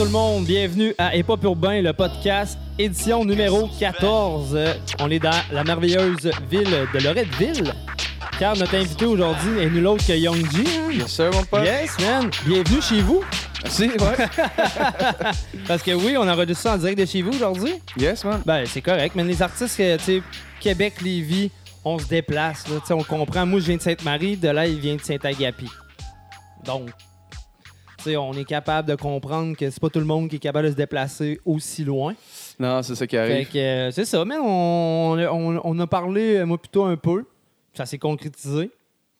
[0.00, 0.46] Tout le monde.
[0.46, 4.52] Bienvenue à Hip Hop Urbain, le podcast, édition numéro 14.
[4.54, 7.74] Euh, On est dans la merveilleuse ville de Loretteville.
[8.38, 10.64] Car notre invité aujourd'hui est nul autre que Young G.
[10.66, 10.90] hein?
[10.90, 11.66] Yes, sir, mon pote.
[11.66, 12.30] Yes, man.
[12.46, 13.22] Bienvenue chez vous.
[13.62, 14.26] Merci, ouais.
[15.68, 17.74] Parce que oui, on a enregistré ça en direct de chez vous aujourd'hui.
[17.98, 18.40] yes, man.
[18.46, 19.14] Ben, c'est correct.
[19.14, 20.22] Mais les artistes, euh, tu sais,
[20.60, 21.50] Québec, Lévis,
[21.84, 22.64] on se déplace.
[22.68, 23.44] Là, on comprend.
[23.44, 24.38] Moi, je viens de Sainte-Marie.
[24.38, 25.68] De là, il vient de Saint-Agapi.
[26.64, 26.88] Donc,
[28.08, 30.72] on est capable de comprendre que c'est pas tout le monde qui est capable de
[30.72, 32.14] se déplacer aussi loin.
[32.58, 33.48] Non, c'est ça qui arrive.
[33.54, 37.24] euh, c'est ça, mais on, on- on a parlé, euh, moi plutôt un peu.
[37.74, 38.70] Ça s'est concrétisé.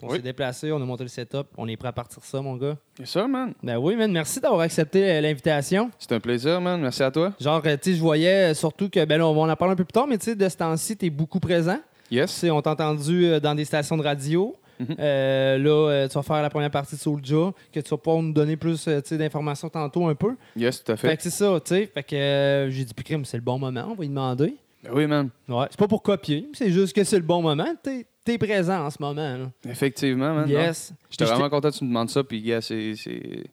[0.02, 0.16] On Oui.
[0.16, 1.46] s'est déplacé, on a monté le setup.
[1.58, 2.76] On est prêt à partir ça, mon gars.
[2.98, 3.52] Yes, sir, man.
[3.62, 5.90] Ben oui, man, merci d'avoir accepté euh, l'invitation.
[5.98, 6.80] C'est un plaisir, man.
[6.80, 7.32] Merci à toi.
[7.38, 9.84] Genre, tu sais, je voyais surtout que, ben là, on va en parler un peu
[9.84, 11.78] plus tard, mais tu sais, de ce temps-ci, t'es beaucoup présent.
[12.10, 12.44] Yes.
[12.50, 14.56] on t'a entendu dans des stations de radio.
[14.80, 14.96] Mhm.
[14.98, 18.22] Euh, là, euh, tu vas faire la première partie de Soulja, que tu vas pouvoir
[18.22, 20.36] nous donner plus euh, d'informations tantôt un peu.
[20.56, 21.16] Yes, tout à Fait fait.
[21.18, 21.86] que c'est ça, tu sais.
[21.92, 24.56] Fait que euh, j'ai dit, puis crime, c'est le bon moment, on va lui demander.
[24.82, 25.28] Ben oui, man.
[25.48, 27.68] Ouais, c'est pas pour copier, c'est juste que c'est le bon moment.
[27.82, 29.36] T'es es présent en ce moment.
[29.36, 29.50] Là.
[29.68, 30.48] Effectivement, man.
[30.48, 30.92] Yes.
[31.10, 32.22] J'étais vraiment content que tu me demandes ça.
[32.24, 32.94] Puis, gars, c'est.
[32.96, 33.44] c'est-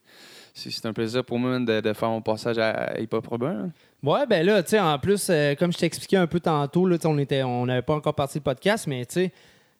[0.53, 3.69] C'est c'est un plaisir pour moi de, de faire mon passage à Hip Hop Urbain.
[4.01, 6.97] Ouais, ben là, tu sais, en plus, euh, comme je t'expliquais un peu tantôt, là,
[7.05, 9.31] on était, on n'avait pas encore parti le podcast, mais tu sais,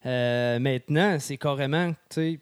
[0.05, 2.39] euh, maintenant, c'est carrément, tu sais,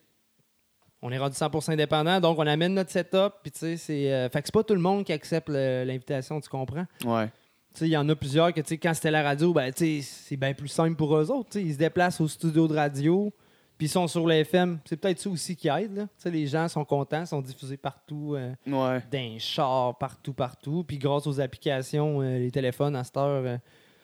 [1.02, 4.12] on est rendu 100% indépendant, donc on amène notre setup, puis tu sais, c'est.
[4.12, 6.86] euh, fait que c'est pas tout le monde qui accepte l'invitation, tu comprends?
[7.06, 7.28] Ouais.
[7.74, 9.72] Tu sais, il y en a plusieurs que, tu sais, quand c'était la radio, ben,
[9.72, 11.50] tu sais, c'est bien plus simple pour eux autres.
[11.52, 11.66] tu sais.
[11.66, 13.32] Ils se déplacent au studio de radio,
[13.78, 14.80] puis ils sont sur le FM.
[14.86, 16.04] C'est peut-être ça aussi qui aide, là.
[16.04, 19.04] Tu sais, les gens sont contents, sont diffusés partout, euh, Ouais.
[19.12, 20.86] d'un char, partout, partout.
[20.88, 23.58] Puis grâce aux applications, euh, les téléphones, à cette heure, euh,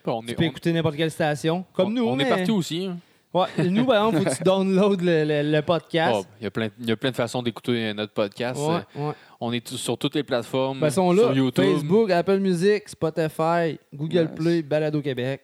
[0.05, 1.63] on tu est, peux on- écouter n'importe quelle station.
[1.73, 2.85] Comme on- nous, On est partout aussi.
[2.85, 2.97] hein.
[3.33, 6.17] Ouais, nous, par exemple, faut que tu downloads le, le- le podcast.
[6.19, 8.59] Oh, Il y, a plein- il y a plein de façons d'écouter notre podcast.
[8.59, 9.13] ouais, Euh, ouais.
[9.39, 10.79] On est sur toutes les plateformes.
[10.81, 11.23] Ben, ils sont là.
[11.23, 11.63] Sur YouTube.
[11.63, 14.29] Facebook, Apple Music, Spotify, Google Nice.
[14.35, 15.41] Play, Balado Québec.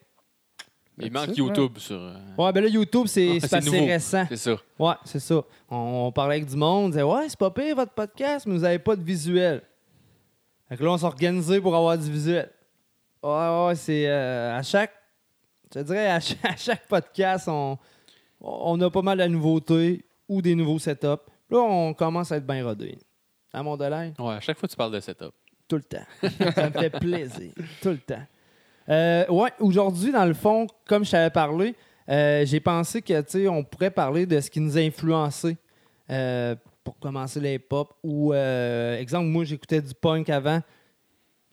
[0.99, 1.95] Il manque YouTube sur.
[1.95, 3.85] euh, Ouais, ben là, YouTube, c'est Ah, nouveau.
[3.85, 4.25] récent.
[4.29, 4.55] C'est ça.
[4.79, 5.41] Ouais, c'est ça.
[5.69, 8.53] On, on parlait avec du monde, on disait Ouais, c'est pas pire votre podcast, mais
[8.55, 9.61] vous avez pas de visuel.
[10.67, 12.49] Fait que là, on s'est organisé pour avoir du visuel.
[13.23, 13.29] Ouais,
[13.67, 14.91] ouais, c'est euh, à chaque.
[15.73, 17.77] Je te dirais, à chaque, à chaque podcast, on,
[18.41, 21.07] on a pas mal de nouveautés ou des nouveaux setups.
[21.49, 22.97] Là, on commence à être bien rodé.
[23.53, 25.31] À mon delay, Ouais, à chaque fois, tu parles de setup.
[25.67, 26.05] tout le temps.
[26.55, 27.51] Ça me fait plaisir.
[27.81, 28.23] Tout le temps.
[28.89, 31.75] Euh, ouais, aujourd'hui, dans le fond, comme je t'avais parlé,
[32.09, 35.57] euh, j'ai pensé que, tu on pourrait parler de ce qui nous a influencé
[36.09, 37.93] euh, pour commencer les hip-hop.
[38.03, 40.59] Ou, euh, exemple, moi, j'écoutais du punk avant.
[40.59, 40.65] Tu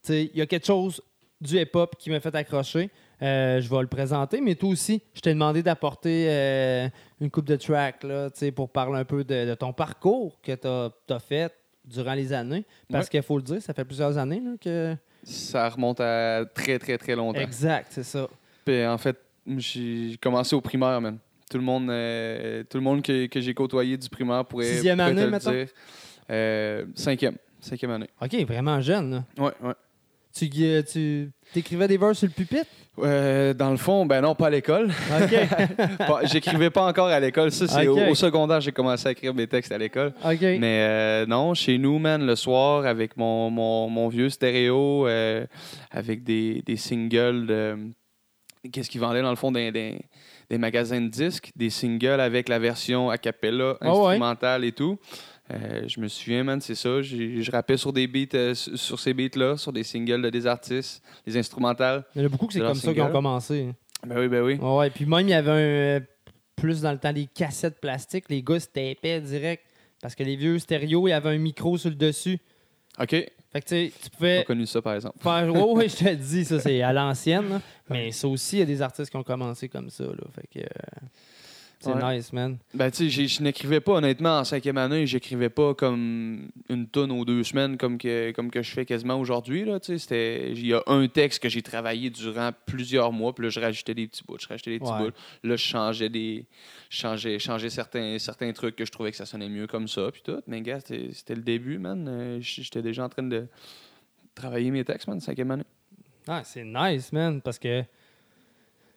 [0.03, 1.01] sais, il y a quelque chose
[1.41, 2.91] du hip-hop qui m'a fait accrocher.
[3.25, 6.89] Euh, je vais le présenter, mais toi aussi, je t'ai demandé d'apporter euh,
[7.21, 11.13] une coupe de track là, pour parler un peu de, de ton parcours que tu
[11.13, 11.53] as, fait
[11.85, 12.65] durant les années.
[12.91, 13.11] Parce Ouais.
[13.11, 14.95] qu'il faut le dire, ça fait plusieurs années là, que.
[15.23, 17.41] Ça remonte à très, très, très longtemps.
[17.41, 18.29] Exact, c'est ça.
[18.65, 19.17] Puis, en fait,
[19.57, 21.17] j'ai commencé au primaire, man.
[21.51, 24.99] Tout le monde, euh, tout le monde que, que j'ai côtoyé du primaire pourrait, Sixième
[24.99, 25.65] pourrait année, te le
[26.87, 26.87] dire.
[26.95, 27.37] Cinquième.
[27.61, 28.09] Cinquième année.
[28.21, 29.11] OK, vraiment jeune.
[29.11, 29.25] là.
[29.45, 29.75] Ouais, ouais.
[30.37, 32.67] Tu, tu écrivais des vers sur le pupitre?
[32.99, 34.91] Euh, dans le fond, ben non, pas à l'école.
[36.25, 37.51] J'écrivais pas encore à l'école.
[37.53, 40.13] Ça, c'est au, au secondaire, j'ai commencé à écrire mes textes à l'école.
[40.59, 45.47] Mais euh, non, chez nous, man, le soir, avec mon, mon, mon vieux stéréo, euh,
[45.91, 47.77] avec des, des singles, de-
[48.73, 49.99] qu'est-ce qu'ils vendaient dans le fond des, des,
[50.51, 53.99] des magasins de disques, des singles avec la version a cappella, Ah ouais?
[54.07, 54.99] instrumentale et tout.
[55.53, 57.03] Euh, je me souviens, man, c'est ça.
[57.03, 61.03] Je rappais sur des beats, euh, sur ces beats-là, sur des singles de des artistes,
[61.27, 62.05] des instrumentales.
[62.15, 63.69] Il y en a beaucoup que c'est comme ça qu'ils ont commencé.
[64.07, 64.55] Ben oui, ben oui.
[64.55, 64.91] Ouais, ouais.
[64.91, 65.55] Puis même, il y avait un.
[65.55, 66.01] euh,
[66.57, 69.65] plus dans le temps des cassettes plastiques, les gars se tapaient direct.
[70.01, 72.39] Parce que les vieux stéréos, il y avait un micro sur le dessus.
[72.99, 73.11] OK.
[73.11, 75.19] Fait que tu tu pouvais connu ça, par exemple.
[75.21, 75.47] faire.
[75.89, 77.61] Je te le dis, ça, c'est à l'ancienne.
[77.89, 80.05] Mais ça aussi, il y a des artistes qui ont commencé comme ça.
[80.05, 80.25] Là.
[80.35, 80.67] Fait que.
[81.85, 82.17] C'est Ouais.
[82.17, 82.59] nice, man.
[82.73, 87.13] Ben, tu sais, je n'écrivais pas, honnêtement, en cinquième année, j'écrivais pas comme une tonne
[87.13, 89.61] aux deux semaines comme que, comme que je fais quasiment aujourd'hui.
[89.63, 93.95] Il y a un texte que j'ai travaillé durant plusieurs mois, puis là, je rajoutais
[93.95, 94.99] des petits bouts, je rajoutais des petits Ouais.
[95.11, 95.17] bouts.
[95.45, 96.47] Là, je changeais des.
[96.91, 100.23] Changeais, changeais certains, certains trucs que je trouvais que ça sonnait mieux comme ça, puis
[100.25, 100.41] tout.
[100.47, 102.07] Mais, gars, c'était le début, man.
[102.09, 103.47] Euh, J'étais déjà en train de
[104.35, 105.65] travailler mes textes, man, cinquième année.
[106.29, 107.83] Ah, c'est nice, man, parce que.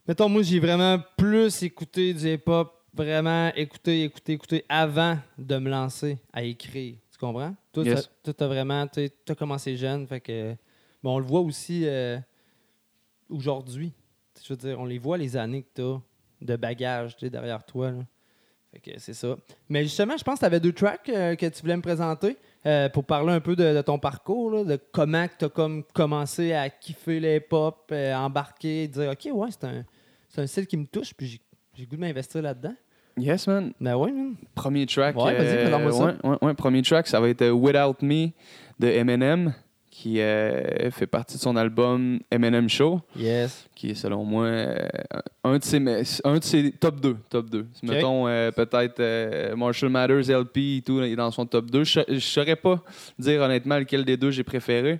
[0.07, 5.69] Mettons, moi, j'ai vraiment plus écouté du hip-hop, vraiment écouté, écouté, écouté avant de me
[5.69, 6.95] lancer à écrire.
[7.11, 7.55] Tu comprends?
[7.73, 8.09] Toi, Yes.
[8.41, 8.85] vraiment.
[8.87, 10.55] Tu as commencé jeune, fait que.
[11.03, 12.17] Bon, on le voit aussi euh,
[13.29, 13.93] aujourd'hui.
[14.43, 15.99] Je veux dire, on les voit, les années que tu as
[16.41, 17.91] de bagage tu sais, derrière toi.
[17.91, 17.99] là.
[18.71, 19.35] Fait que c'est ça.
[19.69, 22.37] Mais justement, je pense que tu avais deux tracks euh, que tu voulais me présenter
[22.65, 25.83] euh, pour parler un peu de, de ton parcours, là, de comment tu as comme
[25.93, 27.39] commencé à kiffer les
[27.91, 29.85] euh, embarquer, dire OK, ouais, c'est un,
[30.37, 31.41] un style qui me touche, puis j'ai-
[31.73, 32.75] j'ai le goût de m'investir là-dedans.
[33.17, 33.73] Yes, man.
[33.81, 34.35] Ben ouais, man.
[34.55, 35.15] Premier track.
[35.17, 36.05] Ouais, vas-y, euh, ça.
[36.05, 38.27] ouais, ouais, ouais, premier track, ça va être euh, Without Me
[38.79, 39.53] de Eminem,
[39.89, 43.67] qui euh, fait partie de son album Eminem Show, Yes.
[43.73, 44.87] qui est selon moi euh,
[45.43, 47.17] un, de ses, me- un de ses top 2.
[47.29, 47.65] Top 2.
[47.81, 51.83] Mettons euh, peut-être euh, Marshall Mathers LP et tout, il est dans son top 2.
[51.83, 52.83] Je ne saurais pas
[53.17, 54.99] dire honnêtement lequel des deux j'ai préféré.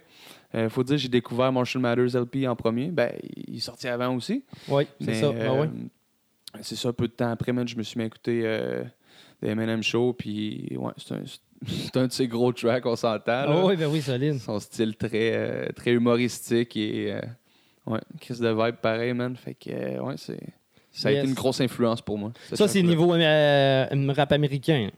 [0.55, 2.87] Il faut dire j'ai découvert Marshall Mathers LP en premier.
[2.87, 3.11] Ben,
[3.47, 4.43] il est sorti avant aussi.
[4.69, 5.31] Oui, c'est ça.
[5.31, 5.69] Ben ouais.
[6.61, 8.83] C'est ça, peu de temps après, man, je me suis mis à écouter euh,
[9.41, 11.21] le Eminem Show, puis ouais, c'est un,
[11.67, 13.45] c'est un de ses gros tracks, on s'entend.
[13.47, 14.39] Ah oui, ben oui, solide.
[14.39, 17.21] Son style très, euh, très humoristique et euh,
[17.85, 19.35] ouais, Chris de vibe pareil, man.
[19.35, 20.39] Fait que euh, ouais, c'est,
[20.91, 21.19] ça a Yes.
[21.19, 22.31] été une grosse influence pour moi.
[22.53, 24.89] Ça, c'est niveau rap américain.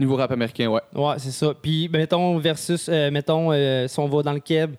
[0.00, 0.80] Niveau rap américain, ouais.
[0.94, 1.54] Ouais, c'est ça.
[1.54, 3.52] Puis, ben, mettons, versus, mettons,
[3.86, 4.74] si on va dans le keb,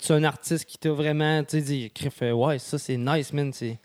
[0.00, 1.92] tu as un artiste qui t'a vraiment, tu sais, dit,
[2.32, 3.52] ouais, ça, c'est nice, man.
[3.52, 3.78] C'est,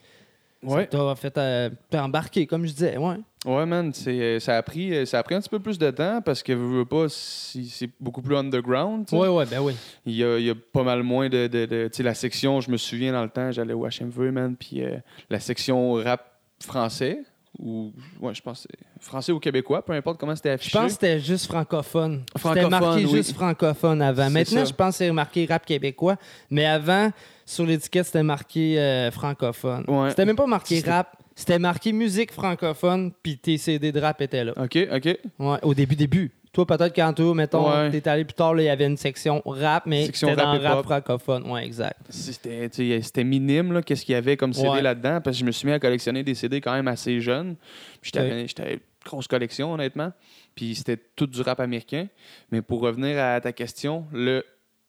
[0.63, 3.15] Ça Ouais, t'a fait euh, t'as embarqué, comme je disais, ouais.
[3.45, 5.89] ouais man, euh, ça, a pris, euh, ça a pris un petit peu plus de
[5.89, 9.07] temps parce que, veux pas, c'est beaucoup plus underground.
[9.07, 9.21] tu sais.
[9.21, 9.75] Ouais, ouais, ben oui.
[10.05, 11.47] Il y, a, il y a pas mal moins de.
[11.47, 14.31] de, de- tu sais, la section, je me souviens dans le temps, j'allais au HMV,
[14.31, 14.97] man, puis euh,
[15.31, 16.27] la section rap
[16.63, 17.23] français,
[17.59, 17.92] ou.
[18.19, 18.63] Ouais, je pense.
[18.63, 18.69] que
[19.00, 20.77] c'est Français ou québécois, peu importe comment c'était Je affiché.
[20.77, 22.24] pense que c'était juste francophone.
[22.36, 23.12] C'était marqué oui.
[23.12, 24.30] juste francophone avant.
[24.30, 24.65] Maintenant, ça.
[24.65, 26.18] je pense que c'est marqué rap québécois.
[26.50, 27.12] Mais avant,
[27.45, 29.83] sur l'étiquette, c'était marqué euh, francophone.
[29.88, 30.09] Ouais.
[30.09, 31.18] C'était même pas marqué rap.
[31.36, 34.53] C'était marqué musique francophone, puis tes CD de rap étaient là.
[34.57, 35.18] OK, OK.
[35.39, 36.31] Ouais, au début, début.
[36.53, 37.89] Toi, peut-être quand toi, mettons, Ouais.
[37.92, 40.59] t'es allé plus tard, là, il y avait une section rap, mais Section c'était dans
[40.59, 41.50] rap francophone.
[41.50, 41.98] Ouais, exact.
[42.09, 44.81] C'était tu sais, c'était minime, là, qu'est-ce qu'il y avait comme CD Ouais.
[44.81, 47.56] là-dedans, parce que je me suis mis à collectionner des CD quand même assez jeune.
[48.01, 48.21] Puis Ok.
[48.21, 50.12] J'étais j'étais une grosse collection, honnêtement.
[50.53, 52.07] Puis c'était tout du rap américain.
[52.51, 54.44] Mais pour revenir à ta question, le,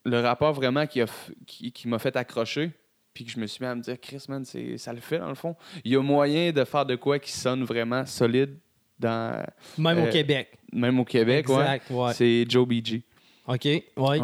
[0.05, 2.73] le rapport vraiment qui, a f- qui, qui m'a fait accrocher,
[3.15, 5.19] puis que je me suis mis à me dire, Chris, man, c'est- ça le fait
[5.21, 5.55] dans le fond.
[5.85, 8.57] Il y a moyen de faire de quoi qui sonne vraiment solide,
[9.03, 9.45] dans,
[9.79, 10.49] Même au Euh, Québec.
[10.73, 11.49] même au Québec.
[11.49, 11.61] ouais.
[11.61, 12.13] exact, ouais.
[12.15, 13.03] C'est Joe BG.
[13.47, 13.83] OK, ouais.
[13.97, 14.21] Ouais.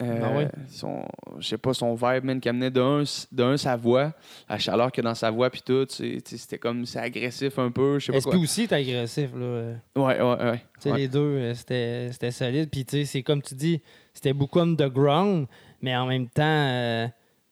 [0.00, 0.48] Euh, Ben ouais.
[0.68, 1.02] son,
[1.40, 3.02] je sais pas, son vibe, man, qui amenait d'un,
[3.32, 4.12] d'un sa voix,
[4.48, 7.72] la chaleur qu'il y a dans sa voix, puis tout, c'était comme, c'est agressif un
[7.72, 8.38] peu, je sais pas SP quoi.
[8.38, 9.72] aussi est agressif, là?
[9.96, 10.58] Ouais, ouais, ouais.
[10.58, 10.98] Tu sais, Ouais.
[10.98, 12.68] les deux, euh, c'était c'était solide.
[12.70, 13.82] Puis, tu sais, c'est comme tu dis,
[14.14, 15.48] c'était beaucoup underground,
[15.82, 17.08] mais en même temps, euh,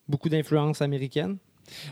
[0.09, 1.39] beaucoup d'influence américaine.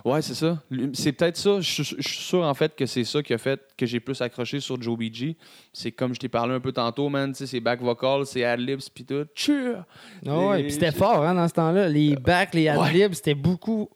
[0.05, 0.63] Ouais, c'est ça.
[0.93, 1.61] C'est peut-être ça.
[1.61, 4.01] Je suis je suis sûr, en fait, que c'est ça qui a fait que j'ai
[4.01, 5.37] plus accroché sur Joe BG.
[5.73, 8.45] C'est comme je t'ai parlé un peu tantôt, man, tu sais, c'est back vocals, c'est
[8.45, 9.25] ad-libs, puis tout.
[9.35, 9.75] Tchou!
[10.27, 11.89] Ah ouais, Et- puis c'était fort, hein, dans ce temps-là.
[11.89, 13.89] Les backs, les ad-libs, c'était beaucoup,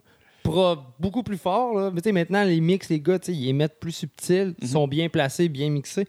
[0.99, 1.91] beaucoup plus fort, là.
[1.93, 4.55] Mais tu sais, maintenant, les mix, les gars, tu sais, ils les mettent plus subtils,
[4.59, 4.73] ils Mhm.
[4.73, 6.07] sont bien placés, bien mixés.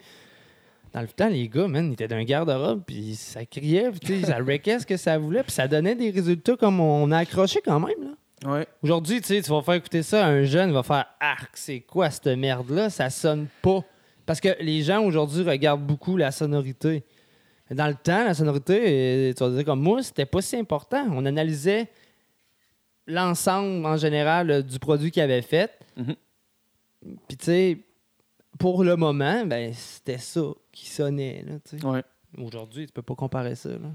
[0.94, 4.20] Dans le temps, les gars, man, ils étaient d'un garde-robe, puis ça criait, puis tu
[4.22, 7.20] sais, ça wreckait ce que ça voulait, puis ça donnait des résultats comme on a
[7.20, 8.12] accroché quand même, là.
[8.46, 8.68] Ouais.
[8.82, 12.10] Aujourd'hui, tu vas faire écouter ça à un jeune, il va faire Arc, c'est quoi
[12.10, 12.90] cette merde-là?
[12.90, 13.84] Ça sonne pas.
[14.26, 17.04] Parce que les gens aujourd'hui regardent beaucoup la sonorité.
[17.72, 18.82] Dans le temps, la sonorité,
[19.30, 21.06] euh, tu vas dire comme moi, c'était pas si important.
[21.12, 21.88] On analysait
[23.06, 25.72] l'ensemble en général euh, du produit qu'il avait fait.
[25.98, 26.16] Mhm.
[27.28, 27.78] Puis tu sais,
[28.58, 30.42] pour le moment, ben c'était ça
[30.72, 31.46] qui sonnait.
[31.84, 32.04] Ouais.
[32.38, 33.70] Aujourd'hui, tu peux pas comparer ça.
[33.70, 33.90] Là.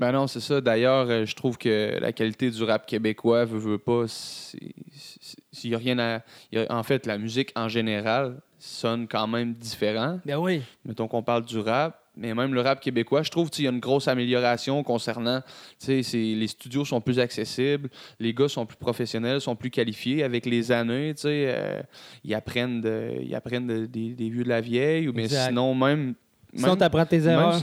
[0.00, 0.60] Ben non, c'est ça.
[0.60, 5.74] D'ailleurs, euh, je trouve que la qualité du rap québécois, veut, veut pas, s'il y
[5.74, 6.20] a rien à...
[6.52, 10.20] il y a- en fait, la musique en général sonne quand même différent.
[10.24, 10.62] Ben oui.
[10.84, 13.70] Mettons qu'on parle du rap, mais même le rap québécois, je trouve qu'il y a
[13.70, 15.40] une grosse amélioration concernant,
[15.80, 17.88] tu sais, c'est- les studios sont plus accessibles,
[18.18, 21.80] les gars sont plus professionnels, sont plus qualifiés avec les années, tu sais, euh,
[22.24, 25.74] ils apprennent, de- ils apprennent de- des, des vieux de la vieille, ou bien sinon
[25.74, 26.14] même...
[26.54, 27.60] Sinon, t'apprends tes erreurs.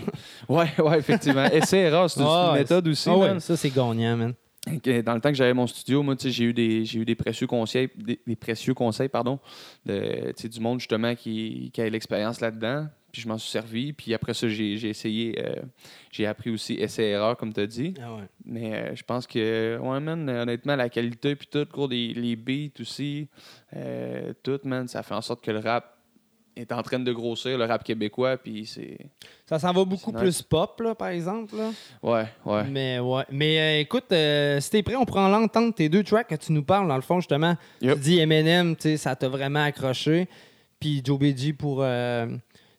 [0.48, 1.46] Ouais, ouais, effectivement.
[1.52, 4.34] Essai-erreur, c'est c'est Ah une ouais, méthode aussi, Ah ouais, ça, c'est gagnant, man.
[4.68, 7.06] Dans le temps que j'avais mon studio, moi, tu sais, j'ai eu des, j'ai eu
[7.06, 9.40] des précieux conseils, des, des précieux conseils, pardon,
[9.86, 12.88] de, du monde justement qui, qui a l'expérience là-dedans.
[13.12, 13.94] Puis je m'en suis servi.
[13.94, 15.62] Puis après ça, j'ai, essayé, euh,
[16.12, 17.94] j'ai appris aussi essai-erreur, comme tu as dit.
[18.02, 18.24] Ah ouais.
[18.44, 22.36] Mais euh, je pense que, ouais, man, honnêtement, la qualité, puis tout, gros, les, les
[22.36, 23.28] beats aussi,
[23.76, 25.95] euh, tout, man, ça fait en sorte que le rap
[26.56, 28.98] est en train de grossir le rap québécois puis c'est
[29.46, 31.72] ça s'en va beaucoup plus pop là, par exemple là.
[32.04, 32.64] ouais ouais.
[32.66, 33.24] Mais ouais.
[33.32, 36.52] Mais euh, écoute euh, si t'es prêt on prend l'entendre tes deux tracks que tu
[36.52, 37.56] nous parles dans le fond justement.
[37.82, 37.96] Yep.
[37.96, 40.28] tu dis Eminem tu ça t'a vraiment accroché.
[40.80, 42.28] Puis Joe BG pour euh,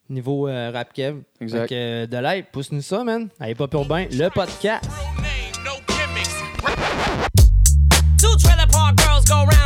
[0.09, 1.21] niveau euh, rap kev.
[1.41, 1.61] Exact.
[1.61, 3.29] Donc, de l'aide pousse nous ça man.
[3.41, 4.89] Allez pas pour bain le podcast.
[8.19, 9.66] Two girls go round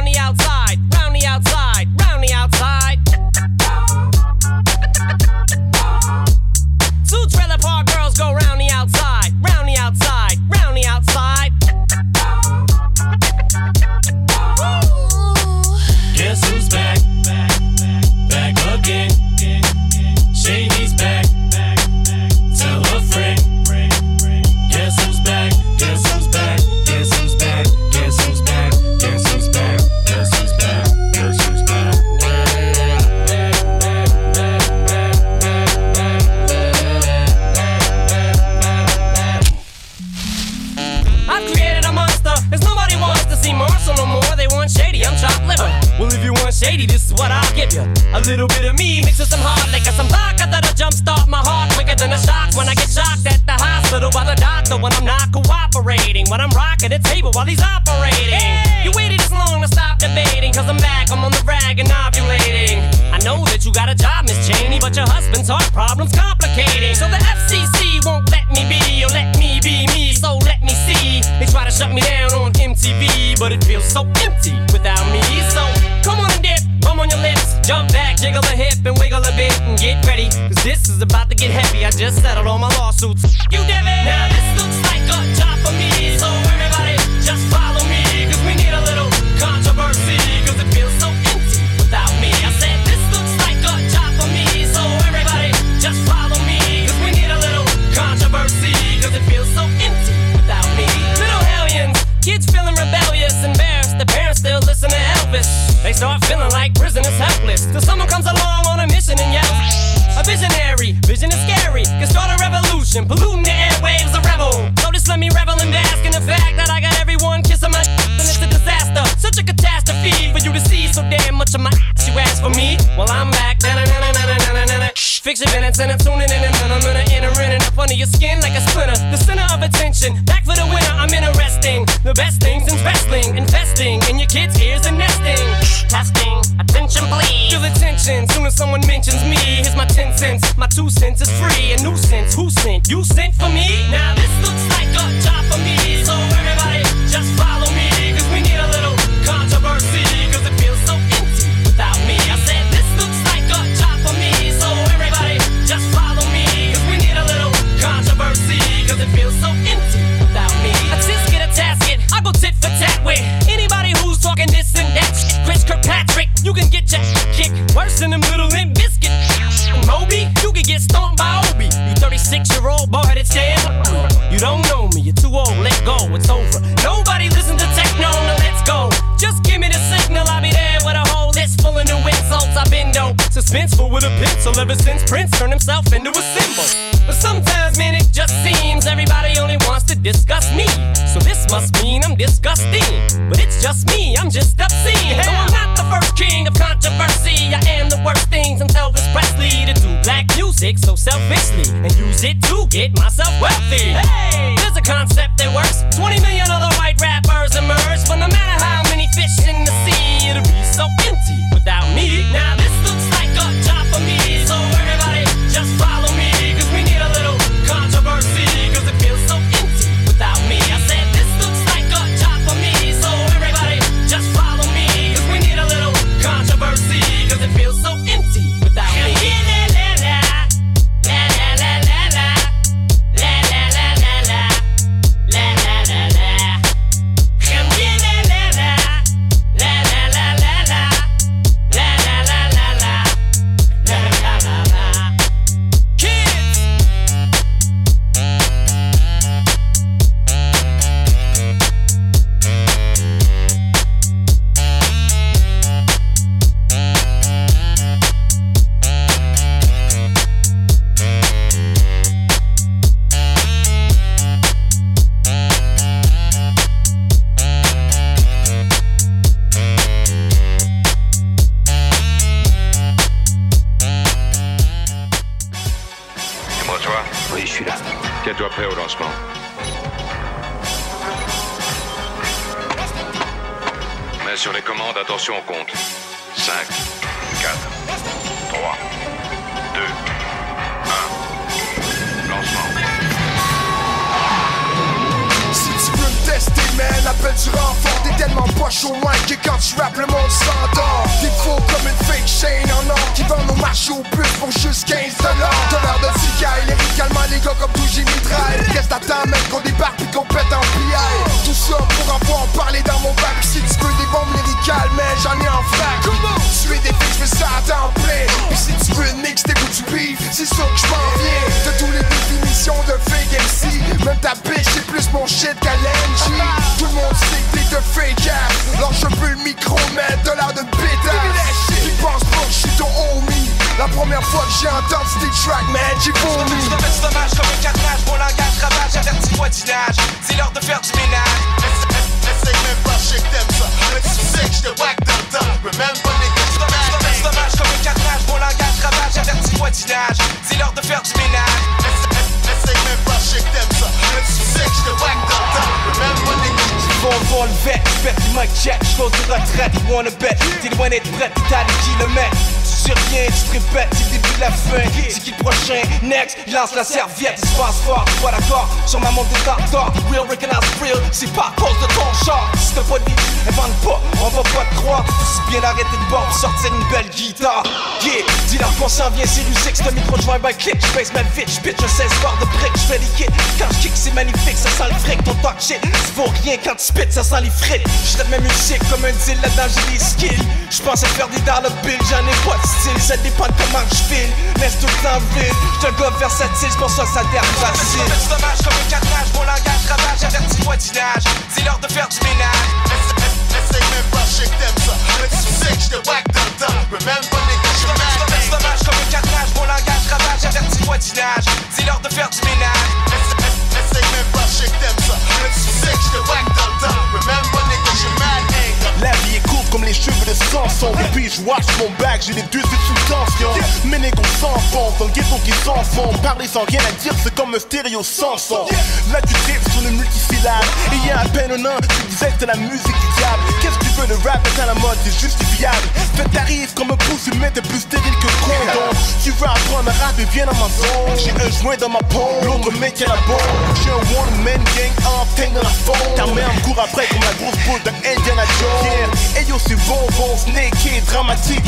[428.00, 430.65] Là tu tripes sur le multisyllabe.
[430.93, 433.43] Et y a à peine un an, tu disais que la musique du diable.
[433.60, 435.76] Qu'est-ce que tu veux, le rap est à la mode, c'est justifiable.
[436.17, 438.97] Fait t'arrives comme un pouce humain, t'es plus stérile que condom.
[439.23, 441.13] Tu veux apprendre à rap et viens dans ma zone.
[441.19, 443.76] J'ai un joint dans ma paume, l'autre mec à la bombe.
[443.84, 446.15] J'ai un one man gang en tank dans la phone.
[446.17, 449.13] Ta mère me court après comme la grosse boule de Indiana Jones.
[449.34, 449.43] Yeah.
[449.43, 451.67] Et yo, c'est bon, bon, snake et dramatique.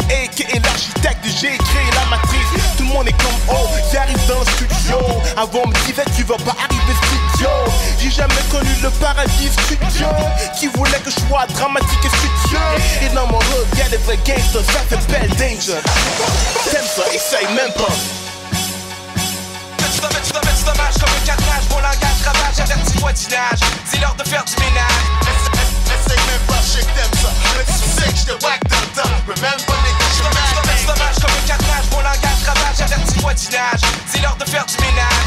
[5.42, 7.48] Avant, me disait, tu vas pas arriver studio.
[7.98, 10.06] J'ai jamais connu le paradis studio.
[10.56, 12.60] Qui voulait que je sois dramatique et studio.
[13.02, 13.40] Et dans mon
[13.76, 15.82] y'a des vrais gangsters, ça s'appelle danger.
[16.70, 17.90] T'aimes ça, essaye même pas.
[20.62, 23.58] Dommage comme un cadrage, mon langage ravage, avertis voisinage.
[23.90, 25.02] C'est l'heure de faire du ménage.
[25.90, 26.86] Essaye même pas, je sais
[27.20, 27.30] ça.
[27.58, 29.10] Mais tu sais que je te whack dans le temps.
[29.26, 33.80] Mais même pas les gars, Je dommage comme un cadrage, mon langage ravage, avertis voisinage.
[34.06, 35.26] C'est l'heure de faire du ménage.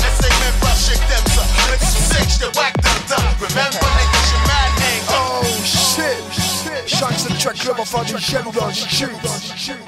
[0.00, 1.44] Essaye même pas, que t'aimes ça.
[1.70, 3.28] Mais tu sais que je te whack dans le temps.
[3.40, 4.72] Mais même pas les gars, j'ai mad
[5.08, 5.42] anger.
[5.42, 6.64] Oh shit.
[6.86, 9.78] Chaque ce track là va faire des jaloux dans les streets.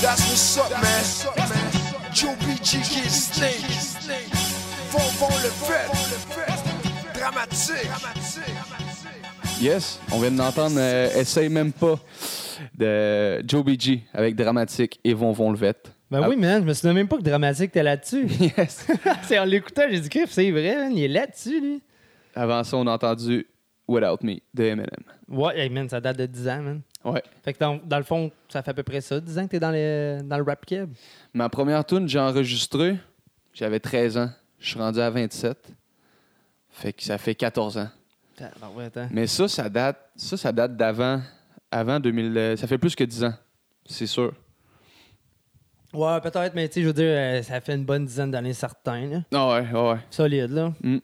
[0.00, 1.04] That's what's up, man.
[2.14, 3.60] Joe BG qui est snake.
[4.90, 7.18] Vont, vont le fait.
[7.18, 7.90] Dramatique.
[9.60, 11.98] Yes, on vient d'entendre euh, Essaye même pas
[12.76, 15.92] de Joe BG avec Dramatique et Von Von Levette.
[16.10, 16.28] Ben Ah.
[16.28, 18.26] oui, man, je me souviens même pas que Dramatique était là-dessus.
[18.40, 18.86] Yes.
[19.22, 21.82] c'est en l'écoutant, j'ai dit, c'est vrai, man, il est là-dessus, lui.
[22.34, 23.46] Avant ça, on a entendu
[23.86, 24.86] Without Me de Eminem.
[25.28, 26.80] Ouais, hey, man, ça date de 10 ans, man.
[27.04, 27.22] Ouais.
[27.44, 29.50] Fait que dans, dans le fond, ça fait à peu près ça, 10 ans que
[29.52, 30.90] t'es dans, les, dans le rap keb.
[31.34, 32.96] Ma première tune, j'ai enregistré,
[33.54, 34.30] j'avais 13 ans.
[34.58, 35.56] Je suis rendu à 27.
[36.70, 37.88] Fait que ça fait 14 ans.
[38.40, 38.46] Ah,
[38.84, 39.08] attends.
[39.10, 41.20] Mais ça, ça date, ça, ça date d'avant,
[41.70, 42.36] avant 2000.
[42.36, 43.34] euh, Ça fait plus que 10 ans,
[43.86, 44.32] c'est sûr.
[45.94, 48.52] Ouais, peut-être, mais tu sais, je veux dire, euh, ça fait une bonne dizaine d'années
[48.52, 49.22] certains, là.
[49.32, 49.98] Ah ouais, ouais, ouais.
[50.10, 50.72] Solide, là.
[50.82, 50.98] Mm.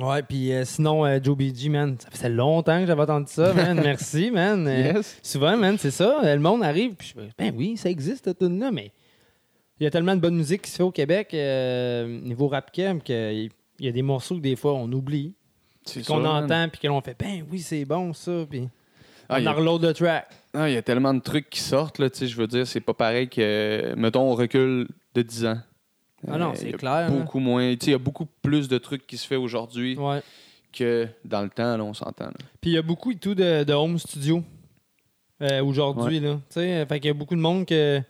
[0.00, 3.54] Ouais, puis euh, sinon, euh, Joe BG, man, ça faisait longtemps que j'avais entendu ça,
[3.54, 3.80] man.
[3.82, 4.66] Merci, man.
[4.66, 5.18] Yes.
[5.22, 6.20] Souvent, man, c'est ça.
[6.22, 8.90] Le monde arrive, puis ben oui, ça existe, cette tune-là, mais
[9.78, 13.00] il y a tellement de bonne musique qui se fait au Québec, niveau rap cam,
[13.00, 15.34] qu'il y a des morceaux que des fois on oublie,
[15.84, 18.68] C'est qu'on entend, puis que l'on fait, ben oui, c'est bon, ça, puis
[19.28, 20.28] Ah, on a- reload le track.
[20.54, 22.66] Ah, il y a tellement de trucs qui sortent, là, tu sais, je veux dire,
[22.66, 25.58] c'est pas pareil que, mettons, on recule de 10 ans.
[26.28, 27.10] Ah non, Euh, c'est clair, là.
[27.10, 27.72] Beaucoup moins.
[27.74, 30.20] Tu sais, il y a beaucoup plus de trucs qui se fait aujourd'hui Ouais.
[30.72, 32.24] que dans le temps, là, on s'entend.
[32.26, 32.32] là.
[32.60, 34.42] Puis il y a beaucoup et tout de, de home studio
[35.42, 36.20] euh, aujourd'hui.
[36.20, 36.34] là.
[36.48, 38.00] Tu sais, fait qu'il y a beaucoup de monde que,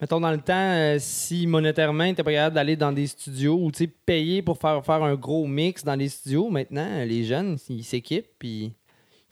[0.00, 3.70] mettons, dans le temps, euh, si monétairement, tu pas capable d'aller dans des studios ou
[3.70, 7.56] tu sais, payer pour faire, faire un gros mix dans des studios, maintenant, les jeunes,
[7.68, 8.72] ils s'équipent puis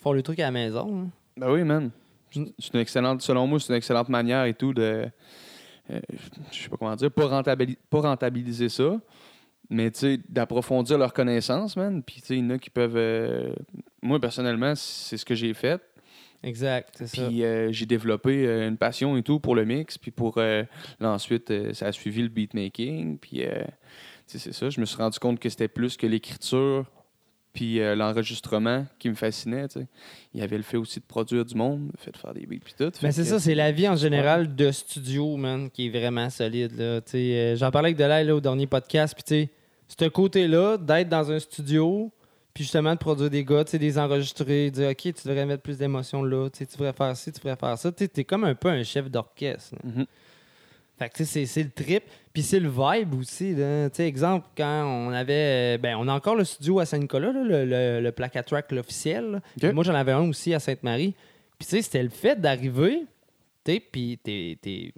[0.07, 1.01] font le truc à la maison.
[1.03, 1.09] hein.
[1.37, 1.91] Ben oui, man.
[2.37, 2.45] Mm.
[2.61, 5.09] C'est une excellente, selon moi, c'est une excellente manière et tout de.
[5.91, 6.01] euh,
[6.53, 9.01] je sais pas comment dire, pas, rentabili- pas rentabiliser ça,
[9.69, 12.03] mais tu sais, d'approfondir leurs connaissances, man.
[12.05, 12.97] Puis tu sais, il y en a qui peuvent.
[12.97, 13.53] euh,
[14.01, 15.83] moi, personnellement, c'est ce que j'ai fait.
[16.45, 17.27] Exact, c'est ça.
[17.27, 19.99] Puis euh, j'ai développé euh, une passion et tout pour le mix.
[19.99, 20.35] Puis pour.
[20.39, 20.63] euh,
[21.01, 23.19] là, ensuite, euh, ça a suivi le beatmaking.
[23.19, 23.65] Puis euh,
[24.29, 24.71] tu sais, c'est ça.
[24.71, 26.85] Je me suis rendu compte que c'était plus que l'écriture.
[27.57, 29.67] Puis euh, l'enregistrement qui me fascinait.
[30.35, 32.45] Il y avait le fait aussi de produire du monde, le fait de faire des
[32.47, 32.93] beats puis tout.
[33.03, 36.29] Mais c'est que- ça, c'est la vie en général de studio, man, qui est vraiment
[36.31, 36.73] solide.
[36.77, 37.01] Là.
[37.15, 39.15] Euh, J'en parlais avec Delay là, au dernier podcast.
[39.15, 39.51] Puis, tu sais,
[40.05, 42.13] ce côté-là, d'être dans un studio,
[42.53, 46.23] puis justement de produire des gars, des enregistrer, dire OK, tu devrais mettre plus d'émotion
[46.23, 47.91] là, tu devrais faire ci, tu devrais faire ça.
[47.91, 49.75] Tu t'es comme un peu un chef d'orchestre.
[50.99, 52.05] Fait que, tu sais, c'est- le trip.
[52.33, 53.55] Puis c'est le vibe aussi.
[53.55, 53.89] Là.
[53.91, 55.77] Tu sais, exemple, quand on avait.
[55.77, 58.67] euh, Ben, on a encore le studio à Saint-Nicolas, là, le, le, le Placatrack.
[59.59, 61.15] Puis Moi, j'en avais un aussi à Sainte-Marie.
[61.59, 63.05] Puis, tu sais, c'était le fait d'arriver,
[63.65, 64.59] tu sais, puis t'es.
[64.61, 64.93] t'es-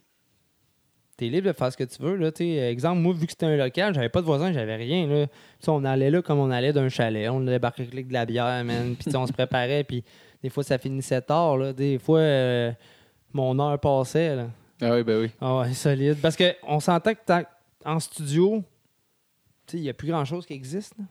[1.20, 2.14] libre de faire ce que tu veux.
[2.14, 2.30] Là,
[2.70, 5.06] exemple, moi, vu que c'était un local, j'avais pas de voisins, j'avais rien.
[5.08, 5.26] Là.
[5.26, 7.28] Tu sais, on allait là comme on allait d'un chalet.
[7.28, 8.94] On débarquait avec de la bière, man.
[8.94, 9.82] Puis on se préparait.
[9.82, 10.04] Puis
[10.44, 11.56] des fois, ça finissait tard.
[11.56, 11.72] Là.
[11.72, 12.70] Des fois, euh,
[13.32, 14.36] mon heure passait.
[14.36, 14.46] Là.
[14.80, 15.30] Ah oui, ben oui.
[15.40, 16.18] Ah ouais, solide.
[16.22, 17.44] Parce qu'on s'entend que
[17.84, 18.62] en studio,
[19.72, 20.94] il n'y a plus grand-chose qui existe.
[20.98, 21.04] là.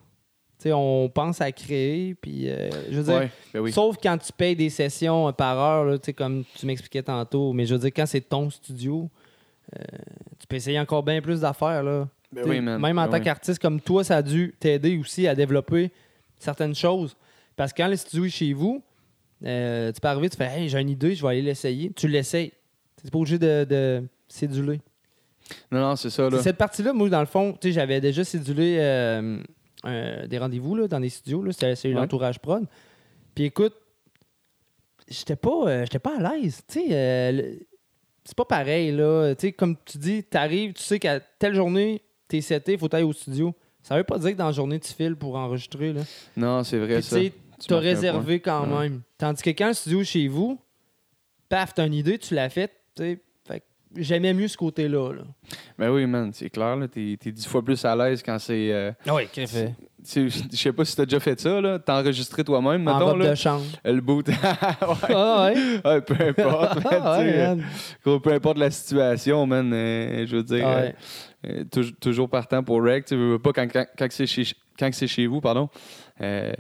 [0.75, 3.71] On pense à créer, puis euh, je veux dire, Ouais, ben oui.
[3.71, 7.53] sauf quand tu payes des sessions euh, par heure, là, comme tu m'expliquais tantôt.
[7.53, 9.10] Mais je veux dire, quand c'est ton studio,
[9.77, 9.84] euh,
[10.39, 11.84] tu peux essayer encore bien plus d'affaires.
[11.84, 12.08] là.
[12.32, 12.60] Ben oui.
[12.60, 13.21] Même en Ben tant oui.
[13.23, 15.91] qu'artiste comme toi, ça a dû t'aider aussi à développer
[16.39, 17.15] certaines choses.
[17.56, 18.82] Parce que quand le studio est chez vous,
[19.45, 21.91] euh, tu peux arriver, tu fais Hey, j'ai une idée, je vais aller l'essayer.
[21.95, 22.51] Tu l'essayes.
[23.03, 24.81] Tu pas obligé de, de céduler.
[25.71, 26.38] Non, non, c'est ça, là.
[26.38, 29.41] C'est Cette partie-là, moi, dans le fond, tu sais, j'avais déjà cédulé euh,
[29.86, 31.49] euh, des rendez-vous dans des studios.
[31.51, 31.93] C'était c'est Ouais.
[31.93, 32.65] l'entourage prod.
[33.36, 33.73] Puis écoute,
[35.07, 36.62] j'étais pas, euh, j'étais pas à l'aise.
[36.67, 37.55] Tu euh,
[38.25, 39.33] c'est pas pareil, là.
[39.36, 43.03] Tu comme tu dis, t'arrives, tu sais qu'à telle journée, t'es seté, il faut aller
[43.05, 43.55] au studio.
[43.83, 46.01] Ça veut pas dire que dans la journée, tu files pour enregistrer, là.
[46.36, 47.19] Non, c'est vrai, Puis, ça.
[47.21, 47.31] tu
[47.67, 48.89] Tu un réservé quand Ouais.
[48.89, 49.01] même.
[49.17, 50.60] Tandis que quand le studio est chez vous,
[51.47, 52.73] paf, t'as une idée, tu l'as faite,
[53.47, 53.63] Fait
[53.95, 55.21] j'aimais mieux ce côté-là, là.
[55.79, 56.88] Ben oui, man, c'est clair, là.
[56.88, 58.71] T'es t'es dix fois plus à l'aise quand c'est.
[58.73, 59.65] euh, Oui, qu'est-ce
[60.03, 61.79] sais, Je sais pas si t'as déjà fait ça, là.
[61.79, 63.29] T'as enregistré toi-même, En mettons, robe là.
[63.31, 63.65] de chambre.
[63.86, 64.27] Le boot.
[64.29, 64.36] ouais.
[64.41, 65.81] Ah ouais?
[65.86, 67.63] Ouais, peu importe, man, Ah ouais, euh, man.
[68.05, 70.95] gros, peu importe la situation, man, euh, je veux dire, Ah ouais.
[71.47, 74.43] euh, touj- toujours partant pour rec, tu veux veux pas quand, quand, quand c'est chez,
[74.79, 75.69] quand c'est chez vous, pardon.
[76.21, 76.51] Euh,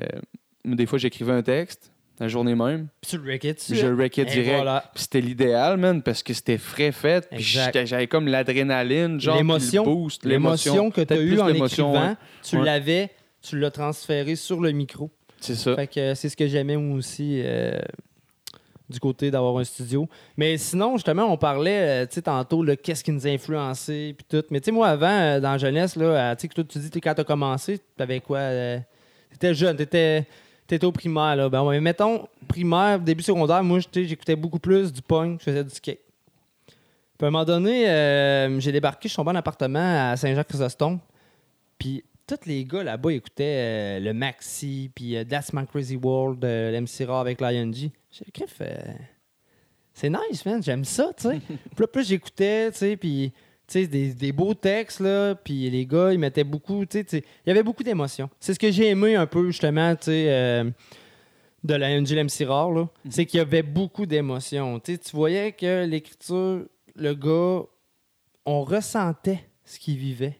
[0.65, 3.71] des fois, j'écrivais un texte, la journée même, Puis tu le dessus.
[3.73, 4.55] puis je le wreckais direct.
[4.55, 4.89] voilà.
[4.93, 7.27] Puis c'était l'idéal, man, parce que c'était frais fait.
[7.29, 9.83] Puis j'avais comme l'adrénaline, genre, L'émotion.
[9.85, 12.15] le boost, L'émotion que tu as eue en écrivant, ouais.
[12.43, 12.65] tu Ouais.
[12.65, 15.11] l'avais, tu l'as transféré sur le micro.
[15.39, 15.75] C'est ça.
[15.75, 17.77] Fait que euh, c'est ce que j'aimais moi aussi euh,
[18.89, 20.07] du côté d'avoir un studio.
[20.37, 24.25] Mais sinon, justement, on parlait, euh, tu sais, tantôt, qu'est-ce qui nous a influencé, puis
[24.27, 24.45] tout.
[24.49, 26.79] Mais tu sais, moi, avant, euh, dans la jeunesse, là, tu sais, que toi, tu
[26.79, 28.39] dis, quand t'as commencé, t'avais quoi?
[29.29, 30.25] t'étais jeune, t'étais,
[30.67, 31.49] t'étais au primaire, là.
[31.49, 35.69] Ben, ouais, mettons, primaire, début secondaire, moi, j'écoutais beaucoup plus du punk, je faisais du
[35.69, 35.99] skate.
[37.17, 40.99] Puis à un moment donné, euh, j'ai débarqué, je suis tombé en appartement à Saint-Jacques-Chrysostome.
[41.79, 46.43] Puis tous les gars là-bas écoutaient euh, le Maxi, puis euh, That's My Crazy World,
[46.43, 47.91] euh, l'MC Raw avec Lion G.
[48.11, 48.25] J'ai
[48.61, 48.93] euh,
[49.93, 51.39] c'est nice, man, j'aime ça, tu sais.
[51.47, 53.31] puis là, plus j'écoutais, tu sais, puis
[53.67, 57.49] sais, des, des beaux textes, là, puis les gars, ils mettaient beaucoup, tu sais, il
[57.49, 58.29] y avait beaucoup d'émotions.
[58.39, 60.69] C'est ce que j'ai aimé un peu, justement, tu sais, euh,
[61.63, 62.87] de Lion G, l'MC Rare, là.
[63.09, 64.79] C'est qu'il y avait beaucoup d'émotions.
[64.79, 67.65] Tu voyais que l'écriture, le gars,
[68.45, 70.37] on ressentait ce qu'il vivait.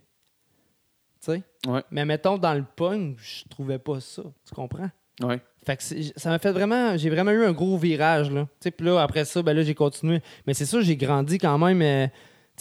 [1.21, 1.41] Tu sais?
[1.67, 1.81] Ouais.
[1.91, 4.23] Mais mettons, dans le punk, je trouvais pas ça.
[4.47, 4.89] Tu comprends?
[5.21, 5.41] Ouais.
[5.65, 5.83] Fait que
[6.15, 6.95] ça m'a fait vraiment.
[6.95, 8.43] J'ai vraiment eu un gros virage, là.
[8.43, 10.21] Tu sais, puis là, après ça, ben là, j'ai continué.
[10.45, 11.81] Mais c'est sûr, j'ai grandi quand même.
[11.81, 12.07] euh,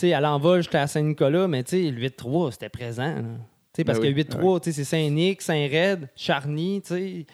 [0.02, 3.22] sais, à l'envol jusqu'à la Saint-Nicolas, mais tu sais, le 8-3, c'était présent, là.
[3.72, 6.80] Tu sais, parce Ben oui, que 8-3, tu sais, c'est Saint-Nic, Saint-Red, Charny.
[6.85, 7.26] C'est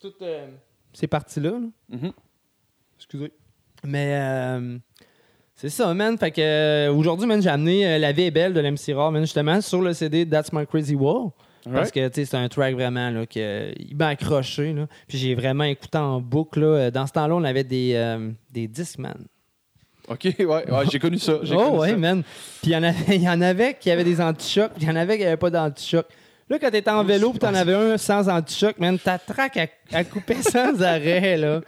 [0.00, 0.12] tout.
[0.22, 0.48] euh,
[0.92, 1.66] ces parties-là, là.
[1.88, 2.12] Mhm.
[2.96, 3.32] Excusez.
[3.84, 4.78] Mais euh,
[5.56, 6.16] c'est ça, man.
[6.16, 9.22] Fait que euh, aujourd'hui, man, j'ai amené La vie est belle de l'MC Raw, man,
[9.22, 11.32] justement, sur le CD That's My Crazy World.
[11.64, 12.12] Parce Alright.
[12.14, 14.72] que c'est un track vraiment là, que, il m'a accroché.
[14.72, 14.88] Là.
[15.06, 16.60] Puis j'ai vraiment écouté en boucle.
[16.60, 16.90] Là.
[16.90, 18.18] Dans ce temps-là, on avait des,
[18.50, 19.14] des disques, man.
[20.12, 21.34] OK, ouais, ouais j'ai connu ça.
[21.34, 21.96] Oh connu ouais, ça.
[21.96, 22.22] man.
[22.62, 24.90] Puis il y en avait, y en avait qui avaient des anti-chocs, puis il y
[24.90, 26.06] en avait qui n'avaient pas d'anti-choc.
[26.48, 29.66] Là, quand t'étais en vélo, puis t'en avais un sans anti-choc, man, ta traque à,
[29.92, 31.60] à couper sans arrêt, là.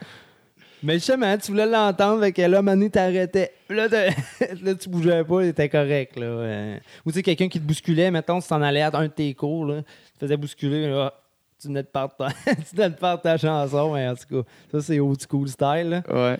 [0.84, 3.52] Mais justement, tu voulais l'entendre, fait que là, Manu t'arrêtais.
[3.70, 3.88] Là,
[4.62, 6.76] là, tu bougeais pas, t'étais correct, là.
[7.06, 9.32] Ou tu sais, quelqu'un qui te bousculait, mettons, tu t'en allais à un de tes
[9.32, 11.14] cours, là, tu te faisais bousculer, là,
[11.58, 14.48] tu venais de perdre ta, tu venais de perdre ta chanson, mais en tout cas,
[14.72, 16.02] ça, c'est old school style, là.
[16.12, 16.36] Ouais.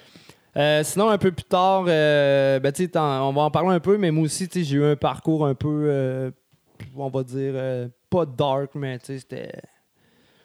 [0.57, 4.11] Euh, sinon, un peu plus tard, euh, ben, on va en parler un peu, mais
[4.11, 6.31] moi aussi, j'ai eu un parcours un peu, euh,
[6.97, 7.55] on va dire,
[8.09, 9.51] pas dark, mais c'était.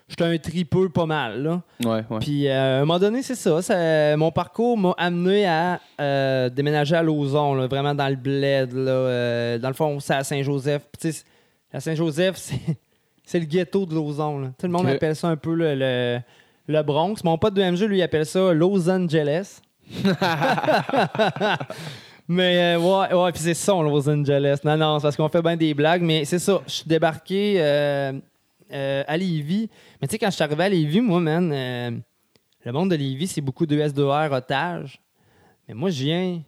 [0.08, 1.62] J'étais un tripeux pas mal, là.
[1.86, 2.20] Ouais, ouais.
[2.20, 5.80] Puis, à un moment donné, c'est ça, ça- Mon parcours m'a amené à
[6.50, 9.60] déménager à Lauson, là, vraiment dans le bled, là.
[9.60, 10.88] dans le fond, c'est à Saint-Joseph.
[11.72, 12.36] À Saint-Joseph,
[13.24, 14.48] c'est, le ghetto de Lauson, là.
[14.58, 16.20] Tout le monde appelle ça un peu le, le,
[16.68, 17.24] le Bronx.
[17.24, 19.62] Mon pote de MG, lui, appelle ça Los Angeles.
[22.28, 24.60] mais euh, ouais, ouais, puis c'est ça, Los Angeles.
[24.64, 26.62] Non, non, c'est parce qu'on fait bien des blagues, mais c'est ça.
[26.68, 28.14] Je suis débarqué euh,
[28.72, 29.70] euh, à Lévis.
[30.02, 32.02] Mais tu sais, quand je suis arrivé à Lévis, moi, man,
[32.66, 35.02] le monde de Lévis, c'est beaucoup de S2R, otages.
[35.68, 36.42] Mais moi, je viens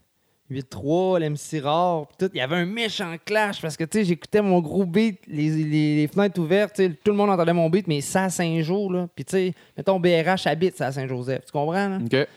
[0.51, 2.29] 8-3, l'MC rare, pis tout.
[2.33, 6.07] Il y avait un méchant clash parce que, tu sais, j'écoutais mon gros beat, les,
[6.07, 9.07] fenêtres ouvertes, tout le monde entendait mon beat, mais ça à Saint-Jean, là.
[9.15, 11.45] Puis, tu sais, mettons, BRH habite ça à Saint-Joseph.
[11.45, 11.99] Tu comprends, là?
[12.03, 12.27] OK.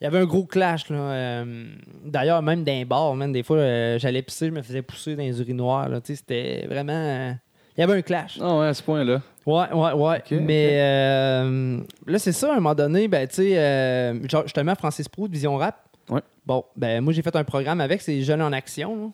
[0.00, 0.96] Il y avait un gros clash, là.
[0.96, 1.66] Euh,
[2.04, 5.16] D'ailleurs, même dans les bars, man, des fois, euh, j'allais pisser, je me faisais pousser
[5.16, 6.00] dans les urinoirs, là.
[6.00, 6.92] Tu sais, c'était vraiment...
[6.92, 7.32] euh,
[7.76, 8.38] Il y avait un clash.
[8.40, 9.20] Ah ouais, à ce point-là.
[9.44, 10.18] Ouais, ouais, ouais.
[10.18, 14.42] Ok, Mais euh, là, c'est ça, à un moment donné, ben, tu sais, euh, genre,
[14.44, 15.76] justement, Francis Proux de Vision Rap.
[16.10, 16.22] Ouais.
[16.46, 19.12] Bon, ben, moi, j'ai fait un programme avec, c'est Jeunes en Action.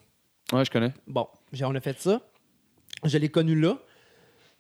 [0.53, 0.59] là.
[0.59, 0.93] Ouais, je connais.
[1.07, 2.21] Bon, j'ai- on a fait ça.
[3.05, 3.77] Je l'ai connu là.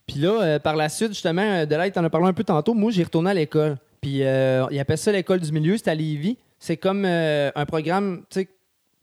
[0.06, 2.32] Puis là, euh, par la suite, justement, euh, de là, tu en as parlé un
[2.32, 2.72] peu tantôt.
[2.74, 3.76] Moi, j'ai retourné à l'école.
[4.04, 6.36] Puis euh, ils appellent ça l'école du milieu, c'est à Lévis.
[6.58, 8.48] C'est comme euh, un programme, tu sais,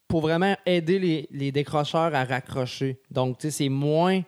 [0.07, 2.99] pour vraiment aider les, les décrocheurs à raccrocher.
[3.09, 4.21] Donc, tu sais, c'est moins.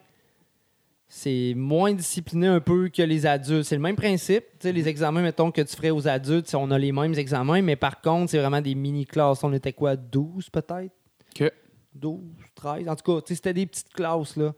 [1.07, 3.65] C'est moins discipliné un peu que les adultes.
[3.65, 4.45] C'est le même principe.
[4.57, 7.61] Tu sais, les examens, mettons, que tu ferais aux adultes, on a les mêmes examens,
[7.61, 9.43] mais par contre, c'est vraiment des mini-classes.
[9.43, 10.91] On était quoi, 12 peut-être?
[11.39, 11.51] OK.
[11.93, 12.19] 12,
[12.55, 12.89] 13.
[12.89, 14.55] En tout cas, tu sais, c'était des petites classes, là.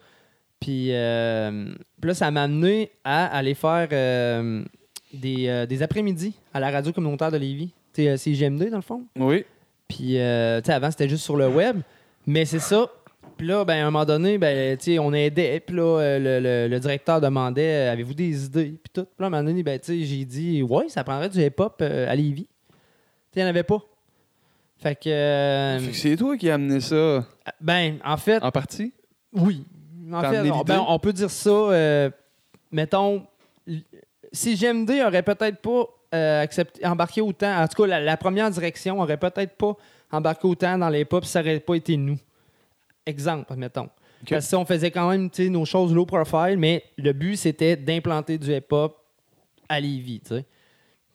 [0.61, 4.63] Puis, euh, puis là, ça m'a amené à aller faire euh,
[5.19, 7.71] des, euh, des après-midi à la radio communautaire de Lévis.
[7.99, 9.03] Euh, c'est GMD, dans le fond?
[9.17, 9.45] Oui.
[9.87, 11.79] Puis, euh, tu sais, avant, c'était juste sur le web.
[12.27, 12.87] Mais c'est ça.
[13.37, 15.59] Puis là, ben, à un moment donné, ben, tu sais, on aidait.
[15.59, 18.73] Puis là, euh, le, le- le directeur demandait euh, Avez-vous des idées?
[18.83, 19.03] Puis tout.
[19.03, 21.39] Puis là, à un moment donné, ben, tu sais, j'ai dit Ouais, ça prendrait du
[21.41, 22.43] hip-hop euh, à Lévis.
[22.45, 22.49] Tu
[23.33, 23.81] sais, il n'y en avait pas.
[24.77, 25.09] Fait que.
[25.09, 27.25] euh, Fait que c'est toi qui as amené ça
[27.61, 28.93] ben, en fait, en partie?
[29.33, 29.63] oui.
[30.13, 31.49] En fait, on, ben, on peut dire ça.
[31.49, 32.09] euh,
[32.71, 33.23] mettons,
[34.35, 38.17] l- si GMD aurait peut-être pas euh, accepté, embarqué autant, en tout cas, la, la
[38.17, 39.75] première direction aurait peut-être pas
[40.11, 42.17] embarqué autant dans les pop, ça aurait pas été nous.
[43.05, 43.89] Exemple, mettons.
[44.29, 47.75] Parce que si on faisait quand même nos choses low profile, mais le but c'était
[47.75, 48.97] d'implanter du hip-hop
[49.69, 50.21] à Lévis.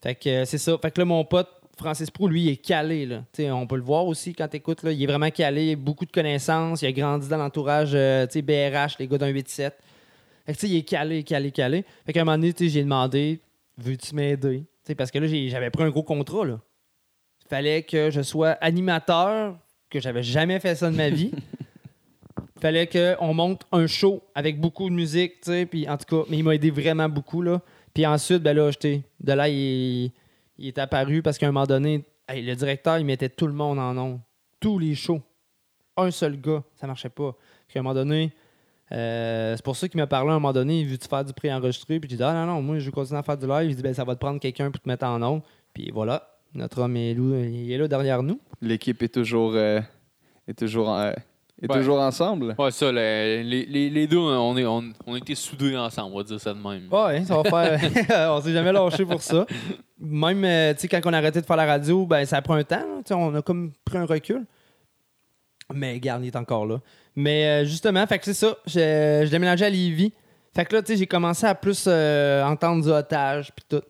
[0.01, 0.77] Fait que euh, c'est ça.
[0.81, 3.05] Fait que là, mon pote Francis Prou, lui, il est calé.
[3.05, 3.23] Là.
[3.53, 4.79] On peut le voir aussi quand tu écoutes.
[4.83, 6.81] Il est vraiment calé, beaucoup de connaissances.
[6.83, 9.71] Il a grandi dans l'entourage euh, BRH, les gars d'un 8-7.
[10.45, 11.85] Fait que, tu sais, il est calé, calé, calé.
[12.05, 13.41] Fait qu'à un moment donné, tu sais, j'ai demandé
[13.77, 14.65] Veux-tu m'aider?
[14.85, 16.45] Tu Parce que là, j'avais pris un gros contrat.
[16.45, 16.59] Là.
[17.45, 19.57] Il fallait que je sois animateur,
[19.89, 21.31] que j'avais jamais fait ça de ma vie.
[22.61, 26.27] fallait qu'on monte un show avec beaucoup de musique, tu sais, puis en tout cas,
[26.29, 27.59] mais il m'a aidé vraiment beaucoup, là.
[27.91, 30.11] Puis ensuite, ben là, j'étais, de là, il,
[30.57, 33.53] il est apparu parce qu'à un moment donné, hey, le directeur, il mettait tout le
[33.53, 34.19] monde en ondes.
[34.59, 35.21] Tous les shows.
[35.97, 37.35] Un seul gars, ça marchait pas.
[37.67, 38.31] Puis à un moment donné,
[38.93, 41.33] euh, c'est pour ça qu'il m'a parlé à un moment donné, il veut-tu faire du
[41.33, 41.99] pré-enregistré?
[41.99, 43.69] Puis j'ai dit, ah non, non, moi, je veux continuer à faire du live.
[43.69, 45.41] Il dit, ben, ça va te prendre quelqu'un pour te mettre en ondes.
[45.73, 48.39] Puis voilà, notre homme est, là- il est là derrière nous.
[48.61, 49.79] L'équipe est toujours, euh,
[50.47, 51.11] est toujours, euh,
[51.61, 51.77] est Ouais.
[51.77, 52.55] toujours ensemble?
[52.57, 56.23] Ouais, ça, les, les, deux, on, est, on, on a été soudés ensemble, on va
[56.23, 56.87] dire ça de même.
[56.91, 57.43] Ouais, ça va
[57.77, 57.79] faire.
[58.35, 59.45] on s'est jamais lâché pour ça.
[59.99, 60.41] Même,
[60.75, 62.77] tu sais, quand on a arrêté de faire la radio, ben, ça prend un temps.
[62.77, 63.01] là.
[63.05, 64.43] Tu on a comme pris un recul.
[65.73, 66.79] Mais garde, il est encore là.
[67.15, 68.55] Mais euh, justement, fait que c'est ça.
[68.65, 70.13] Je, je déménageais à Lévis.
[70.55, 73.81] Fait que là, tu sais, j'ai commencé à plus euh, entendre du otage puis tout.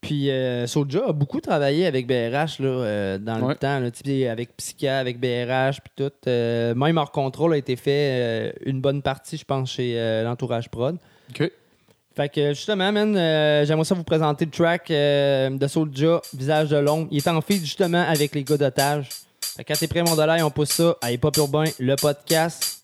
[0.00, 3.48] Puis euh, Soulja a beaucoup travaillé avec BRH là, euh, dans Ouais.
[3.48, 6.12] le temps, là, avec Psycha, avec BRH, puis tout.
[6.26, 10.22] Euh, même hors contrôle a été fait euh, une bonne partie, je pense, chez euh,
[10.24, 10.98] l'entourage prod.
[11.30, 11.50] OK.
[12.14, 16.68] Fait que justement, man, euh, j'aimerais ça vous présenter le track euh, de Soulja, Visage
[16.68, 17.08] de l'ombre.
[17.10, 19.08] Il est en feed justement avec les gars d'otage.
[19.56, 22.83] Quand t'es prêt, mon dollar, on pousse ça à Hip Hop Urbain, le podcast.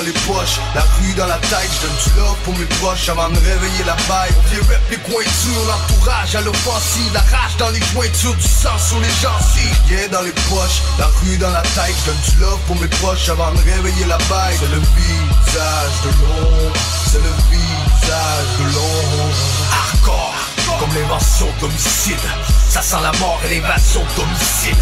[0.00, 3.08] Dans les poches, la rue dans la tête, je donne du love pour mes proches
[3.08, 4.32] avant de réveiller la baille.
[4.52, 8.98] Les rap, les cointures, l'entourage à l'offensive, la rage dans les jointures, du sang sur
[9.00, 10.10] les gencives.
[10.10, 13.52] Dans les poches, la rue dans la tête, je du love pour mes proches avant
[13.52, 14.56] de réveiller la baille.
[14.58, 19.34] C'est le visage de l'ombre, c'est le visage de l'ombre.
[19.72, 20.34] Hardcore,
[20.78, 22.26] comme l'invention d'homicide.
[22.70, 24.80] Ça sent la mort et l'évasion d'homicide.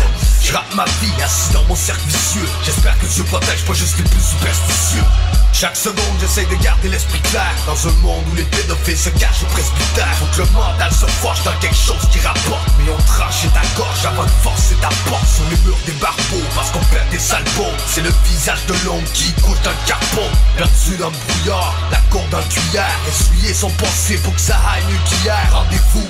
[0.49, 2.49] Je ma vie assis dans mon cercle vicieux.
[2.65, 5.05] J'espère que Dieu protège pas juste les plus superstitieux.
[5.53, 7.53] Chaque seconde, j'essaie de garder l'esprit clair.
[7.67, 10.09] Dans un monde où les pédophiles se cachent au presbytère.
[10.17, 12.65] Faut que le mental se forge dans quelque chose qui rapporte.
[12.79, 15.29] Mais on tranche ta gorge avant de forcer ta porte.
[15.29, 17.19] Sur les murs des barbeaux parce qu'on perd des
[17.55, 17.77] peaux.
[17.87, 21.99] C'est le visage de l'homme qui couche dans le capot Perdu dans le brouillard, la
[22.09, 26.09] corde le tuyère Essuyer son passé pour que ça aille qu'hier Rendez-vous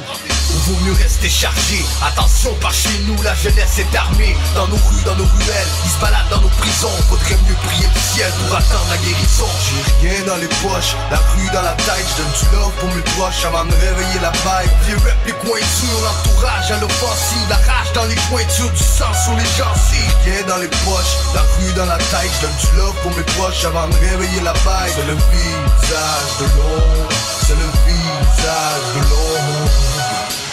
[0.66, 1.84] vaut mieux rester chargé.
[2.02, 4.36] Attention par chez nous la jeunesse est armée.
[4.54, 6.90] Dans nos rues, dans nos ruelles Ils se baladent dans nos prisons.
[7.08, 9.48] Faudrait mieux prier le ciel pour attendre la guérison.
[9.62, 12.88] J'ai rien dans les poches La rue dans la tête Je donne du love pour
[12.94, 17.48] mes proches Avant de réveiller la paille Les rap, les cointures L'entourage à l'offensive.
[17.48, 20.14] La rage dans les cointures Du sang sur les gencives.
[20.24, 23.26] Rien dans les poches La rue dans la tête Je donne du love pour mes
[23.36, 27.08] proches Avant de réveiller la paille C'est le visage de l'ombre
[27.46, 29.77] C'est le visage de l'ombre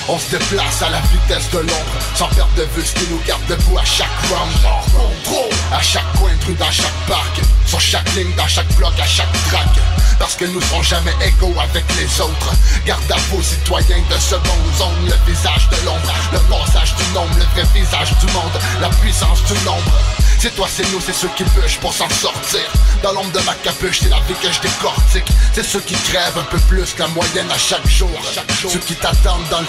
[0.08, 3.20] on se déplace à la vitesse de l'ombre Sans perdre de vue ce qui nous
[3.26, 4.52] garde debout à chaque round
[4.92, 9.06] contrôle À chaque coin rue, dans chaque parc Sur chaque ligne, dans chaque bloc, à
[9.06, 9.68] chaque track.
[10.20, 12.54] Parce que nous serons jamais égaux avec les autres.
[12.86, 17.36] Garde à vos citoyens de seconde zone Le visage de l'ombre, le passage du nombre
[17.38, 19.92] Le vrai visage du monde, la puissance du nombre.
[20.40, 22.62] C'est toi, c'est nous, c'est ceux qui bûchent pour s'en sortir.
[23.02, 25.26] Dans l'ombre de ma capuche, c'est la vie que je décortique.
[25.54, 28.10] C'est ceux qui crèvent un peu plus que la moyenne à chaque jour.
[28.62, 29.68] Ceux qui t'attendent dans le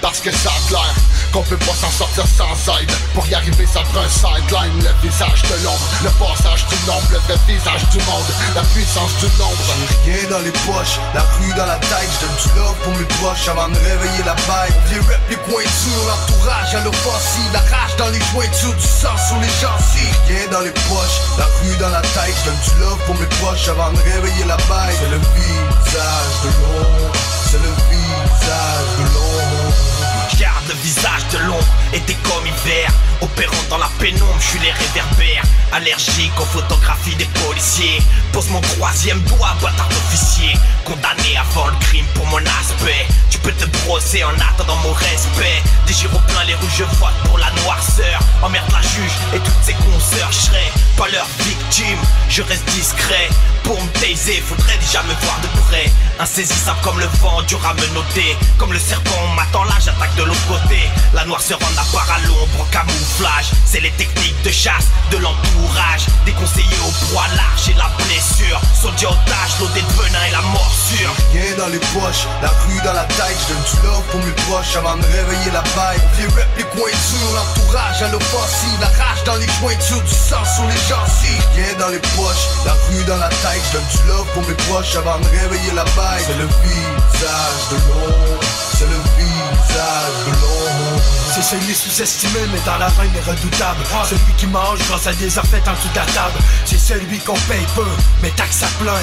[0.00, 0.94] Parce que ça a l'air
[1.32, 2.92] qu'on peut pas s'en sortir sans aide.
[3.14, 4.78] Pour y arriver ça prend un sideline.
[4.78, 9.16] Le visage de l'ombre, le passage du nombre Le vrai visage du monde, la puissance
[9.18, 9.64] du nombre.
[10.04, 12.06] Rien dans les poches, la rue dans la tête.
[12.14, 15.36] Je donne du love pour mes proches avant de réveiller la paille Les rap, les
[15.36, 17.50] cointures, l'entourage à l'offensive.
[17.52, 20.18] La rage dans les jointures, du sang sur les gencives.
[20.28, 22.36] Rien dans les poches, la rue dans la tête.
[22.38, 26.36] Je donne du love pour mes proches avant de réveiller la paille C'est le visage
[26.44, 27.10] de l'ombre,
[27.58, 30.38] le visage de l'ombre.
[30.38, 32.90] Garde le visage de l'ombre, été comme hiver.
[33.20, 35.44] Opérant dans la pénombre, je suis les réverbères.
[35.72, 38.02] Allergique aux photographies des policiers.
[38.32, 40.52] Pose mon troisième doigt, bâtard d'officier.
[40.84, 43.06] Condamné avant le crime pour mon aspect.
[43.30, 45.62] Tu peux te brosser en attendant mon respect.
[45.86, 48.20] Des gyros plein les rues, je vote pour la noirceur.
[48.42, 50.50] Emmerde la juge et toutes ses consoeurs Je
[50.96, 53.28] pas leur victime, je reste discret
[53.64, 55.90] Pour me taiser, faudrait déjà me voir de près.
[56.20, 58.36] Insaisissable comme le vent, dur à me noter.
[58.58, 60.78] Comme le serpent, on m'attend là, j'attaque de l'autre côté.
[61.14, 63.50] La noirceur en appart à l'ombre, camouflage.
[63.64, 66.06] C'est les techniques de chasse de l'entourage.
[66.26, 68.60] Déconseillé au poids large et la blessure.
[68.80, 71.14] Soldier otage, l'eau de venin et la morsure.
[71.32, 74.36] Rien dans les poches, la rue dans la tête Je donne du love pour mes
[74.46, 78.78] proches avant de réveiller la paille Les rap, les cointures, l'entourage à l'offensive.
[78.80, 81.48] La rage dans les jointures, du sang sur les gencives.
[81.56, 84.54] Rien dans les poches, la rue dans la tête Je donne du love pour mes
[84.54, 88.40] proches avant de réveiller la paille C'est le visage de l'ombre,
[88.72, 93.80] c'est le visage de l'ombre C'est celui sous-estimé mais dans la reine est redoutable.
[94.08, 96.38] Celui qui mange grâce à des affaires en dessous de la table.
[96.64, 97.86] C'est celui qu'on paye peu
[98.22, 99.00] mais taxe à plein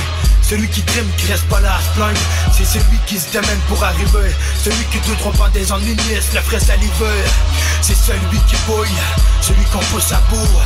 [0.51, 2.19] celui qui trime, qui reste pas là à se plaindre.
[2.51, 4.35] C'est celui qui se démène pour arriver.
[4.61, 7.23] Celui qui deux trois pas des ennuis le frais saliver.
[7.81, 8.99] C'est celui qui bouille,
[9.39, 10.59] celui qu'on pousse à bout.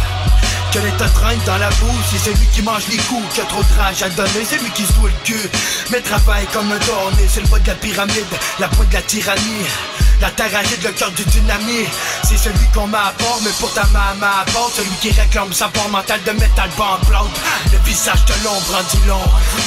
[0.74, 3.62] Que te traîne dans la boue, c'est celui qui mange les coups, qui a trop
[3.62, 5.50] de rage à donner, c'est lui qui se doit le cul,
[5.90, 8.26] mais travaille comme un donné, c'est le bas de la pyramide,
[8.60, 9.66] la pointe de la tyrannie.
[10.22, 11.90] La terre agite le cœur du dynamite
[12.24, 14.46] C'est celui qu'on met à bord Mais pour ta maman à
[14.76, 18.84] Celui qui réclame sa part mentale de métal bas en Le visage de l'ombre en
[18.84, 19.20] dit long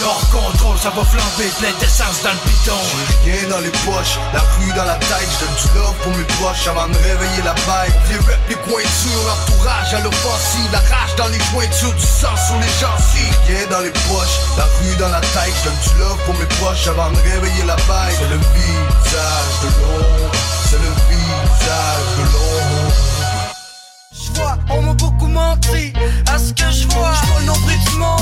[0.09, 2.81] Hors contrôle ça va flamber Plein d'essence dans le bidon
[3.25, 6.25] Rien dans les poches, la rue dans la tête Je donne du love pour mes
[6.41, 11.15] proches avant de réveiller la paille Les rap, les cointures, l'entourage à l'offensive La rage
[11.19, 13.37] dans les jointures, du sang sur les gencives.
[13.49, 16.49] Rien dans les poches, la rue dans la tête Je donne du love pour mes
[16.57, 20.33] proches avant de réveiller la paille C'est le visage de l'ombre
[20.71, 22.93] c'est le visage de l'ombre.
[24.13, 24.93] J'vois, on m'a
[25.37, 27.13] à ce que je vois.
[27.23, 28.21] J'vois le nombril du monde,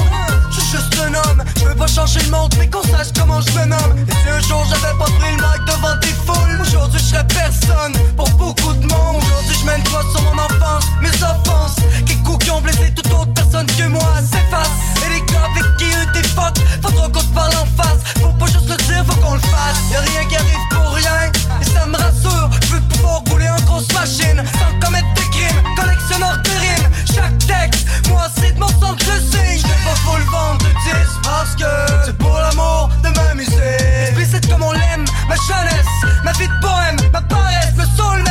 [0.50, 1.44] je suis juste un homme.
[1.58, 3.94] Je veux pas changer le monde, mais qu'on sache comment je me nomme.
[4.08, 7.26] Et si un jour j'avais pas pris le mic devant des foules, aujourd'hui je serais
[7.26, 9.16] personne pour beaucoup de monde.
[9.16, 11.76] Aujourd'hui je mène toi sur mon enfance, mes offenses.
[12.06, 14.78] Quelques qui ont blessé toute autre personne que moi s'effacent.
[15.06, 18.00] Et les gars avec qui eux des fuck, faudra qu'on se parle en face.
[18.20, 19.78] Faut pas juste le dire, faut qu'on le fasse.
[19.92, 21.30] Y'a rien qui arrive pour rien,
[21.60, 22.50] et ça me rassure.
[22.62, 25.62] Je veux pouvoir rouler en grosse machine sans commettre des crimes
[26.08, 30.68] de Chaque texte, moi c'est mon sang que je signe J'vais pas full vendre de
[30.68, 30.72] 10
[31.22, 33.52] parce que C'est pour l'amour de ma musique.
[34.08, 38.25] Explicite comme on l'aime, ma jeunesse Ma vie de poème, ma paresse, me saoule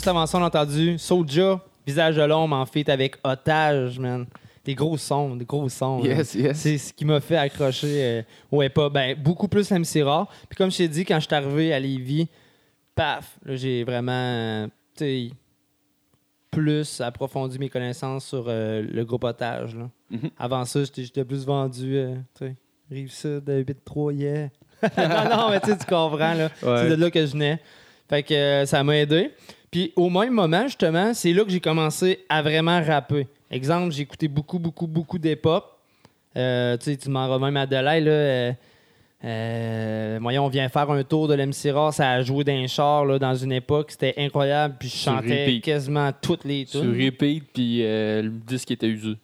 [0.00, 4.24] juste avant ça, on a entendu Soulja, Visage de l'ombre en feat avec Otage, man.
[4.64, 6.02] Des gros sons, des gros sons.
[6.02, 6.56] Yes, yes.
[6.56, 8.94] C'est ce qui m'a fait accrocher euh, au hip-hop.
[8.94, 10.26] Ben, beaucoup plus MC Rare.
[10.48, 12.28] Puis comme je t'ai dit, quand je suis arrivé à Lévis,
[12.94, 15.32] paf, là, j'ai vraiment, euh, sais,
[16.50, 19.76] plus approfondi mes connaissances sur euh, le groupe Otage.
[19.76, 19.90] là.
[20.08, 20.30] Mhm.
[20.38, 22.56] Avant ça, j'étais plus vendu, euh, tu sais,
[22.90, 24.48] Rive-Sud, 8-3, yeah.
[24.96, 26.48] non, non, mais tu comprends, là.
[26.62, 26.76] Ouais.
[26.78, 27.60] C'est de là que je venais.
[28.10, 29.30] Fait que euh, ça m'a aidé.
[29.70, 33.26] Puis au même moment, justement, c'est là que j'ai commencé à vraiment rapper.
[33.50, 35.64] Exemple, j'ai écouté beaucoup, beaucoup, beaucoup d'hip-hop.
[36.36, 38.10] Euh, tu sais, tu m'en remets même à Delay, là.
[38.10, 38.52] euh,
[39.22, 43.18] euh, voyons, on vient faire un tour de l'MC ça a joué d'un char là,
[43.18, 47.04] dans une époque, c'était incroyable, puis je Sur chantais quasiment toutes les Sur tunes.
[47.04, 49.16] repeat, puis le disque était usé.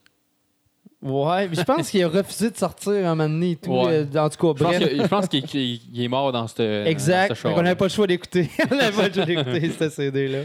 [1.03, 3.71] Ouais, puis je pense qu'il a refusé de sortir un moment donné et tout.
[3.71, 4.07] Ouais.
[4.15, 4.93] euh, en tout cas, Je pense bref.
[5.03, 6.47] je pense qu'il qu'il- il est mort dans.
[6.87, 7.29] Exact.
[7.35, 7.55] ce char.
[7.55, 8.49] qu'on n'avait pas le choix d'écouter.
[8.71, 10.39] on n'avait pas le choix d'écouter ce CD-là.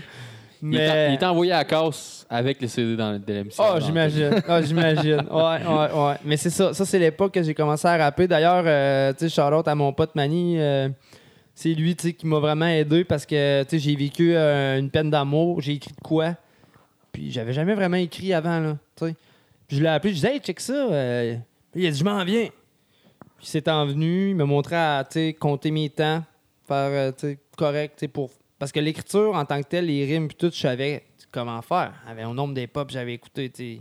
[0.63, 1.07] Mais...
[1.09, 3.53] il est envoyé à la casse avec les CD dans le DLMC.
[3.57, 4.29] Oh, j'imagine.
[4.47, 5.23] Oh, j'imagine.
[5.31, 6.13] Ouais, ouais, ouais.
[6.23, 6.71] Mais c'est ça.
[6.73, 8.27] Ça, c'est l'époque que j'ai commencé à rapper.
[8.27, 10.59] D'ailleurs, euh, tu sais, shout-out à mon pote Manny.
[10.59, 10.89] euh,
[11.55, 15.09] c'est lui, qui m'a vraiment aidé parce que, tu sais, j'ai vécu euh, une peine
[15.09, 15.61] d'amour.
[15.61, 16.35] J'ai écrit de quoi?
[17.11, 19.15] Puis j'avais jamais vraiment écrit avant, là, tu sais.
[19.71, 20.73] Puis je l'ai appelé, je disais, hey, check ça.
[20.73, 21.37] euh,
[21.73, 22.49] il a dit, je m'en viens.
[23.37, 25.07] Puis c'est en venu, il m'a montré à,
[25.39, 26.25] compter mes temps,
[26.67, 28.31] faire, euh, correct, pour...
[28.59, 31.93] Parce que l'écriture, en tant que telle, les rimes, puis tout, je savais comment faire.
[32.05, 33.79] Avec un nombre d'époques que j'avais écouté, c'est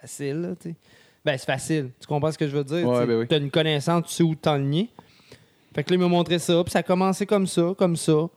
[0.00, 0.76] facile, là, tu sais.
[1.24, 1.90] Ben, c'est facile.
[2.00, 2.84] Tu comprends ce que je veux dire?
[2.84, 3.26] Ouais, tu ben oui.
[3.28, 4.90] T'as une connaissance, tu sais où t'enligner.
[5.72, 8.28] Fait que là, il m'a montré ça, puis ça a commencé comme ça, comme ça.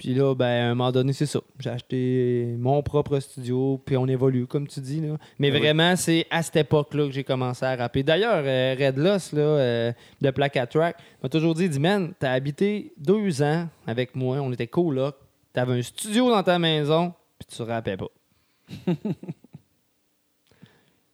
[0.00, 1.40] Puis là, ben, à un moment donné, c'est ça.
[1.58, 4.98] J'ai acheté mon propre studio, puis on évolue, comme tu dis.
[4.98, 5.18] Là.
[5.38, 5.58] Mais oui.
[5.58, 8.02] vraiment, c'est à cette époque-là que j'ai commencé à rapper.
[8.02, 9.92] D'ailleurs, euh, Red Loss, là, euh,
[10.22, 14.38] de Plaque à Track, m'a toujours dit, dit, man, t'as habité deux ans avec moi,
[14.38, 15.16] on était coloc,
[15.52, 18.08] t'avais un studio dans ta maison, puis tu rappais pas.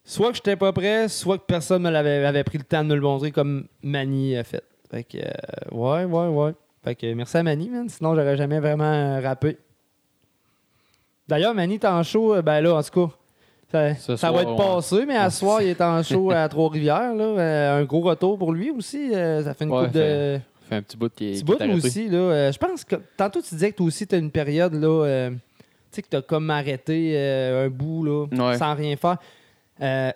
[0.04, 2.88] soit que j'étais pas prêt, soit que personne me l'avait avait pris le temps de
[2.90, 4.62] me le montrer comme Manny a fait.
[4.92, 6.52] Fait que, euh, ouais, ouais, ouais.
[6.86, 7.88] Fait que merci à Manny, man.
[7.88, 9.58] Sinon, j'aurais jamais vraiment euh, rappé.
[11.26, 14.56] D'ailleurs, Manny est en show, euh, ben là, en tout cas, ça, va être ouais.
[14.56, 17.10] passé, mais à ce soir, il est en show à Trois-Rivières.
[17.18, 19.10] Euh, un gros retour pour lui aussi.
[19.10, 20.38] ça fait une Ouais, coupe de.
[20.68, 21.32] fait un petit bout qui est.
[21.32, 22.52] Petit bout aussi, là.
[22.52, 25.30] je pense que tantôt tu disais que toi aussi, tu as une période, là, euh,
[25.30, 25.36] tu
[25.90, 28.58] sais, que tu as comme arrêté euh, un bout, là, Ouais.
[28.58, 29.16] sans rien faire.
[29.82, 30.12] Euh,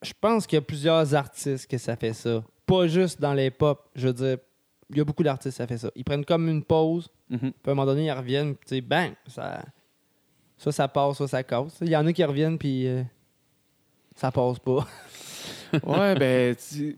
[0.00, 2.42] je pense qu'il y a plusieurs artistes que ça fait ça.
[2.64, 3.78] Pas juste dans les pop.
[3.94, 4.38] Je veux dire,
[4.90, 5.90] il y a beaucoup d'artistes ça fait ça.
[5.96, 7.38] Ils prennent comme une pause, Mhm.
[7.38, 9.64] puis à un moment donné, ils reviennent, tu sais, bang, ça,
[10.56, 11.78] ça, ça passe, ça, ça casse.
[11.80, 13.02] Il y en a qui reviennent, puis euh,
[14.14, 14.86] ça passe pas.
[15.84, 16.54] ouais, ben,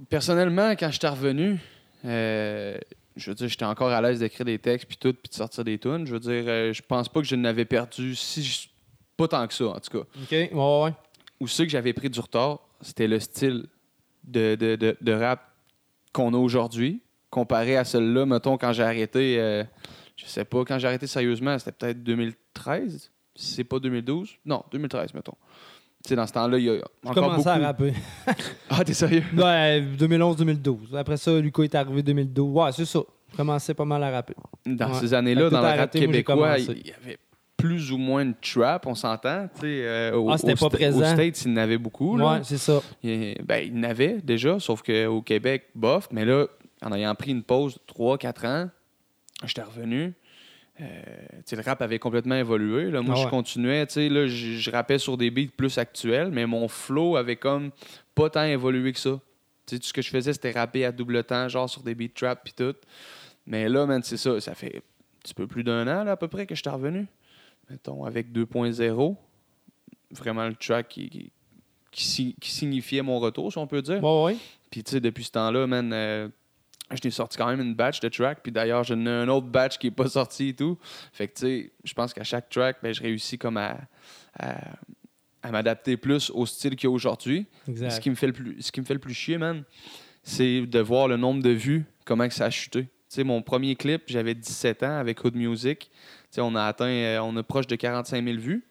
[0.09, 1.59] personnellement, quand je suis revenu,
[2.05, 2.77] euh,
[3.17, 5.65] je veux dire, j'étais encore à l'aise d'écrire des textes puis tout, puis de sortir
[5.65, 6.07] des tunes.
[6.07, 8.69] Je veux dire, euh, je pense pas que je n'avais perdu, si je-
[9.17, 10.05] pas tant que ça, en tout cas.
[10.23, 10.31] OK?
[10.31, 10.93] Ouais, ouais.
[11.41, 13.67] Où c'est que j'avais pris du retard, c'était le style
[14.25, 15.41] de, de, de, de rap
[16.13, 17.01] qu'on a aujourd'hui,
[17.37, 19.63] comparé à celui-là, mettons, quand j'ai arrêté, euh,
[20.17, 24.31] je sais pas, quand j'ai arrêté sérieusement, c'était peut-être 2013, si c'est pas 2012.
[24.47, 25.35] Non, 2013, mettons.
[26.03, 27.49] Tu sais, dans ce temps-là, il y a encore commençais beaucoup...
[27.49, 27.93] à rapper.
[28.71, 29.23] Ah, t'es sérieux?
[29.37, 30.97] Ouais, 2011-2012.
[30.97, 32.53] Après ça, Lucas est arrivé 2012.
[32.57, 33.01] Ouais, c'est ça.
[33.33, 34.35] Je commençais pas mal à rapper.
[34.65, 34.99] Dans Ouais.
[35.01, 37.19] ces années-là, dans le rap québécois, il y avait
[37.57, 39.49] plus ou moins de trap, on s'entend.
[39.65, 41.01] euh, au- Ah, c'était pas Sta- présent.
[41.01, 42.17] Aux States, il y en avait beaucoup.
[42.19, 42.81] Ouais, c'est ça.
[43.03, 46.09] Il, ben, il y en avait déjà, sauf qu'au Québec, bof.
[46.13, 46.47] Mais là,
[46.87, 48.71] en ayant pris une pause de 3-4 ans,
[49.45, 50.15] j'étais revenu.
[50.81, 50.85] Euh,
[51.53, 52.91] le rap avait complètement évolué.
[52.91, 53.01] Là.
[53.03, 53.87] Moi, Ah je continuais.
[53.87, 57.71] Là, je, je rappais sur des beats plus actuels, mais mon flow avait comme
[58.15, 59.19] pas tant évolué que ça.
[59.67, 62.43] Tout ce que je faisais, c'était rapper à double temps, genre sur des beats trap
[62.45, 62.75] puis tout.
[63.47, 64.39] Mais là, man, c'est ça.
[64.41, 64.81] Ça fait un
[65.23, 67.07] petit peu plus d'un an, là, à peu près, que je suis revenu.
[67.71, 69.17] Mettons, avec 2.0.
[70.13, 71.33] Vraiment le track qui, qui,
[71.91, 74.03] qui si- qui signifiait mon retour, si on peut dire.
[74.05, 74.37] Ouais, ouais.
[74.71, 76.29] Puis, tu sais, depuis ce temps-là, man, euh,
[76.93, 78.39] je t'ai sorti quand même une batch de tracks.
[78.43, 80.79] Puis d'ailleurs, j'en ai un autre batch qui n'est pas sorti et tout.
[81.13, 83.77] Fait que, tu sais, je pense qu'à chaque track, ben, je réussis comme à,
[84.39, 84.57] à,
[85.43, 87.47] à m'adapter plus au style qu'il y a aujourd'hui.
[87.69, 87.91] Exact.
[87.91, 89.65] Ce qui me fait le plus, ce qui me fait le plus chier, man,
[90.23, 92.83] c'est de voir le nombre de vues, comment que ça a chuté.
[92.85, 95.79] Tu sais, mon premier clip, j'avais 17 ans avec Hood Music.
[95.79, 95.89] Tu
[96.31, 98.65] sais, on a atteint, euh, on a proche de 45 000 vues.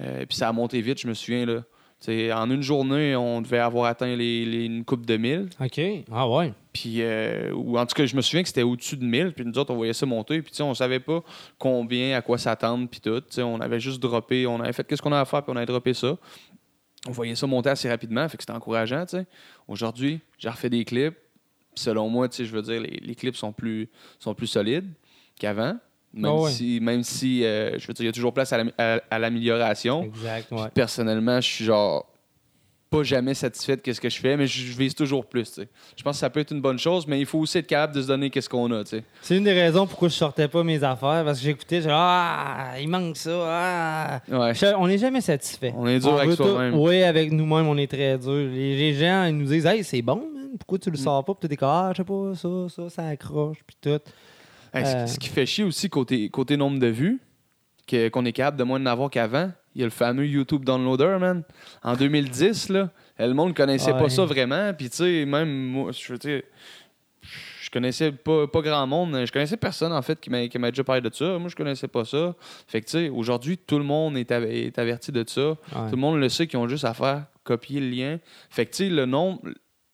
[0.00, 1.64] Euh, puis ça a monté vite, je me souviens, là.
[2.00, 5.48] Tu sais, en une journée, on devait avoir atteint les, les- une coupe de 1000.
[5.60, 5.80] OK.
[6.12, 6.52] Ah ouais.
[6.72, 9.32] Puis, euh, ou en tout cas, je me souviens que c'était au-dessus de 1000.
[9.32, 10.42] Puis nous autres, on voyait ça monter.
[10.42, 11.22] Puis, tu sais, on savait pas
[11.58, 12.86] combien, à quoi s'attendre.
[12.90, 13.22] Puis tout.
[13.40, 14.46] On avait juste droppé.
[14.46, 15.42] On avait fait qu'est-ce qu'on a à faire.
[15.42, 16.16] Puis on avait droppé ça.
[17.08, 18.28] On voyait ça monter assez rapidement.
[18.28, 19.04] Fait que c'était encourageant.
[19.66, 21.16] Aujourd'hui, j'ai refait des clips.
[21.74, 23.88] Selon moi, tu sais, je veux dire, les, les clips sont plus,
[24.18, 24.88] sont plus solides
[25.38, 25.76] qu'avant.
[26.14, 28.62] Même Ah si, même si euh, je veux dire, il y a toujours place à
[28.78, 30.02] à- à l'amélioration.
[30.04, 30.68] Exact, ouais.
[30.72, 32.06] Personnellement, je suis genre
[32.88, 35.48] pas jamais satisfait de ce que je fais, mais je, vise toujours plus.
[35.48, 35.68] tu sais.
[35.96, 37.96] Je pense que ça peut être une bonne chose, mais il faut aussi être capable
[37.96, 38.84] de se donner qu'est-ce qu'on a.
[38.84, 39.04] tu sais.
[39.20, 42.74] C'est une des raisons pourquoi je sortais pas mes affaires, parce que j'écoutais, genre, ah,
[42.80, 44.20] il manque ça, ah.
[44.30, 44.54] Ouais.
[44.54, 45.74] Je- On n'est jamais satisfait.
[45.76, 46.74] On est dur avec tout- soi-même.
[46.78, 48.32] Oui, avec nous-mêmes, on est très dur.
[48.32, 50.82] Les, les gens, ils nous disent, hey, c'est bon, man, pourquoi Mm.
[50.82, 51.34] tu le sors pas?
[51.34, 54.00] Puis t'es comme, ah, je sais pas, ça, ça, ça accroche, puis tout.
[54.76, 55.06] Hey, Euh.
[55.06, 57.20] Ce qui fait chier aussi côté, côté nombre de vues,
[57.86, 59.50] que- qu'on est capable de moins en avoir qu'avant.
[59.74, 61.42] Il y a le fameux YouTube Downloader, man.
[61.82, 63.98] En 2010, là, le monde connaissait Ouais.
[63.98, 64.72] pas ça vraiment.
[64.72, 66.42] Puis, tu sais, même moi, je veux
[67.60, 69.20] je connaissais pas, pas grand monde.
[69.26, 71.38] Je connaissais personne, en fait, qui m'a qui m'a déjà parlé de ça.
[71.38, 72.34] Moi, je connaissais pas ça.
[72.68, 75.56] Fait que, tu sais, aujourd'hui, tout le monde est, av- est averti de ça.
[75.72, 78.18] Tout le monde le sait qu'ils ont juste à faire copier le lien.
[78.50, 79.40] Fait que, tu sais, le nombre,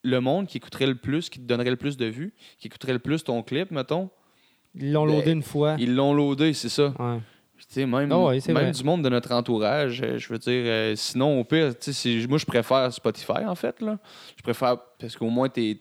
[0.04, 2.92] le monde qui écouterait le plus, qui te donnerait le plus de vues, qui écouterait
[2.92, 4.10] le plus ton clip, mettons,
[4.74, 5.76] Ils l'ont Ben, loadé une fois.
[5.78, 6.92] ils l'ont loadé, c'est ça.
[6.98, 7.18] Ouais.
[7.72, 8.70] Tu même, Ah même vrai.
[8.70, 11.92] du monde de notre entourage, euh, je veux dire, euh, sinon, au pire, tu
[12.28, 13.80] moi, je préfère Spotify, en fait.
[13.80, 13.98] Là.
[14.36, 15.78] Je préfère, parce qu'au moins, t'es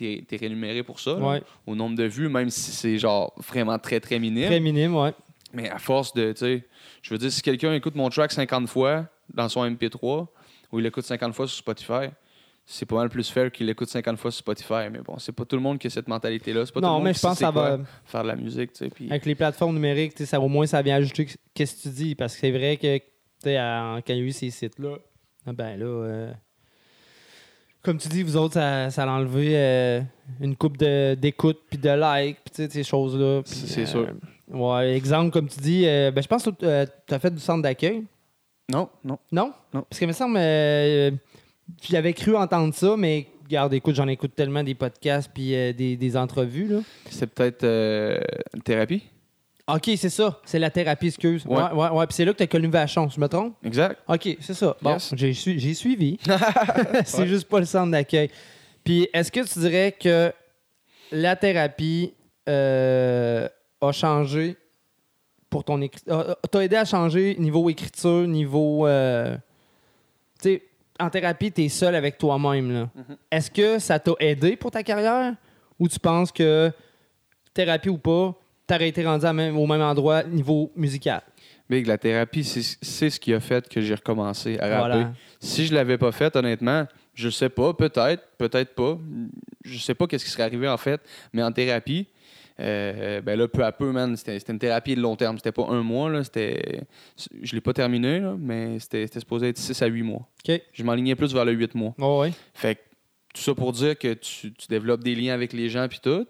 [0.00, 4.00] es, rémunéré pour ça, là, au nombre de vues, même si c'est genre vraiment très,
[4.00, 4.46] très minime.
[4.46, 5.12] Très minime, ouais.
[5.52, 6.64] Mais à force de, tu sais,
[7.02, 10.26] je veux dire, si quelqu'un écoute mon track 50 fois dans son MP3,
[10.72, 12.08] ou il l'écoute 50 fois sur Spotify,
[12.66, 14.88] c'est pas mal plus fair qu'il l'écoute 50 fois sur Spotify.
[14.90, 16.64] Mais bon, c'est pas tout le monde qui a cette mentalité-là.
[16.64, 17.78] C'est pas tout le Non, monde mais qui je pense que ça va.
[18.06, 18.90] faire de la musique, tu sais.
[18.90, 21.82] puis- Avec les plateformes numériques, tu sais, ça, au moins, ça vient ajouter qu'est-ce que
[21.82, 22.14] tu dis.
[22.14, 23.04] Parce que c'est vrai que, tu
[23.42, 24.96] sais, quand il y a eu ces sites-là,
[25.46, 26.32] ah ben là, euh,
[27.82, 30.00] comme tu dis, vous autres, ça, ça a enlevé euh,
[30.40, 33.42] une coupe d'écoute puis de like, puis ces choses-là.
[33.44, 34.08] C'est euh, sûr.
[34.48, 36.50] Ouais, exemple, comme tu dis, euh, ben, je pense que
[37.06, 38.04] tu as fait du centre d'accueil.
[38.70, 39.18] Non, non.
[39.30, 39.52] Non?
[39.74, 39.82] Non.
[39.82, 41.10] Parce que, il me semble, euh,
[41.82, 45.96] j'avais cru entendre ça, mais regarde, écoute, j'en écoute tellement des podcasts puis euh, des,
[45.96, 46.80] des entrevues, là.
[47.10, 48.18] C'est peut-être euh,
[48.54, 49.02] une thérapie?
[49.66, 50.40] OK, c'est ça.
[50.44, 51.46] C'est la thérapie, excuse.
[51.46, 51.72] Ouais, Ouais.
[51.72, 52.06] ouais, ouais.
[52.06, 53.54] Puis c'est là que tu as connu Vachon, je me trompe?
[53.64, 53.98] Exact.
[54.08, 54.76] OK, c'est ça.
[54.82, 55.12] Bon, Yes.
[55.16, 56.18] j'ai su- j'ai suivi.
[57.06, 57.26] c'est Ouais.
[57.26, 58.30] juste pas le centre d'accueil.
[58.84, 60.30] Puis est-ce que tu dirais que
[61.12, 62.12] la thérapie
[62.46, 63.48] euh,
[63.80, 64.56] a changé
[65.48, 66.36] pour ton écriture?
[66.50, 68.86] T'a aidé à changer niveau écriture, niveau.
[68.86, 69.34] euh,
[70.42, 70.62] tu sais,
[71.00, 72.72] en thérapie, tu es seul avec toi-même.
[72.72, 72.90] là.
[72.94, 73.16] Mhm.
[73.30, 75.34] Est-ce que ça t'a aidé pour ta carrière?
[75.78, 76.70] Ou tu penses que
[77.52, 78.34] thérapie ou pas,
[78.66, 81.22] t'aurais été rendu à même- au même endroit niveau musical?
[81.68, 84.78] Big, la thérapie, c'est c'est ce qui a fait que j'ai recommencé à rapper.
[84.98, 85.12] Voilà.
[85.40, 88.98] Si je l'avais pas fait, honnêtement, je sais pas, peut-être, peut-être pas.
[89.64, 91.00] Je sais pas qu'est-ce qui serait arrivé en fait,
[91.32, 92.06] mais en thérapie,
[92.60, 95.36] euh, ben là, peu à peu, man, c'était une thérapie de long terme.
[95.38, 96.82] C'était pas un mois, là, c'était...
[97.42, 100.28] Je l'ai pas terminé, là, mais c'était supposé être 6 à 8 mois.
[100.48, 100.60] OK.
[100.72, 101.94] Je m'enlignais plus vers le 8 mois.
[101.98, 102.32] Oh, ouais.
[102.54, 102.80] Fait que
[103.34, 106.26] tout ça pour dire que tu, tu développes des liens avec les gens puis tout.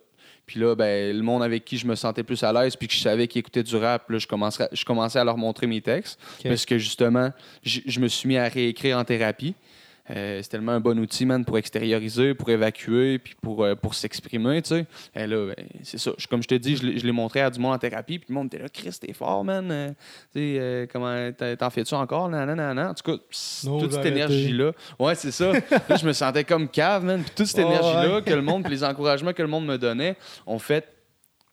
[0.47, 2.95] Puis là, ben, le monde avec qui je me sentais plus à l'aise puis que
[2.95, 5.81] je savais qu'ils écoutaient du rap, là, je, commençais, je commençais à leur montrer mes
[5.81, 6.21] textes.
[6.43, 7.31] Parce que justement,
[7.63, 9.55] je, je me suis mis à réécrire en thérapie.
[10.11, 13.95] Euh, c'est tellement un bon outil, man, pour extérioriser, pour évacuer, puis pour, euh, pour
[13.95, 14.87] s'exprimer, tu sais.
[15.15, 16.13] Là, ben, c'est ça.
[16.19, 18.35] Je- comme je te dis, je l'ai montré à du monde en thérapie, puis le
[18.35, 19.67] monde était là, Chris, t'es fort, man.
[19.71, 19.89] Euh,
[20.35, 22.29] tu sais, comment, t'en fais-tu encore?
[22.29, 22.89] Nan, nan, nan.
[22.91, 23.19] En tout cas,
[23.65, 24.73] Non, toute cette énergie-là.
[24.99, 25.53] Ouais, c'est ça.
[25.89, 27.23] là, je me sentais comme cave, man.
[27.23, 28.23] Puis toute cette énergie-là ouais.
[28.23, 30.87] que le monde, puis les encouragements que le monde me donnait, ont fait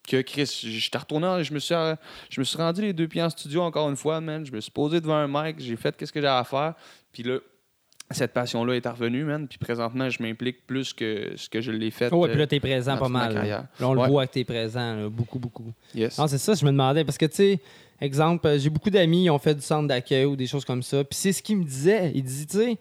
[0.06, 1.76] que Chris, j'étais retourné, en- je me suis,
[2.30, 4.46] je me suis rendu les deux pieds en studio encore une fois, man.
[4.46, 6.74] Je me suis posé devant un mic, j'ai fait qu'est-ce que j'avais à faire.
[7.14, 7.38] Puis là,
[8.14, 9.48] cette passion-là est revenue, man.
[9.48, 12.12] Puis présentement, je m'implique plus que ce que je l'ai fait.
[12.14, 13.34] Ouais, euh, puis là, t'es présent pas mal.
[13.34, 15.72] Là, on le voit que t'es présent, là, beaucoup, beaucoup.
[15.96, 16.18] Yes.
[16.18, 17.04] Non, c'est ça, je me demandais.
[17.04, 17.60] Parce que, tu sais,
[18.00, 20.84] exemple, euh, j'ai beaucoup d'amis qui ont fait du centre d'accueil ou des choses comme
[20.84, 21.04] ça.
[21.04, 22.12] Puis c'est ce qu'ils me disaient.
[22.16, 22.78] Ils disaient, tu sais,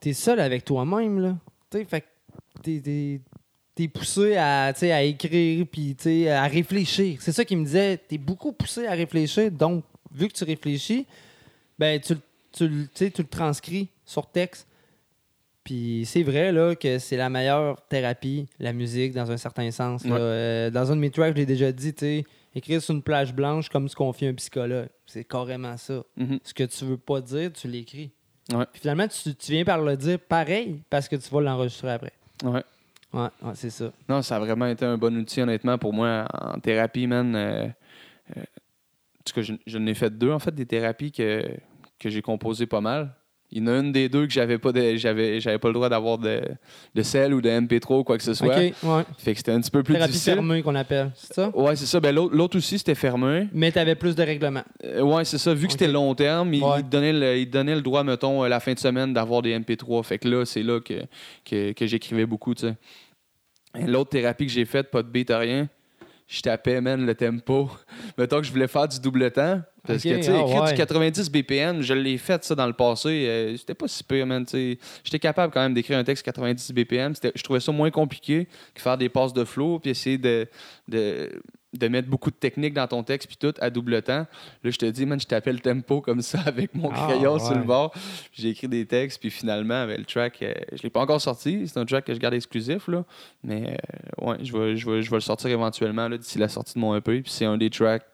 [0.00, 1.36] t'es seul avec toi-même, là.
[1.70, 2.06] Tu sais, fait que
[2.62, 7.18] t'es- poussé à, à écrire, puis tu sais, à réfléchir.
[7.20, 7.96] C'est ça qu'ils me disaient.
[7.96, 9.50] T'es beaucoup poussé à réfléchir.
[9.50, 9.84] Donc,
[10.14, 11.06] vu que tu réfléchis,
[11.78, 12.14] ben, tu,
[12.52, 14.68] tu, tu le transcris sur texte.
[15.64, 20.04] Puis c'est vrai là, que c'est la meilleure thérapie, la musique, dans un certain sens.
[20.04, 20.10] là.
[20.12, 20.18] Ouais.
[20.20, 22.24] Euh, dans un de mes tracks, je l'ai déjà dit, tu sais,
[22.54, 24.88] écrire sur une plage blanche comme ce qu'on fait un psychologue.
[25.06, 26.02] C'est carrément ça.
[26.16, 26.40] Mhm.
[26.42, 28.10] Ce que tu veux pas dire, tu l'écris.
[28.52, 28.66] Ouais.
[28.72, 32.12] Puis finalement, tu, tu viens par le dire pareil parce que tu vas l'enregistrer après.
[32.42, 32.62] Ouais.
[33.12, 33.92] Ouais, ouais, c'est ça.
[34.08, 37.36] Non, ça a vraiment été un bon outil, honnêtement, pour moi, en thérapie, man.
[37.36, 37.66] Euh,
[38.36, 41.44] euh, en tout cas, je, je n'ai fait deux, en fait, des thérapies que,
[41.98, 43.14] que j'ai composées pas mal.
[43.54, 45.74] Il y en a une des deux que j'avais pas de- j'avais j'avais pas le
[45.74, 46.40] droit d'avoir de,
[46.94, 48.48] de cell ou de MP3 ou quoi que ce soit.
[48.56, 49.02] OK, ouais.
[49.18, 50.34] Fait que c'était un petit peu plus Thérapie difficile.
[50.34, 51.50] fermée qu'on appelle, c'est ça?
[51.54, 52.00] Ouais, c'est ça.
[52.00, 53.48] Ben, l'autre l'autre aussi, c'était fermé.
[53.52, 54.64] Mais tu avais plus de règlements.
[54.84, 55.52] Euh, ouais, c'est ça.
[55.52, 56.78] Vu que c'était long terme, il, Ouais.
[56.78, 59.12] il te donnait le, il te donnait le droit, mettons, euh, la fin de semaine
[59.12, 60.02] d'avoir des MP3.
[60.02, 61.02] Fait que là, c'est là que,
[61.44, 62.74] que, que j'écrivais beaucoup, tu sais.
[63.78, 65.68] Et L'autre thérapie que j'ai faite, pas de beat, rien,
[66.26, 67.70] je tapais, man, le tempo.
[68.18, 69.60] Mettons que je voulais faire du double temps.
[69.86, 70.70] Parce que, tu sais, écrire ouais.
[70.70, 73.26] du 90 BPM, je l'ai fait ça dans le passé.
[73.28, 74.46] euh, C'était pas si man.
[74.46, 74.78] sais.
[75.02, 77.14] J'étais capable quand même d'écrire un texte 90 BPM.
[77.34, 80.46] Je trouvais ça moins compliqué que faire des passes de flow puis essayer de,
[80.86, 81.30] de,
[81.72, 84.26] de mettre beaucoup de technique dans ton texte puis tout à double temps.
[84.62, 87.40] Là, je te dis, man, je tapais le tempo comme ça avec mon Ah, crayon
[87.40, 87.56] sur ouais.
[87.58, 87.92] le bord.
[88.32, 91.64] J'ai écrit des textes puis finalement, ben, le track, euh, je l'ai pas encore sorti.
[91.66, 93.04] C'est un track que je garde exclusif, là.
[93.42, 93.76] Mais
[94.22, 96.78] euh, ouais, je vais, je, vais, je vais le sortir éventuellement d'ici la sortie de
[96.78, 97.20] mon EP.
[97.22, 98.04] Puis c'est un des tracks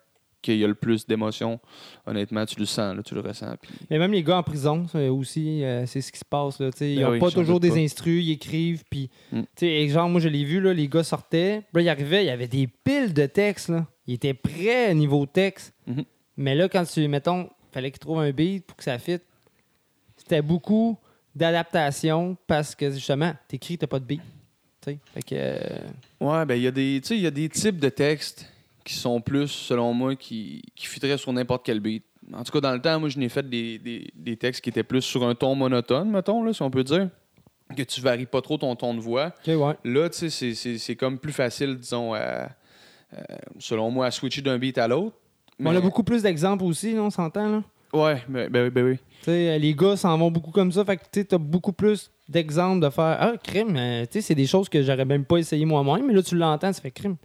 [0.42, 1.58] qu'il y a le plus d'émotions.
[2.06, 3.56] Honnêtement, tu le sens, là, tu le ressens.
[3.60, 6.60] Puis Mais même les gars en prison, aussi, euh, c'est ce qui se passe.
[6.60, 7.76] Là, ils Ben n'ont oui, pas toujours des pas.
[7.76, 8.84] instrus, ils écrivent.
[8.88, 9.88] Puis, Mm.
[9.88, 11.62] genre, moi, je l'ai vu, là, les gars sortaient.
[11.72, 13.68] Puis Là, ils arrivaient, il y avait des piles de textes.
[13.68, 13.86] Là.
[14.06, 15.74] Ils étaient prêts niveau texte.
[15.86, 16.04] Mhm.
[16.36, 19.24] Mais là, quand tu, mettons, fallait qu'ils trouvent un beat pour que ça fitte,
[20.16, 20.96] c'était beaucoup
[21.34, 24.20] d'adaptation parce que, justement, t'écris, t'as pas de beat.
[24.84, 25.34] Fait que.
[25.34, 25.58] euh,
[26.20, 28.50] Ouais, ben il y a des, tu sais, il y a des types de textes
[28.88, 32.04] qui sont plus, selon moi, qui, qui fitteraient sur n'importe quel beat.
[32.32, 34.70] En tout cas, dans le temps, moi, je n'ai fait des, des- des textes qui
[34.70, 37.08] étaient plus sur un ton monotone, mettons, là, si on peut dire.
[37.76, 39.34] Que tu varies pas trop ton ton de voix.
[39.46, 39.74] Ouais.
[39.84, 43.16] Là, tu sais, c'est- comme plus facile, disons, à- euh,
[43.58, 45.16] selon moi, à switcher d'un beat à l'autre.
[45.62, 47.62] On a beaucoup plus d'exemples aussi, là, on s'entend, là?
[47.92, 48.96] Ouais, ben, ben, oui, ben oui.
[49.20, 50.84] Tu sais, les gars s'en vont beaucoup comme ça.
[50.84, 54.34] Fait que tu as beaucoup plus d'exemples de faire Ah, crime, euh, tu sais, c'est
[54.34, 57.16] des choses que j'aurais même pas essayé moi-même, mais là, tu l'entends, ça fait crime.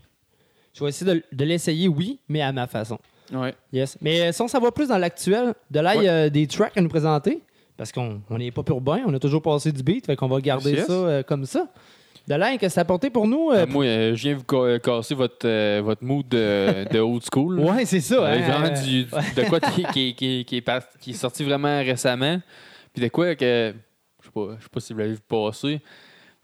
[0.74, 2.98] Je vais essayer de, de l'essayer, oui, mais à ma façon.
[3.32, 3.54] Ouais.
[3.72, 3.98] Yes.
[4.02, 6.48] Mais euh, si on s'en va plus dans l'actuel, de là, il y a des
[6.48, 7.42] tracks à nous présenter.
[7.78, 10.74] Parce qu'on n'est pas urbain, on a toujours passé du beat, fait qu'on va garder
[10.74, 11.68] Yes, ça euh, comme ça.
[12.28, 13.50] De là, qu'est-ce que ça a apporté pour nous?
[13.50, 17.00] euh, Euh, moi, euh, je viens vous ca- casser votre, euh, votre mood de, de
[17.00, 17.60] old school.
[17.60, 18.16] Ouais, c'est ça.
[18.24, 20.70] Euh, hein, vraiment euh, du, de quoi qui, qui- qui- qui est
[21.00, 22.40] qui est sorti vraiment récemment.
[22.94, 23.74] Puis de quoi que.
[24.22, 25.82] Je sais pas, je sais pas si vous l'avez vu passer.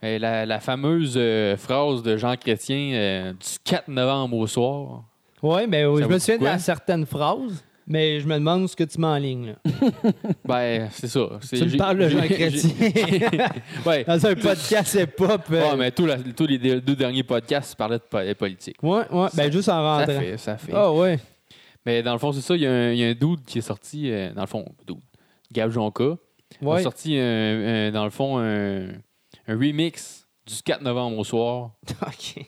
[0.02, 5.04] La, la fameuse euh, phrase de Jean Chrétien euh, du 4 novembre au soir.
[5.42, 6.50] Ouais, mais oui, Ça je me souviens de quoi?
[6.52, 9.54] la certaine phrase, mais je me demande ce que tu m'enlignes.
[9.64, 10.10] là.
[10.44, 11.28] Ben, c'est ça.
[11.42, 12.70] C'est- Tu me parles de Jean Chrétien.
[13.86, 14.04] ouais.
[14.04, 15.42] Dans un podcast hip-hop.
[15.50, 18.76] euh, Ouais, mais tous les deux derniers podcasts parlaient de po- politique.
[18.82, 20.20] Ouais, ouais, ben juste en Ça rentrant.
[20.20, 20.72] fait, ça fait.
[20.74, 21.18] Ah ouais.
[21.86, 22.54] Mais dans le fond, c'est ça.
[22.56, 24.46] Il y, a un- il y a un dude qui est sorti, euh, dans le
[24.46, 24.98] fond, dude,
[25.52, 26.16] Gab Jonka.
[26.60, 26.82] Il a Ouais.
[26.82, 28.88] sorti, dans le fond, un,
[29.50, 31.72] un remix du 4 novembre au soir.
[32.02, 32.44] OK.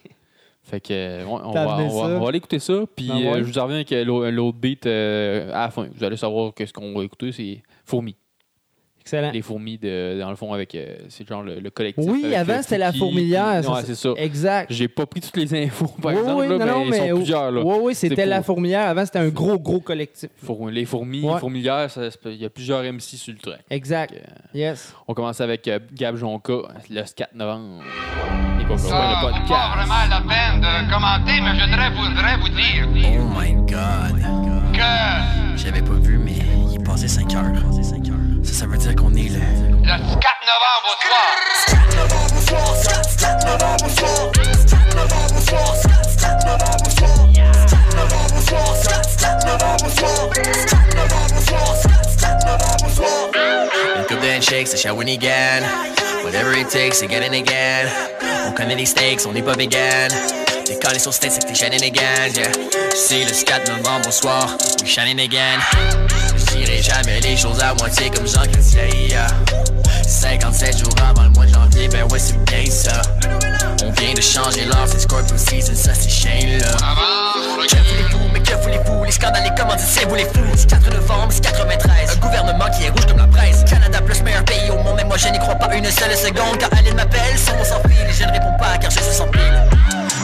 [0.65, 2.15] Fait que, euh, on, va, amené on, va, ça?
[2.17, 2.85] on va aller écouter ça.
[2.95, 5.89] Puis Ben euh, je vous en reviens avec l'au- l'autre beat euh, à la fin.
[5.93, 7.33] Vous allez savoir qu'est-ce qu'on va écouter.
[7.33, 8.17] C'est Fourmis.
[9.03, 9.31] Excellent.
[9.33, 10.75] Les fourmis, de, dans le fond, avec.
[10.77, 12.05] euh, c'est genre le, le collectif.
[12.09, 13.69] Oui, avant, euh, c'était la fourmilière.
[13.69, 14.11] Ouais, c'est ça.
[14.17, 14.73] Exact.
[14.73, 16.91] J'ai pas pris toutes les infos, par Oui, exemple, oui, là, non, mais, non, ils
[16.91, 17.51] mais sont plusieurs.
[17.51, 17.63] Là.
[17.65, 18.89] Oui, oui, c'était la pour- fourmilière.
[18.89, 20.31] Avant, c'était un gros, gros collectif.
[20.37, 21.39] Four- les fourmis, Ouais.
[21.41, 23.57] fourmilières, ça peut- il y a plusieurs MC sur le train.
[23.71, 24.13] Exact.
[24.13, 24.21] Que, euh,
[24.55, 24.95] Yes.
[25.09, 26.53] on commence avec euh, Gab Jonka,
[26.89, 27.83] le 4 novembre.
[28.61, 29.75] Et qu'on Ça le vaut pas podcast.
[29.75, 34.23] vraiment la peine de commenter, mais je voudrais, voudrais vous dire Oh my god.
[34.73, 36.33] que J'avais pas vu, mais
[36.71, 37.53] il est passé 5 heures.
[38.45, 39.38] Ça, ça veut dire qu'on est le.
[39.38, 41.43] le 4 novembre au soir,
[53.97, 55.62] Une coupe de handshakes, c'est Shawinigan.
[56.24, 57.88] Whatever it takes, c'est getting again.
[58.47, 60.11] On connaît les steaks, on n'est pas vegan.
[60.65, 62.49] T'es collé sur steak, c'est que t'es shenanigans, yeah.
[62.95, 65.61] C'est le 4 novembre au soir, we shenanigans.
[66.51, 69.27] J'irai jamais les choses à moitié comme Jean Chrétien, yeah.
[70.07, 73.03] 57 jours avant le mois de janvier, ben ouais, c'est bien ça.
[73.85, 76.77] On vient de changer l'heure, c'est Scorpio Season, ça c'est Shane là.
[77.69, 79.05] Que voulez-vous, mais que voulez-vous?
[79.05, 80.41] Les scandales, les commandes, c'est vous les fous.
[80.55, 82.11] C'est 4 novembre, c'est 93.
[82.11, 83.65] Un gouvernement qui est rouge comme la presse.
[83.69, 86.59] Canada plus meilleur pays au monde, mais moi je n'y crois pas une seule seconde.
[86.61, 87.53] Quand Aline m'appelle, sans
[87.89, 89.63] fil, et je ne réponds pas car je suis sans pile.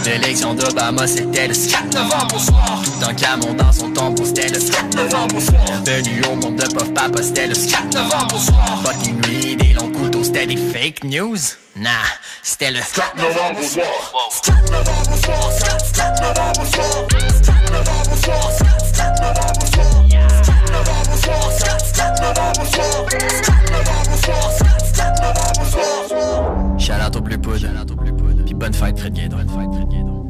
[0.04, 2.82] L'élection d'Obama, c'était le 4 novembre au soir.
[2.84, 5.64] Tout un camon dans son tombeau, c'était le 4 novembre au soir.
[5.84, 8.82] Venu au monde de Puff Papa, c'était le 4 novembre au soir.
[8.84, 11.36] Fucking nuit, des longs couteaux, c'était des fake news.
[11.76, 11.90] Nah,
[12.42, 13.86] c'était le 4 novembre au soir.
[14.44, 15.50] 4 novembre au soir,
[15.94, 17.06] 4 novembre au soir.
[17.44, 18.52] 4 novembre au soir,
[18.96, 19.86] 4 novembre au soir.
[20.44, 21.48] 4 novembre au soir,
[21.94, 23.06] 4 novembre au soir.
[23.08, 24.50] 4 novembre au soir,
[24.96, 26.78] 4 novembre au soir.
[26.78, 27.68] Shout out au Bleu Poudre,
[28.58, 29.36] bonne fête, Fred Guédon.
[29.36, 30.24] Bonne fête, Fred Guédon.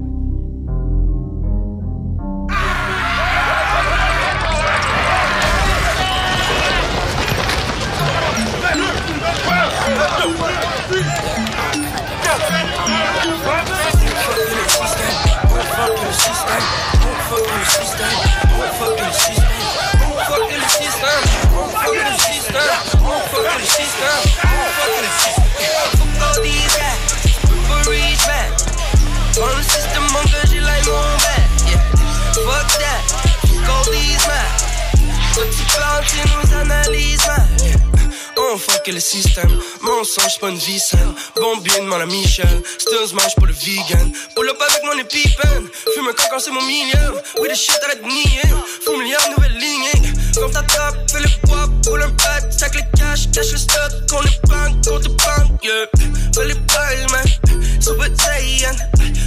[24.40, 25.37] On
[38.58, 39.50] fucker le système.
[39.80, 41.14] Mensonge, pas une vie saine.
[41.36, 42.62] Bombier demande à Michel.
[42.78, 44.12] Stills mange pour le vegan.
[44.34, 45.68] Pull up avec mon épipène.
[45.94, 47.14] Fume un coq c'est mon millième.
[47.40, 48.42] Oui, the shit arrête de nier.
[48.84, 50.12] Faut milliard nouvelle lignée.
[50.34, 52.52] Comme ta table, fais le poids, pull un pet.
[52.52, 53.92] Sac les cash, cache le stock.
[54.10, 55.86] Qu'on banque, qu'on te banque, yeah.
[56.34, 57.26] Fais les balles, man.
[57.80, 58.76] Super Saiyan.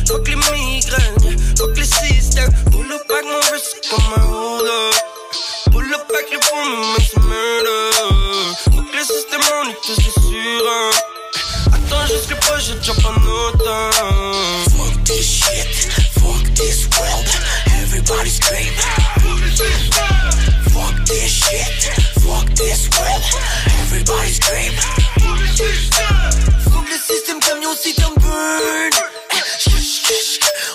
[0.08, 1.38] Fuck les migraines.
[1.58, 2.52] Fuck les systèmes.
[2.72, 4.96] Pull up avec mon wrist comme un hold up.
[5.72, 6.66] Pull up avec le fond,
[6.98, 7.92] mais c'est murder.
[9.12, 10.89] Système, on est tous des sur un.
[11.68, 12.05] Attends
[12.47, 13.91] pas, j'ai déjà pas notre
[14.70, 15.68] Fuck this shit,
[16.14, 17.28] fuck this world,
[17.82, 18.74] everybody scream.
[20.72, 21.91] Fuck this shit,
[22.22, 23.24] fuck this world,
[23.84, 24.74] everybody scream.
[26.72, 28.91] Fuck le système camion, système burn.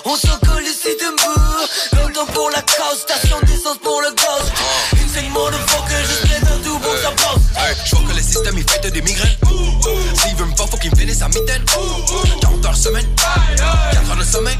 [0.05, 1.67] On s'en colle le système burn.
[2.03, 4.26] Longtemps pour la cause, station d'essence pour le gaz.
[8.47, 9.37] Système il fait des migraines.
[10.15, 11.63] S'il veut me faire, faut qu'il me finisse à mitaine.
[12.41, 13.05] 40 heures semaine,
[13.55, 14.57] 4 heures de sommeil.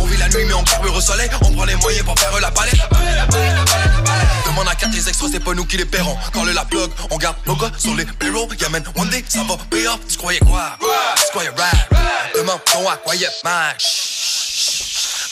[0.00, 1.28] On vit la nuit, mais on carbure au soleil.
[1.42, 2.80] On prend les moyens pour faire la palette.
[4.46, 6.16] Demande à 4 les extras, c'est pas nous qui les paierons.
[6.32, 8.48] Quand le la plug, on garde nos gars sur les bureaux.
[8.58, 10.00] Yeah, man, one day, ça va pay off.
[10.08, 10.78] Tu croyais quoi?
[11.16, 11.94] Tu croyais rap?
[12.34, 13.74] Demande ton à quiet man.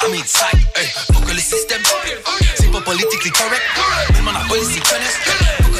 [0.03, 1.81] I'm inside, hey, faut que le système
[2.57, 3.63] C'est pas politically correct
[4.13, 5.74] Même en la police ils connaissent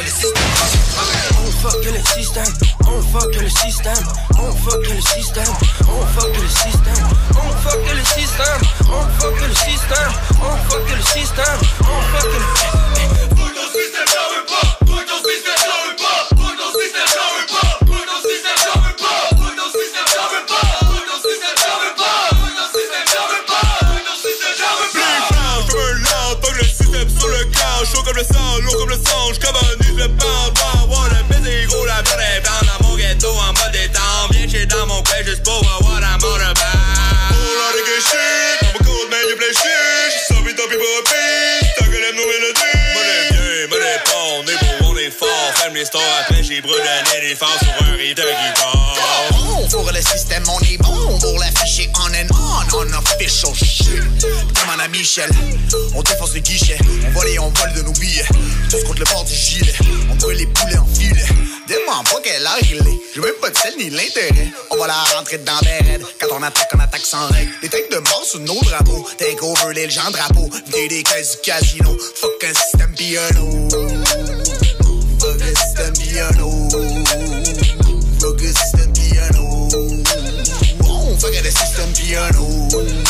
[1.65, 2.53] Que le système.
[2.87, 3.93] On fuck le système,
[4.37, 5.43] on fuck le système,
[5.87, 10.11] on fuck le système, on fuck le système, on fuck le système,
[10.41, 14.24] on fuck le système, on fuck le système,
[55.95, 58.25] On défonce les guichets, on vole et on vole de nos billets.
[58.69, 59.73] Tous contre le bord du gilet,
[60.11, 61.23] on brûle les poulets en filet.
[61.69, 64.51] Demande pas quelle heure il est, j'ai même pas de sel ni l'intérêt.
[64.71, 67.49] On va la rentrer dans des raids, quand on attaque, on attaque sans règle.
[67.61, 71.49] Des têtes de mort sous nos drapeaux, take over les gens drapeaux, des caisses du
[71.49, 73.69] casino, fuck un système piano.
[75.19, 76.69] Fuck un système piano.
[78.19, 79.69] Fuck a system piano.
[80.83, 83.04] Oh, fuck the system piano.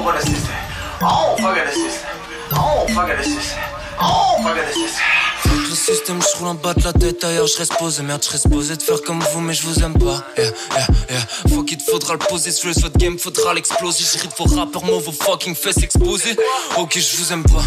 [0.00, 0.54] Oh, fuck the system.
[1.02, 2.08] Oh, fuck the system.
[2.52, 3.60] Oh, fuck the system.
[4.00, 5.29] Oh, fuck the system.
[5.50, 8.02] Le système, je roule en bas de la tête ailleurs, je reste posé.
[8.02, 10.24] Merde, je reste posé de faire comme vous, mais je vous aime pas.
[10.36, 11.26] Yeah, yeah, yeah.
[11.48, 12.50] Faut qu'il faudra le poser.
[12.62, 14.04] Veux votre game, faudra l'exploser.
[14.04, 16.36] Je de vos rappeurs, moi, vos fucking fesses exposées.
[16.76, 17.64] Ok, je vous aime pas.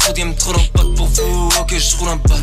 [0.00, 1.48] Trop d'aime, trop d'impact pour vous.
[1.60, 2.36] Ok, je roule un bat.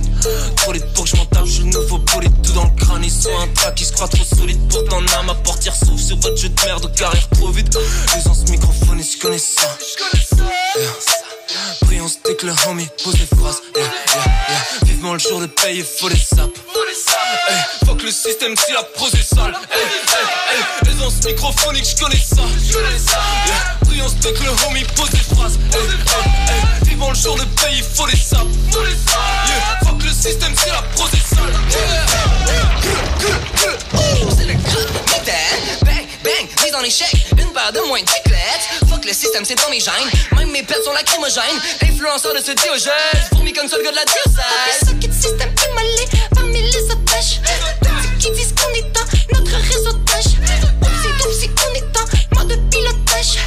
[0.58, 2.34] Trop lit pour que je m'en tape, je nouveau bolide.
[2.44, 4.60] Tout dans le crâne, ils sont un track, ils se croient trop solide.
[4.70, 7.76] Pourtant, n'a ma portière s'ouvre sur votre jeu de merde, carrière trop vite.
[7.76, 9.78] Les ce microphone, je connais ça.
[10.78, 11.17] Yeah.
[11.86, 13.62] Pris on stick le homie, pose des phrases.
[13.76, 13.86] Yeah.
[14.86, 16.58] Vivement le jour de paye, faut les sapes.
[17.50, 19.54] Hey, fuck le système si la prose est sale.
[19.72, 19.82] Hey,
[20.90, 22.44] hey, onces microphoniques, j'connais ça.
[23.86, 25.60] Pris on stick le homie, pose des phrases.
[26.84, 28.14] Vivement le jour de paye, faut les.
[28.14, 29.80] Yeah.
[29.84, 31.54] Fuck le système si la prose est sale.
[36.78, 37.38] En.
[37.38, 38.90] Une paire de moins de chiclettes.
[38.90, 40.10] Fuck le système, c'est dans mes gènes.
[40.36, 41.60] Même mes pets sont lacrymogènes.
[41.82, 42.94] Influenceur de ce diogène.
[43.34, 44.88] Fourmi comme seul gars de la diocèse.
[44.88, 46.06] Fuck it, système immolé
[46.36, 46.78] parmi les.
[46.78, 47.40] Tous
[48.20, 50.38] qui disent qu'on est dans notre réseautage.
[50.82, 53.38] Oupsie, oupsie, on est dans mode pilotage.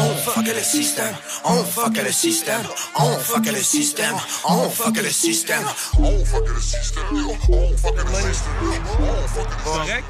[0.00, 2.60] On fuck le système, on fuck le système,
[2.96, 4.14] on fuck le système,
[4.48, 5.64] on fuck le système,
[5.98, 7.04] on fuck le système,
[7.48, 8.44] on fuck le système,
[9.64, 10.04] Correct?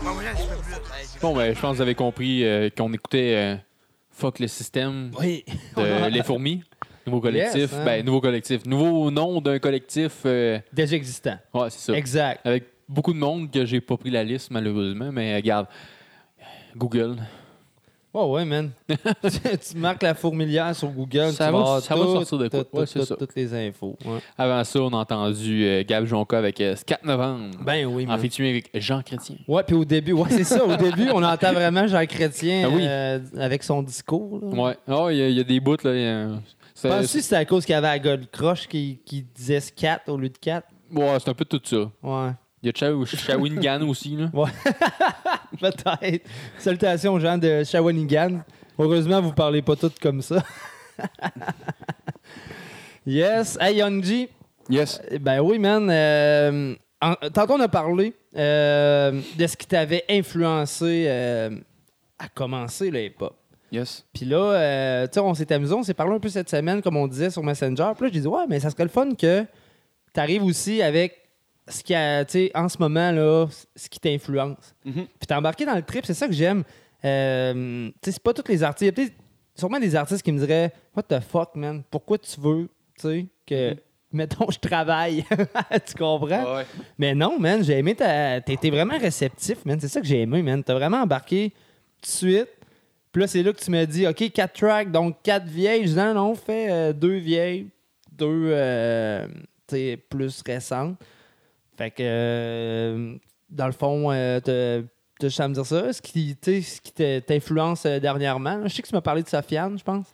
[1.23, 3.57] Bon, ben, je pense que vous avez compris euh, qu'on écoutait euh,
[4.11, 5.45] Fuck le système Oui.
[5.77, 6.63] de Les Fourmis.
[7.07, 7.55] Nouveau collectif.
[7.57, 7.85] Yes, hein.
[7.85, 8.67] Ben, nouveau collectif.
[8.67, 10.13] Nouveau nom d'un collectif.
[10.27, 11.39] euh, Déjà existant.
[11.55, 11.97] ouais, c'est ça.
[11.97, 12.41] Exact.
[12.47, 15.11] Avec beaucoup de monde que j'ai pas pris la liste, malheureusement.
[15.13, 15.67] Mais regarde,
[16.77, 17.17] Google.
[18.21, 18.71] Oh ouais, man.
[18.89, 22.65] tu marques la fourmilière sur Google, Ça tu va- vas ça va sortir de quoi?
[22.65, 23.15] tout- Ouais, tout- ça.
[23.17, 23.97] toutes les infos.
[24.05, 24.19] ouais.
[24.37, 27.55] Avant ça, on a entendu euh, Gab Jonca avec euh, 4 novembre.
[27.65, 29.37] Ben oui, En featuring avec Jean Chrétien.
[29.47, 30.65] Ouais, puis au début, ouais, c'est ça.
[30.65, 32.83] Au début, on entend vraiment Jean Chrétien oui.
[32.85, 34.41] euh, avec son discours.
[34.43, 34.49] là.
[34.49, 34.77] Ouais.
[34.89, 35.91] Oh, il y, a- il y a des bouts, là.
[35.91, 36.41] a-
[36.75, 39.61] c'est- Penses-tu que c'est à cause qu'il y avait la gueule croche qui, qui disait
[39.77, 40.67] 4 au lieu de 4?
[40.93, 41.77] Ouais, c'est un peu tout ça.
[42.03, 42.31] Ouais.
[42.61, 42.73] Il y a
[43.17, 44.31] Shawinigan aussi, là.
[44.33, 44.51] Ouais.
[45.61, 46.27] Peut-être.
[46.59, 48.41] Salutations aux gens de Shawinigan.
[48.79, 50.43] Heureusement, vous parlez pas tous comme ça.
[53.07, 53.57] yes.
[53.61, 54.29] Hey, Yonji.
[54.69, 55.01] Yes.
[55.21, 55.89] Ben oui, man.
[55.91, 61.51] euh, en- tantôt, on a parlé euh, de ce qui t'avait influencé euh,
[62.19, 63.35] à commencer le hip-hop.
[63.71, 64.05] Yes.
[64.13, 66.81] Puis là, euh, tu sais, on s'est amusé, on s'est parlé un peu cette semaine,
[66.83, 67.93] comme on disait sur Messenger.
[67.97, 69.45] Puis là, j'ai dit, ouais, mais ça serait le fun que
[70.15, 71.28] tu arrives aussi avec
[71.69, 73.47] ce qui a, en ce moment, là,
[73.77, 74.75] ce qui t'influence.
[74.85, 75.07] Mhm.
[75.07, 76.65] Puis t'es embarqué dans le trip, c'est ça que j'aime.
[77.05, 78.95] Euh, c'est pas tous les artistes.
[78.97, 79.11] Il y a
[79.55, 82.69] sûrement des artistes qui me diraient, what the fuck, man, pourquoi tu veux,
[83.47, 83.77] que,
[84.13, 85.25] mettons, je travaille.
[85.87, 86.57] tu comprends?
[86.57, 86.67] Ouais.
[86.99, 88.41] Mais non, man, j'ai aimé ta.
[88.41, 89.79] T'as été vraiment réceptif, man.
[89.81, 90.63] C'est ça que j'ai aimé, man.
[90.63, 92.49] T'as vraiment embarqué tout de suite.
[93.13, 95.83] Puis là, c'est là que tu m'as dit, OK, quatre tracks, donc quatre vieilles.
[95.87, 97.69] Je dis, non, non, fais euh, deux vieilles,
[98.13, 99.27] deux euh,
[100.11, 100.97] plus récentes.
[101.79, 103.15] Fait que, euh,
[103.49, 104.83] dans le fond, euh,
[105.23, 105.93] juste à me dire ça.
[105.93, 108.63] Ce qui, ce qui t'influence euh, dernièrement.
[108.65, 110.07] Je sais que tu m'as parlé de Sofiane, je pense.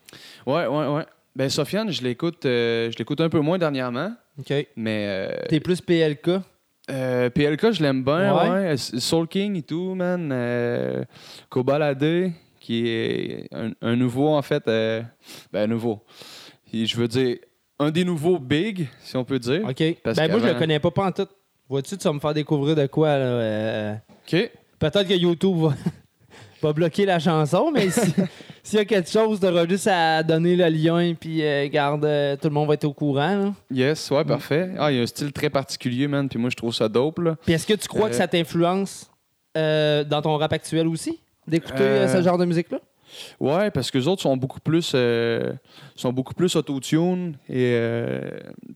[0.47, 1.07] Ouais, ouais, ouais.
[1.35, 4.53] Ben, Sofiane, je l'écoute euh, je l'écoute un peu moins dernièrement, OK.
[4.77, 5.07] mais.
[5.09, 6.29] euh, T'es plus PLK.
[6.91, 8.77] euh, PLK, je l'aime bien, Ouais.
[8.77, 11.05] Soul King et tout, man.
[11.49, 14.65] Kobalade, qui est un, un nouveau, en fait.
[14.67, 16.05] ben, nouveau.
[16.73, 17.39] Et je veux dire,
[17.79, 19.65] un des nouveaux big, si on peut dire.
[19.69, 19.83] OK.
[20.05, 21.27] Parce ben, moi, je le connais pas, pas en tout.
[21.69, 23.25] Vois-tu, tu vas me faire découvrir de quoi, là.
[23.25, 23.95] euh,
[24.27, 24.51] OK.
[24.79, 25.73] Peut-être que YouTube va,
[26.63, 28.13] va bloquer la chanson, mais si-
[28.63, 32.05] s'il y a quelque chose, tu auras juste à donner le lien, puis euh, garde,
[32.05, 33.37] euh, tout le monde va être au courant.
[33.37, 33.55] là.
[33.71, 34.71] Yes, ouais, parfait.
[34.79, 36.29] Ah, il y a un style très particulier, man.
[36.29, 37.37] Puis moi, je trouve ça dope, là.
[37.45, 39.11] Puis est-ce que tu crois que ça t'influence
[39.57, 42.79] euh, dans ton rap actuel aussi, d'écouter euh, Euh, ce genre de musique-là?
[43.39, 45.53] Ouais, parce que les autres sont beaucoup plus euh,
[45.95, 48.21] sont beaucoup plus auto-tune et euh,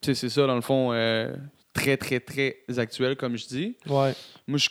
[0.01, 1.35] tu sais c'est ça dans le fond euh,
[1.79, 3.77] très très très actuel comme je dis.
[3.89, 4.15] Ouais.
[4.47, 4.69] Moi je,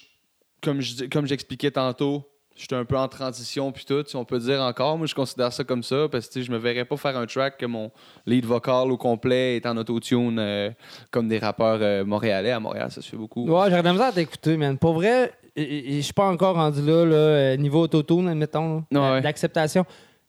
[0.62, 4.40] comme je comme j'expliquais tantôt, j'étais un peu en transition puis tout, si on peut
[4.40, 4.98] dire encore.
[4.98, 7.58] Moi je considère ça comme ça parce que je me verrais pas faire un track
[7.58, 7.92] que mon
[8.26, 10.70] lead vocal au complet est en auto-tune euh,
[11.12, 13.44] comme des rappeurs euh, montréalais à Montréal, ça se fait beaucoup.
[13.44, 14.78] Ouais, j'aurais de la misère à t'écouter, man.
[14.78, 19.22] Pour vrai, je suis pas encore rendu là, là euh, niveau autotune, admettons, là, Ouais,
[19.22, 19.86] d'acceptation.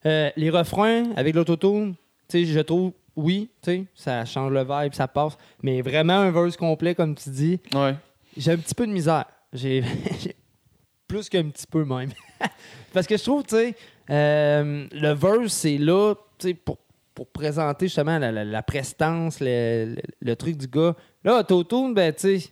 [0.06, 1.94] Euh, les refrains avec l'autotune,
[2.32, 5.36] je trouve, oui, tu sais, ça change le vibe, ça passe.
[5.62, 7.94] Mais vraiment un verse complet, comme tu dis, Ouais.
[8.36, 9.24] j'ai un petit peu de misère.
[9.52, 9.82] J'ai
[11.08, 12.10] plus qu'un petit peu même.
[12.92, 13.74] Parce que je trouve, tu sais,
[14.10, 16.78] euh, le verse, c'est là, tu sais, pour,
[17.14, 20.94] pour présenter justement la, la- la prestance, le, le- le truc du gars.
[21.24, 22.50] Là, autotune, ben, tu sais,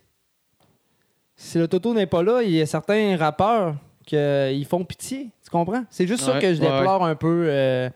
[1.36, 5.30] si l'autotune n'est pas là, il y a certains rappeurs qui font pitié.
[5.44, 5.84] Tu comprends?
[5.90, 7.90] C'est juste ça que je ouais, déplore un peu euh,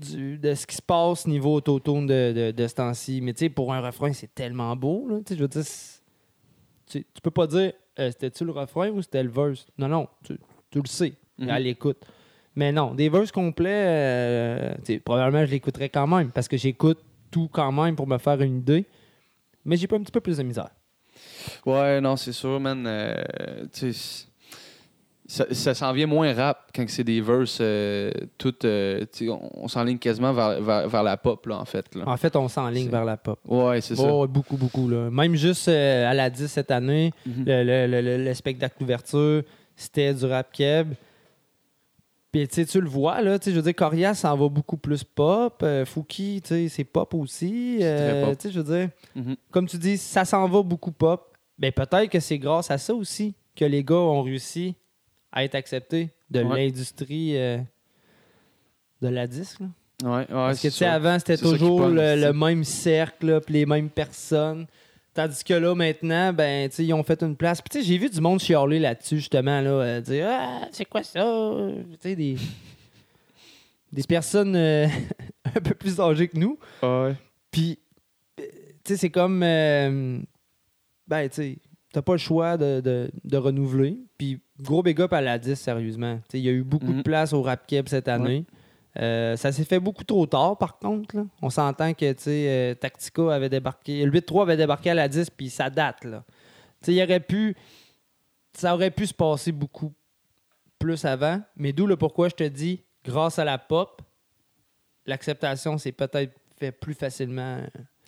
[0.00, 3.20] du- de ce qui se passe niveau autotune de, de, de ce temps-ci.
[3.20, 5.06] Mais tu sais, pour un refrain, c'est tellement beau.
[5.08, 5.18] Là.
[5.18, 6.00] Tu sais, Je veux dire, c'est-
[6.86, 9.66] tu, tu peux pas dire euh, c'était-tu le refrain ou c'était le verse?
[9.78, 10.36] Non, non, tu,
[10.70, 11.48] tu le sais Mhm.
[11.48, 11.98] à l'écoute.
[12.56, 14.74] Mais non, des verses complets, euh,
[15.04, 16.98] probablement je l'écouterais quand même parce que j'écoute
[17.30, 18.84] tout quand même pour me faire une idée.
[19.64, 20.70] Mais j'ai pas un petit peu plus de misère.
[21.66, 22.84] Ouais, non, c'est sûr, man.
[22.86, 24.26] euh, tu sais,
[25.26, 28.64] ça, ça s'en vient moins rap quand c'est des verses euh, toutes.
[28.66, 29.04] euh,
[29.54, 31.94] on s'enligne quasiment vers, vers, vers la pop, là, en fait.
[31.94, 32.04] Là.
[32.06, 33.38] En fait, on s'enligne vers la pop.
[33.46, 34.02] Ouais, c'est ça.
[34.06, 34.88] Oh, ouais, beaucoup, beaucoup.
[34.88, 35.08] Là.
[35.10, 37.44] Même juste euh, à la 10 cette année, Mhm.
[37.46, 39.42] le, le- le- le- le spectacle d'ouverture,
[39.76, 40.92] c'était du rap keb.
[42.30, 45.60] Puis tu le vois, là, je veux dire, Corias s'en va beaucoup plus pop.
[45.62, 47.78] euh, Fouki, c'est pop aussi.
[47.80, 49.36] Je veux dire, Mhm.
[49.52, 51.32] comme tu dis, ça s'en va beaucoup pop.
[51.58, 54.74] Ben, peut-être que c'est grâce à ça aussi que les gars ont réussi
[55.34, 56.64] à être acceptés de Ouais.
[56.66, 57.58] l'industrie euh,
[59.02, 59.60] de la disque.
[59.60, 59.66] là.
[60.02, 63.66] Ouais, ouais, Parce que tu sais, avant, c'était toujours le, même cercle, là, puis les
[63.66, 64.66] mêmes personnes.
[65.12, 67.60] Tandis que là, maintenant, ben, tu sais, ils ont fait une place.
[67.62, 70.84] Puis tu sais, j'ai vu du monde chialer là-dessus, justement, là, euh, dire Ah, c'est
[70.86, 71.22] quoi ça?
[71.92, 72.36] Tu sais, des.
[73.92, 74.88] Des personnes euh,
[75.44, 76.58] un peu plus âgées que nous.
[76.82, 77.14] Ouais.
[77.52, 77.78] Puis,
[78.36, 78.44] tu
[78.88, 79.38] sais, c'est comme.
[79.40, 80.24] ben,
[81.28, 81.58] tu sais,
[81.92, 83.96] t'as pas le choix de, de- de renouveler.
[84.18, 86.20] Puis, gros big up à la 10, sérieusement.
[86.32, 87.02] Il y a eu beaucoup de Mhm.
[87.02, 88.44] place au rap keb cette année.
[89.00, 91.16] Euh, ça s'est fait beaucoup trop tard, par contre.
[91.16, 91.24] là.
[91.42, 94.04] On s'entend que, euh, Tactica avait débarqué.
[94.04, 96.24] Le 8-3 avait débarqué à la 10, puis ça date, là.
[96.86, 97.56] Il aurait pu.
[98.52, 99.92] Ça aurait pu se passer beaucoup
[100.78, 101.40] plus avant.
[101.56, 104.00] Mais d'où le pourquoi je te dis, grâce à la pop,
[105.06, 107.58] l'acceptation s'est peut-être fait plus facilement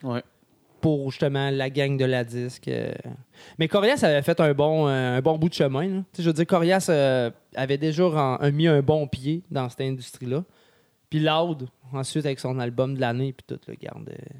[0.03, 0.22] Ouais.
[0.87, 2.68] Pour justement la gang de la disque.
[2.68, 2.93] euh.
[3.59, 5.89] Mais Corias avait fait un bon, euh, un bon bout de chemin.
[5.89, 6.03] là.
[6.16, 10.45] Je veux dire, Corias euh, avait déjà mis un bon pied dans cette industrie-là.
[11.11, 14.09] Puis Loud, ensuite, avec son album de l'année, puis tout, le garde.
[14.11, 14.34] euh,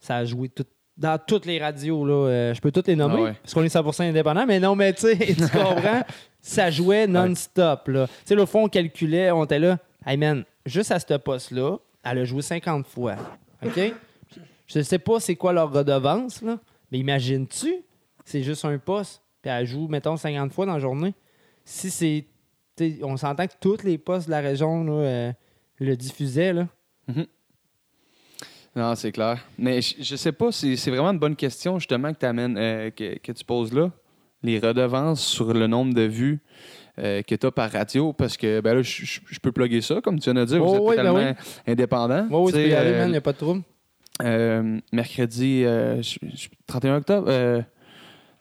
[0.00, 0.64] ça a joué tout-
[0.96, 2.04] dans toutes les radios.
[2.04, 3.34] Là, euh, je peux toutes les nommer, Ah ouais.
[3.40, 6.02] parce qu'on est 100% indépendant, mais non, mais tu sais, tu comprends?
[6.40, 7.82] Ça jouait non-stop.
[7.84, 7.92] Tu
[8.24, 9.78] sais, le fond, on calculait, on était là.
[10.04, 13.14] Hey man, juste à ce poste-là, elle a joué 50 fois.
[13.64, 13.92] OK?
[14.68, 16.58] Je sais pas c'est quoi leur redevance, là,
[16.92, 17.74] mais imagines-tu?
[18.24, 21.14] C'est juste un poste, puis elle joue, mettons, 50 fois dans la journée.
[21.64, 22.26] Si c'est.
[23.02, 25.32] On s'entend que tous les postes de la région là, euh,
[25.80, 26.52] le diffusaient.
[26.52, 26.68] Là.
[28.76, 29.44] Non, c'est clair.
[29.58, 32.90] Mais je, je sais pas, c'est c'est vraiment une bonne question justement que, t'amènes, euh,
[32.90, 33.90] que, que tu poses là.
[34.44, 36.38] Les redevances sur le nombre de vues
[37.00, 39.80] euh, que tu as par radio, parce que ben là, je, je- je peux plugger
[39.80, 41.72] ça, comme tu viens de dire, vous Oh, êtes oui, ben totalement oui.
[41.72, 42.26] indépendant.
[42.30, 43.62] Oui, oui, tu Tu peux y sais, aller, man, il n'y a pas de trouble.
[44.22, 47.62] Euh, mercredi, euh, je- je- 31 octobre, euh,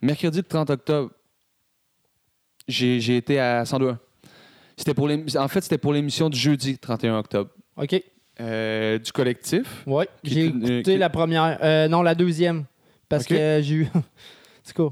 [0.02, 1.12] mercredi le 30 octobre,
[2.68, 3.98] j'ai été à 102.1.
[4.76, 7.50] C'était pour en fait, c'était pour l'émission du jeudi 31 octobre.
[7.78, 8.02] OK.
[8.40, 9.84] Euh, du collectif.
[9.88, 11.58] Oui, j'ai écouté qui- la première.
[11.64, 12.66] euh, non, la deuxième.
[13.10, 13.88] Parce que j'ai eu.
[14.76, 14.84] Cas,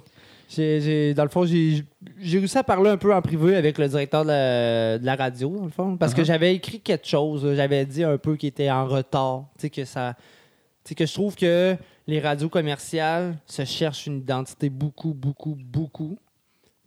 [0.49, 1.83] j'ai- j'ai- dans le fond, j'ai
[2.19, 5.15] j'ai réussi à parler un peu en privé avec le directeur de la, de la
[5.15, 5.97] radio, dans le fond.
[5.97, 6.25] Parce que Uh-huh.
[6.25, 7.45] j'avais écrit quelque chose.
[7.55, 9.45] J'avais dit un peu qu'il était en retard.
[9.57, 10.15] Tu sais, que ça.
[10.86, 11.75] Sais, que je trouve que
[12.07, 16.17] les radios commerciales se cherchent une identité beaucoup, beaucoup, beaucoup.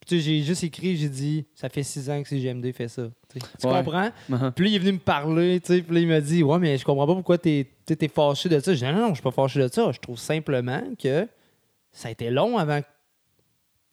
[0.06, 3.10] Puis, j'ai juste écrit, j'ai dit, ça fait six ans que CGMD fait ça.
[3.28, 3.46] Tu sais.
[3.60, 3.72] Tu Ouais.
[3.84, 4.10] comprends?
[4.30, 4.52] Uh-huh.
[4.52, 6.84] Puis là, il est venu me parler, puis là, il m'a dit Ouais, mais je
[6.84, 8.72] comprends pas pourquoi t'es t'es fâché de ça.
[8.72, 9.90] Je dis Non, non, je suis pas fâché de ça.
[9.92, 11.26] Je trouve simplement que
[11.92, 12.80] ça a été long avant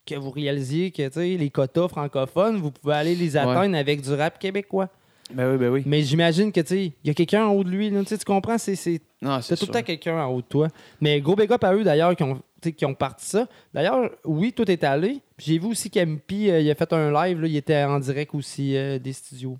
[0.05, 4.37] que vous réalisiez que, les quotas francophones, vous pouvez aller les atteindre avec du rap
[4.39, 4.89] québécois.
[5.33, 5.83] Ben oui, ben oui.
[5.85, 8.15] Mais j'imagine que, tu sais, il y a quelqu'un en haut de lui, là, tu
[8.25, 8.57] comprends?
[8.57, 8.75] C'est.
[8.75, 10.67] c'est- Non, T'as c'est tout le temps quelqu'un en haut de toi.
[11.01, 12.41] Mais gros big up à eux, d'ailleurs, qui ont,
[12.77, 13.47] qui ont parti ça.
[13.73, 15.21] D'ailleurs, oui, tout est allé.
[15.37, 17.99] Puis J'ai vu aussi qu'MP, euh, il a fait un live, là, il était en
[17.99, 19.57] direct aussi euh, des studios.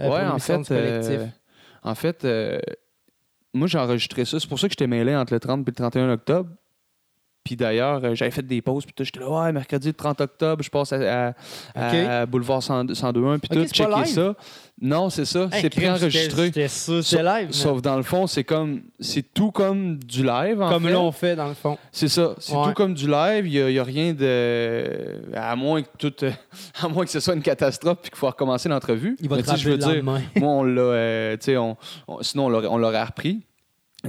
[0.00, 1.26] euh, ouais, en fait, euh,
[1.82, 2.60] en fait, euh,
[3.52, 4.38] moi j'ai enregistré ça.
[4.38, 6.50] C'est pour ça que j'étais mêlé entre le 30 et le 31 octobre.
[7.44, 10.20] Puis d'ailleurs, euh, j'avais fait des pauses, puis tout, j'étais là, ouais, mercredi le 30
[10.20, 11.34] octobre, je passe à,
[11.74, 14.34] à- à Boulevard 102 102.1, puis Ok, tout, checker ça.
[14.80, 16.50] Non, c'est ça, Hey, c'est préenregistré.
[16.68, 17.52] c'est live.
[17.52, 20.92] Sauf dans le fond, c'est comme, c'est tout comme du live, en Comme fait.
[20.92, 21.78] là, on fait, dans le fond.
[21.90, 22.34] C'est ça.
[22.38, 22.64] C'est Ouais.
[22.68, 23.46] tout comme du live.
[23.46, 24.84] Il n'y a, rien de.
[25.34, 26.24] À moins que tout.
[26.82, 29.16] À moins que ce soit une catastrophe puis qu'il faut recommencer l'entrevue.
[29.20, 30.80] Il va te je veux le dire, moi, on l'a.
[30.82, 31.76] euh, on,
[32.08, 33.40] on- sinon, on l'aurait repris.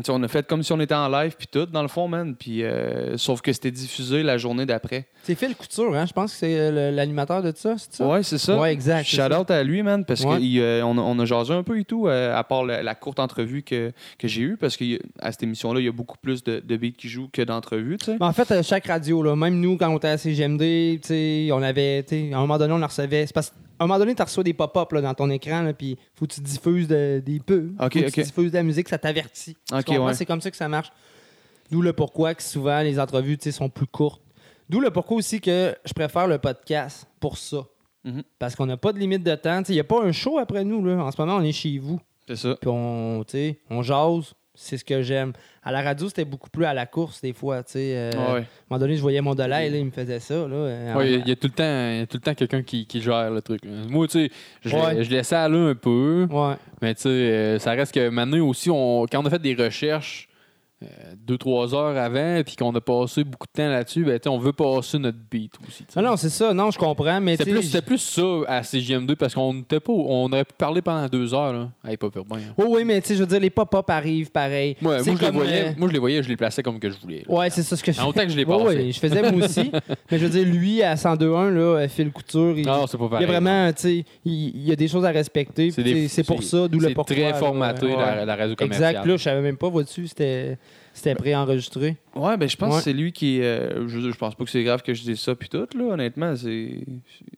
[0.10, 2.36] On a fait comme si on était en live puis tout, dans le fond, man.
[2.36, 5.06] Puis, euh, sauf que c'était diffusé la journée d'après.
[5.22, 6.06] C'est Phil Couture, hein?
[6.08, 8.08] Je pense que c'est euh, l'animateur de ça, c'est ça?
[8.08, 8.60] Ouais, c'est ça.
[8.60, 9.06] Ouais, exact.
[9.06, 9.40] Shout ça.
[9.40, 10.40] out à lui, man, parce Ouais.
[10.82, 13.20] qu'on a, on a jasé un peu et tout, euh, à part la, la courte
[13.20, 14.86] entrevue que, que j'ai eue, parce qu'à
[15.32, 18.06] cette émission-là, il y a beaucoup plus de, de beats qui jouent que d'entrevues, tu
[18.06, 18.18] sais.
[18.20, 21.00] Mais en fait, euh, chaque radio, là, même nous, quand on était à CGMD, tu
[21.04, 23.28] sais, on avait, tu sais, à un moment donné, on la recevait.
[23.28, 26.26] C'est parce qu'à un moment donné, tu reçois des pop-up dans ton écran, puis faut
[26.26, 27.74] que tu diffuses de- des pubs.
[27.82, 29.56] Ok, faut que tu diffuses de la musique, ça t'avertit.
[29.68, 30.06] Tu Ok, comprends?
[30.08, 30.14] ouais.
[30.14, 30.92] C'est comme ça que ça marche.
[31.72, 34.22] D'où le pourquoi que souvent les entrevues sont plus courtes.
[34.70, 37.64] D'où le pourquoi aussi que je préfère le podcast pour ça.
[38.04, 38.24] Mhm.
[38.40, 39.62] Parce qu'on n'a pas de limite de temps.
[39.70, 40.84] Il n'y a pas un show après nous.
[40.86, 41.04] Là.
[41.04, 42.00] En ce moment, on est chez vous.
[42.28, 42.56] C'est ça.
[42.60, 43.24] Puis on,
[43.70, 44.34] on jase.
[44.56, 45.34] C'est ce que j'aime.
[45.64, 47.64] À la radio, c'était beaucoup plus à la course des fois.
[47.64, 47.94] tu sais.
[47.98, 48.20] Euh, Ouais.
[48.20, 50.36] À un moment donné, je voyais mon delay, là, il me faisait ça.
[50.36, 52.22] Là, euh, Ouais, il y a- y, tout le temps, il y a tout le
[52.22, 53.62] temps quelqu'un qui, qui gère le truc.
[53.66, 54.32] Moi, tu sais,
[54.64, 55.04] je, Ouais.
[55.04, 56.28] je laissais aller un peu.
[56.30, 56.54] Ouais.
[56.84, 59.56] Mais tu sais, euh, ça reste que maintenant aussi, on, quand on a fait des
[59.56, 60.30] recherches
[61.26, 64.54] deux, trois heures avant, puis qu'on a passé beaucoup de temps là-dessus, ben, on veut
[64.54, 65.86] passer notre beat aussi.
[65.96, 66.54] Non, non, c'est ça.
[66.54, 67.20] Non, je comprends.
[67.22, 69.94] Mais C'était plus, plus ça à CGM2 parce qu'on n'était pas.
[69.94, 71.54] On aurait pu parler pendant deux heures.
[71.54, 71.70] Là.
[71.88, 72.38] Hey, pas pire hein.
[72.58, 74.76] Oui, oui, mais tu sais, je veux dire, les pop-up arrivent pareil.
[74.82, 76.80] Ouais, C'est moi, je les voyais, euh, moi, je les voyais, je les plaçais comme
[76.80, 77.24] que je voulais.
[77.28, 77.34] là.
[77.36, 78.92] Ouais, c'est ça ce que je En autant que je l'ai Ouais, pas ouais, fait.
[78.92, 79.72] je faisais moi aussi.
[80.12, 83.04] mais je veux dire, lui, à 102.1, là, euh, Phil Couture, il, Non, c'est pas
[83.04, 83.26] il y pareil.
[83.26, 85.72] a vraiment, tu sais, il, y a des choses à respecter.
[85.72, 87.16] C'est C'est pour c'est- ça, d'où le c'est pourquoi.
[87.16, 88.90] très là, formaté, la radio commerciale.
[88.92, 89.06] Exact.
[89.06, 90.58] Là, je savais même pas, vois-tu, c'était
[90.94, 91.98] c'était préenregistré?
[92.16, 92.78] Ouais, ben je pense Ouais.
[92.78, 93.42] que c'est lui qui.
[93.42, 95.84] euh, je, je pense pas que c'est grave que je dise ça puis tout, là,
[95.86, 96.36] honnêtement.
[96.36, 96.86] C'est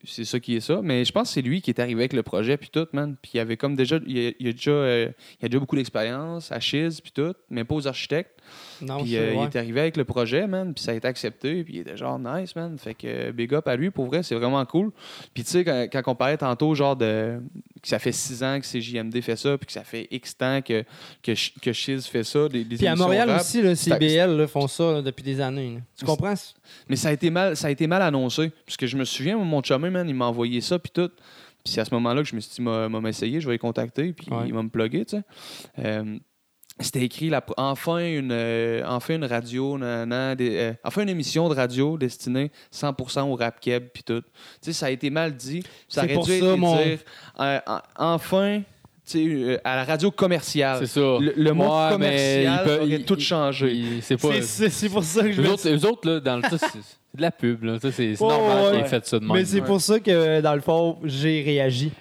[0.03, 0.81] c'est ça qui est ça.
[0.83, 3.15] Mais je pense que c'est lui qui est arrivé avec le projet puis tout, man.
[3.21, 3.99] Puis il avait comme déjà.
[4.05, 5.09] Il a, il a déjà, euh,
[5.41, 8.41] il a déjà beaucoup d'expérience à Chiz puis tout, mais pas aux architectes.
[8.81, 11.63] Non, Puis euh, il est arrivé avec le projet, man, puis ça a été accepté,
[11.63, 12.77] puis il était genre nice, man.
[12.77, 14.91] Fait que euh, big up à lui, pour vrai, c'est vraiment cool.
[15.33, 17.39] Puis tu sais, quand, quand on parlait tantôt, genre de
[17.81, 20.37] que ça fait six ans que c'est JMD fait ça, puis que ça fait X
[20.37, 20.83] temps que,
[21.23, 23.41] que, Shiz fait ça, des, des Puis à Montréal rap.
[23.41, 25.75] aussi, C'était- CBL, là, font ça là, depuis des années.
[25.75, 25.79] là.
[25.97, 26.33] Tu comprends?
[26.89, 28.51] Mais ça a été mal, ça a été mal annoncé.
[28.65, 31.09] Parce que je me souviens, mon chum, man, il m'a envoyé ça, puis tout.
[31.63, 33.53] Puis c'est à ce moment-là que je me suis dit, m'a m'a essayé, je vais
[33.53, 34.43] les contacter, puis Ouais.
[34.47, 35.23] il va me plugger, tu sais.
[35.79, 36.17] Euh,
[36.79, 41.47] c'était écrit la, enfin, une, euh, enfin une radio, nanana, des- euh, enfin une émission
[41.49, 44.21] de radio destinée 100% au rap keb, puis tout.
[44.21, 44.25] Tu
[44.61, 45.61] sais, ça a été mal dit.
[45.87, 46.99] Ça C'est aurait pour dû ça, mon- dire,
[47.39, 48.61] euh, en- enfin,
[49.07, 50.79] tu sais, euh, à la radio commerciale.
[50.81, 51.17] C'est ça.
[51.19, 53.83] Le, le monde Ouais, mais commercial il peut- aurait il- tout changé.
[54.01, 56.43] C'est pour ça que je Eux me autres, eux autres, là, dans le.
[56.57, 57.79] C'est de la pub, là.
[57.79, 59.33] Ça, C'est Ouais, normal ouais, qu'ils aient fait ça de même.
[59.37, 61.91] Mais c'est pour ça que, dans le fond, j'ai réagi.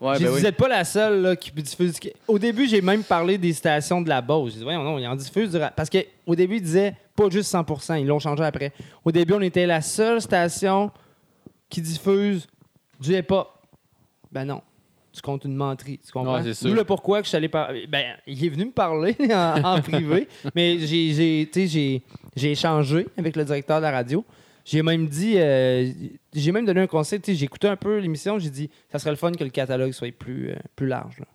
[0.00, 0.28] Ouais, ben.
[0.28, 1.98] Vous n'êtes pas la seule là, qui diffuse.
[2.26, 4.52] Au début, j'ai même parlé des stations de la Beauce.
[4.52, 5.74] J'ai dit, voyons, non, ils en diffusent du rap.
[5.76, 8.72] Parce qu'au début, ils disaient pas juste 100% ils l'ont changé après.
[9.04, 10.90] Au début, on était la seule station
[11.68, 12.46] qui diffuse
[12.98, 13.48] du hip-hop.
[14.32, 14.62] Ben non.
[15.12, 15.98] Tu comptes une menterie.
[15.98, 16.40] Tu comprends?
[16.40, 16.52] Ouais.
[16.62, 17.48] D'où le pourquoi que je suis allé.
[17.48, 22.02] Ben, il est venu me parler en, en privé, mais j'ai, j'ai,
[22.36, 24.24] j'ai échangé avec le directeur de la radio.
[24.64, 25.90] J'ai même dit, euh,
[26.34, 27.20] j'ai même donné un conseil.
[27.26, 28.38] J'ai écouté un peu l'émission.
[28.38, 31.18] J'ai dit, ça serait le fun que le catalogue soit plus, euh, plus large.
[31.18, 31.26] là.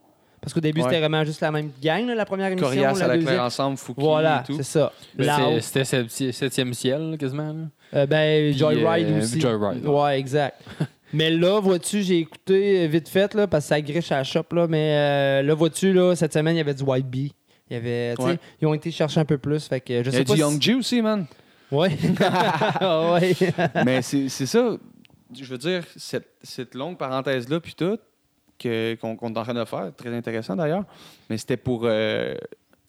[0.42, 0.88] Parce qu'au début, Ouais.
[0.88, 2.68] c'était vraiment juste la même gang, là, la première émission.
[2.68, 3.34] Corias la à la deuxième.
[3.34, 4.58] claire ensemble, Fouki Voilà, et tout.
[4.58, 4.94] c'est ça.
[5.16, 7.52] Ben, C'était septi- septième ciel, là, quasiment.
[7.52, 7.64] là.
[7.96, 9.42] Euh, ben, Puis, Joyride euh, aussi.
[9.42, 10.62] Joyride, Ouais, exact.
[11.14, 14.44] mais là, vois-tu, j'ai écouté vite fait, là, parce que ça griche à la shop,
[14.52, 17.32] là, mais euh, là, vois-tu, là, cette semaine, il y avait du White Bee.
[17.72, 18.38] Il y avait, Ouais.
[18.62, 20.34] ils ont été chercher un peu plus, fait que je Il y sais a pas
[20.34, 21.26] du si- Young G aussi, man.
[21.76, 21.98] Ouais.
[23.12, 23.36] ouais.
[23.86, 24.78] Mais c'est c'est ça,
[25.34, 27.98] je veux dire, cette, cette longue parenthèse-là, puis tout,
[28.60, 30.86] que- qu'on est en train de faire, très intéressant d'ailleurs,
[31.30, 32.36] mais c'était pour euh,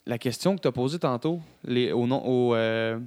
[0.05, 2.99] la question que tu as posée tantôt, les, au, nom, au, euh,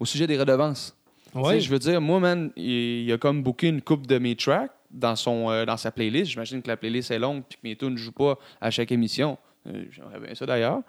[0.00, 0.96] au sujet des redevances.
[1.34, 1.60] Ouais.
[1.60, 4.70] Je veux dire, moi, man, il, il a comme booké une coupe de mes tracks
[4.90, 6.32] dans, son, euh, dans sa playlist.
[6.32, 8.92] J'imagine que la playlist est longue puis que mes tunes ne jouent pas à chaque
[8.92, 9.38] émission.
[9.66, 10.80] Euh, J'aimerais bien ça d'ailleurs.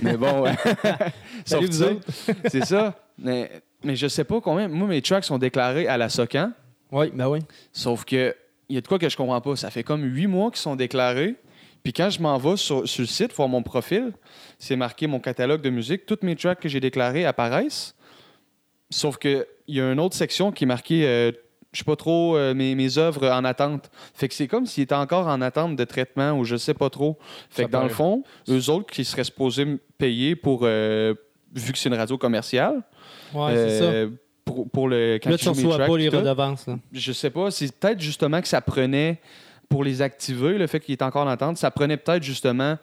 [0.00, 0.44] Mais bon.
[1.44, 2.98] C'est ça.
[3.18, 3.50] Mais,
[3.84, 4.68] mais je sais pas combien.
[4.68, 6.52] Moi, mes tracks sont déclarés à la Socan.
[6.90, 7.40] Oui, ben oui.
[7.72, 8.34] Sauf que
[8.68, 9.56] il y a de quoi que je comprends pas.
[9.56, 11.34] Ça fait comme huit mois qu'ils sont déclarés.
[11.82, 14.12] Puis quand je m'en vais sur, sur le site, voir mon profil,
[14.58, 16.06] c'est marqué mon catalogue de musique.
[16.06, 17.94] Toutes mes tracks que j'ai déclarés apparaissent.
[18.90, 21.32] Sauf que il y a une autre section qui est marquée, euh,
[21.72, 23.90] je sais pas trop, euh, mes, mes œuvres en attente.
[24.14, 26.90] Fait que c'est comme s'il était encore en attente de traitement ou je sais pas
[26.90, 27.18] trop.
[27.50, 31.14] Fait Ça que dans le fond, eux autres qui seraient supposés me payer pour, euh,
[31.54, 32.82] vu que c'est une radio commerciale,
[33.34, 33.84] Ouais, c'est ça.
[33.84, 34.08] euh,
[34.44, 36.66] pour, pour le quand Là, je tu reçois pas les redevances.
[36.66, 36.78] Là.
[36.92, 39.20] je sais pas, c'est peut-être justement que ça prenait,
[39.68, 42.76] pour les activer, le fait qu'il est encore en attente, ça prenait peut-être justement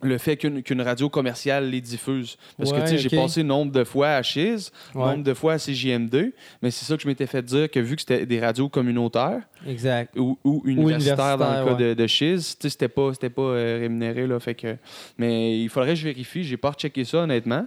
[0.00, 2.38] le fait qu'une qu'une radio commerciale les diffuse.
[2.56, 5.04] Parce que, tu sais, j'ai passé nombre de fois à Chiz, Ouais.
[5.06, 6.30] nombre de fois à CJM2,
[6.62, 9.42] mais c'est ça que je m'étais fait dire que vu que c'était des radios communautaires
[9.66, 10.16] Exact.
[10.16, 11.94] ou, ou universitaires dans le cas ouais.
[11.96, 14.76] de, de Chiz, tu sais, c'était pas, c'était pas euh, rémunéré, là, fait que...
[15.18, 17.66] Mais il faudrait que je vérifie, j'ai pas rechecké ça, honnêtement,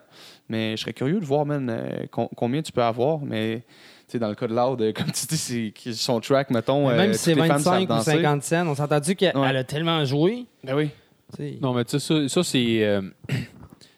[0.51, 3.63] mais je serais curieux de voir, man, euh, com- combien tu peux avoir, mais...
[4.07, 5.37] tu sais, dans le cas de Loud, euh, comme tu dis,
[5.75, 6.87] c'est son track, mettons.
[6.89, 8.11] Mais euh, même si c'est toutes les femmes savent 25 ou danser.
[8.11, 9.55] 50 cents, on s'est entendu qu'elle Ouais.
[9.55, 10.45] a tellement joué?
[10.63, 10.89] Ben oui.
[11.35, 11.57] tu.
[11.61, 12.83] Non, mais tu sais, ça, ça, c'est.
[12.83, 13.01] euh,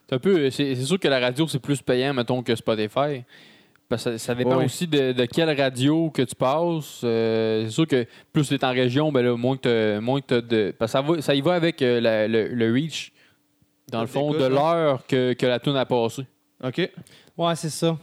[0.10, 0.50] c'est un peu.
[0.52, 3.24] C'est c'est sûr que la radio, c'est plus payant, mettons, que Spotify.
[3.90, 4.66] Parce que ça, ça dépend Ouais.
[4.66, 7.02] aussi de, de quelle radio que tu passes.
[7.04, 9.62] Euh, c'est sûr que plus tu es en région, ben là, moins que
[9.96, 10.74] t'as- moins que t'as de.
[10.80, 13.12] Parce que ça, va, ça y va avec euh, la- le, le reach,
[13.92, 16.24] dans le fond, de l'heure que, que la tune a passé.
[16.64, 16.90] OK.
[17.38, 17.98] Ouais, c'est ça.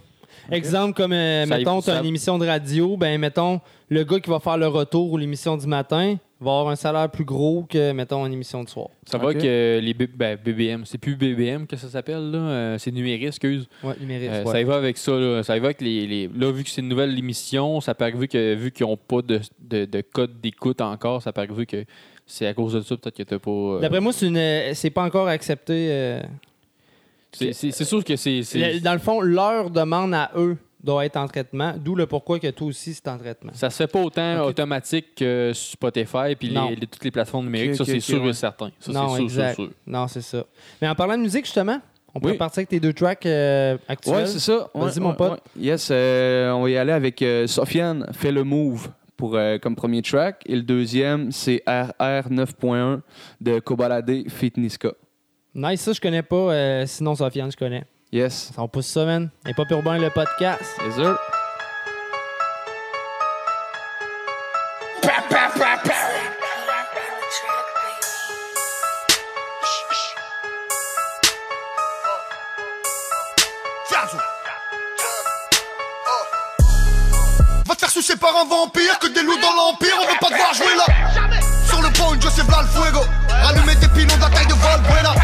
[0.50, 4.04] Exemple, comme, euh, Ça mettons, tu as ça- une émission de radio, ben, mettons, le
[4.04, 7.24] gars qui va faire le retour ou l'émission du matin va avoir un salaire plus
[7.24, 8.88] gros que, mettons, une émission de soir.
[9.06, 12.38] Ça va que les B- ben, BBM, c'est plus BBM que ça s'appelle, là.
[12.38, 13.68] euh, c'est numérique, excuse.
[13.84, 14.30] Ouais, numérique.
[14.30, 14.52] Euh, ouais.
[14.52, 15.12] Ça y va avec ça.
[15.12, 17.94] Là, ça y va avec les, les- Là, vu que c'est une nouvelle émission, ça
[17.94, 21.42] peut arriver que, vu qu'ils n'ont pas de, de, de code d'écoute encore, ça peut
[21.42, 21.84] arriver que
[22.26, 23.50] c'est à cause de ça, peut-être que t'as pas.
[23.50, 26.20] euh, D'après moi, c'est une- c'est pas encore accepté.
[27.32, 28.80] C'est, sûr que c'est.
[28.82, 32.48] Dans le fond, leur demande à eux doit être en traitement, d'où le pourquoi que
[32.48, 33.52] toi aussi, c'est en traitement.
[33.54, 36.74] Ça se fait pas autant automatique que Spotify et Non.
[36.74, 37.74] toutes les plateformes numériques.
[37.76, 38.30] Ça, c'est sûr ouais.
[38.30, 38.70] et certain.
[38.80, 39.54] Ça, non, c'est sûr, exact.
[39.56, 39.72] sûr, sûr.
[39.86, 40.44] Non, c'est ça.
[40.80, 41.80] Mais en parlant de musique, justement,
[42.14, 42.36] on peut Oui.
[42.38, 44.14] partir avec tes deux tracks euh, actuels.
[44.16, 44.70] Ouais, c'est ça.
[44.74, 45.32] Vas-y, Ouais, mon pote.
[45.32, 45.38] ouais.
[45.62, 48.88] Yes, euh, on va y aller avec euh, Sofiane, fait le move
[49.18, 50.42] pour, euh, comme premier track.
[50.46, 53.00] Et le deuxième, c'est RR 9.1
[53.42, 54.92] de Kobalade Fit Niska.
[55.54, 56.36] Nice, ça, je connais pas.
[56.36, 57.84] euh, sinon, Sofiane, je connais.
[58.12, 58.52] Yes.
[58.56, 59.30] On pousse ça, man.
[59.46, 60.62] Et pas urbain le podcast.
[60.84, 61.18] Yes, sir.
[77.66, 80.28] Va te faire sucer par un vampire que des loups dans l'empire, on veut pas
[80.28, 81.30] te voir jouer là.
[81.68, 83.00] Sur le point, Joseph là le fuego.
[83.28, 85.14] Rallumer des pilons de la taille de Valbuena.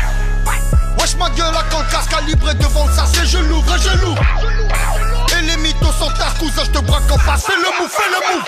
[1.19, 4.23] Ma gueule à quand le calibré devant ça, c'est je l'ouvre et je l'ouvre.
[5.39, 8.11] Et les mythos sont ta cousin, je te braque en face, fais le mou, fais
[8.11, 8.43] le mou.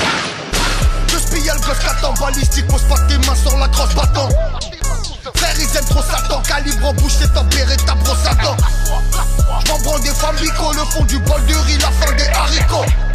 [1.09, 4.29] Je spille le gosse qu'attend balistique, pose pas tes mains sur la crosse battant.
[5.35, 8.57] Frère, ils aiment trop Satan, calibre en bouche, c'est tempéré ta brosse à dents.
[9.65, 13.08] J'm'en branle des femmes bico, le fond du bol de riz, la fin des haricots.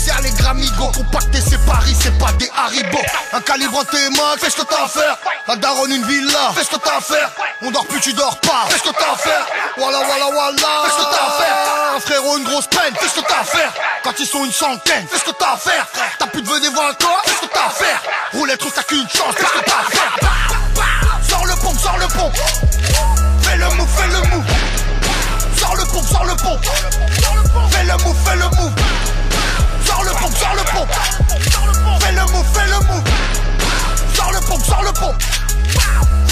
[0.00, 3.04] Visser les gramigos, compacté c'est Paris, c'est pas des haribots.
[3.34, 5.18] Un calibre en tes mains, fais ce que t'as à faire.
[5.46, 7.30] Un daronne, une villa, fais ce que t'as à faire.
[7.60, 9.46] On dort plus, tu dors pas, fais ce que t'as à faire.
[9.76, 11.96] Voilà, voilà, voilà, fais ce que t'as à faire.
[11.96, 13.72] Un frérot, une grosse peine, fais ce que t'as à faire.
[14.02, 15.86] Quand ils sont une centaine, fais ce que t'as à faire.
[16.18, 18.02] T'as plus de venir voir encore, fais ce que t'as à faire.
[18.32, 21.28] Roulette, trouve t'as qu'une chance, fais ce que t'as à faire.
[21.28, 22.32] Sors le pont, sors le pont.
[23.42, 24.46] Fais le move, fais le move.
[25.58, 26.58] Sors le pont, sors le pont.
[27.70, 28.72] Fais le move, fais le move.
[30.40, 30.86] Sors le pont,
[31.50, 32.00] sors le pont.
[32.00, 33.04] Fais le move, fais le move.
[34.14, 35.14] Sors le pont, sors le pont.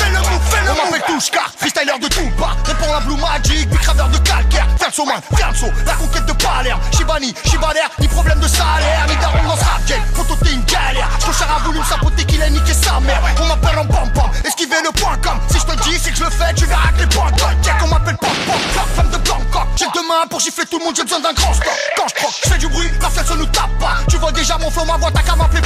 [0.09, 0.79] Fais le move, fais le move.
[0.81, 2.57] On m'appelle Touchka, freestyler de tout bas.
[2.65, 4.67] Réponds la Blue Magic, big graveur de calcaire.
[5.07, 5.71] Main, ferme son.
[5.87, 6.81] La conquête de Palerme.
[6.97, 9.07] Shibani, Shibalaire, ni problème de salaire.
[9.09, 10.03] Ni daron dans ce rap game.
[10.17, 11.09] Poto, t'es une galère.
[11.21, 13.23] J'cochère a voulu saboter qu'il a niqué sa mère.
[13.41, 14.31] On m'appelle en pom pom.
[14.45, 15.39] Esquiver le point com.
[15.51, 17.51] Si je te dis, c'est que je le fais, tu verras que les points com.
[17.63, 18.31] Check, on m'appelle pom.
[18.73, 19.69] Fuck, femme de Bangkok.
[19.77, 21.79] J'ai deux mains pour gifler tout le monde, j'ai besoin d'un grand stock.
[21.97, 23.99] Quand je croque, je fais du bruit, la se nous tape pas.
[24.09, 25.63] Tu vois déjà mon flow, ma voix, t'as qu'à m'appeler.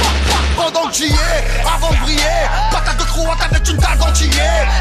[0.55, 2.21] Pendant que j'y ai, avant de briller.
[2.71, 3.97] Patate de croate avec une dalle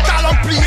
[0.07, 0.61] Talent plié,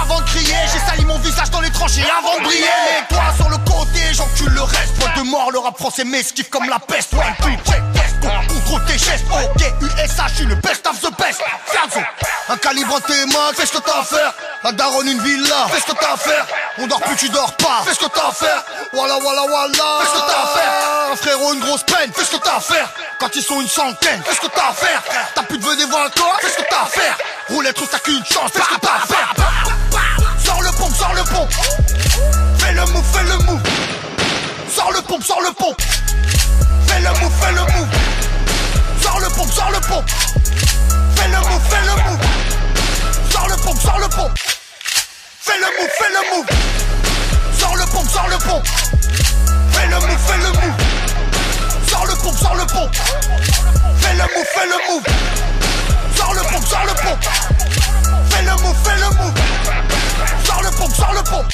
[0.00, 0.56] avant de crier.
[0.72, 2.64] J'ai sali mon visage dans les tranchées avant de briller.
[2.64, 4.94] Et toi sur le côté, j'encule le reste.
[4.98, 7.14] Point de mort, le rap français m'esquive comme la peste.
[8.22, 11.40] Contre tes gestes, ok, USA, je le best of the best.
[11.66, 12.04] Ferme
[12.48, 14.32] un calibre en tes mains, fais ce que t'as à faire.
[14.64, 16.46] Un daronne, une villa, fais ce que t'as à faire.
[16.78, 18.64] On dort plus, tu dors pas, fais ce que t'as à faire.
[18.92, 21.12] Voilà, voilà, voilà, fais ce que t'as à faire.
[21.12, 22.88] Un frérot, une grosse peine, fais ce que t'as à faire.
[23.18, 25.02] Quand ils sont une centaine, fais ce que t'as à faire.
[25.34, 27.18] T'as plus de venir voir encore, fais ce que t'as à faire.
[27.48, 29.34] Roulette, trouve t'as qu'une chance, fais ce que t'as à faire.
[30.44, 31.50] Sors le pompe, sors le pompe.
[32.58, 33.62] Fais le move, fais le move.
[34.74, 35.80] Sors le pompe, sors le pompe.
[36.88, 38.01] Fais le move, fais le move.
[39.62, 40.10] Sors le pompe.
[41.14, 42.18] Fais le move, fais le move.
[43.30, 44.38] Sors le pompe, sors le pompe.
[45.40, 46.46] Fais le move, fais le move.
[47.60, 48.66] Sors le pompe, sors le pompe.
[49.70, 50.74] Fais le move, fais le move.
[51.88, 52.92] Sors le pompe, sors le pompe.
[54.00, 55.04] Fais le move, fais le move.
[56.16, 57.24] Sors le pompe, sors le pompe.
[58.30, 59.34] Fais le move, fais le move.
[60.44, 61.52] Sors le pompe, sors le pompe.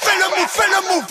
[0.00, 1.06] Fais le move, fais le move.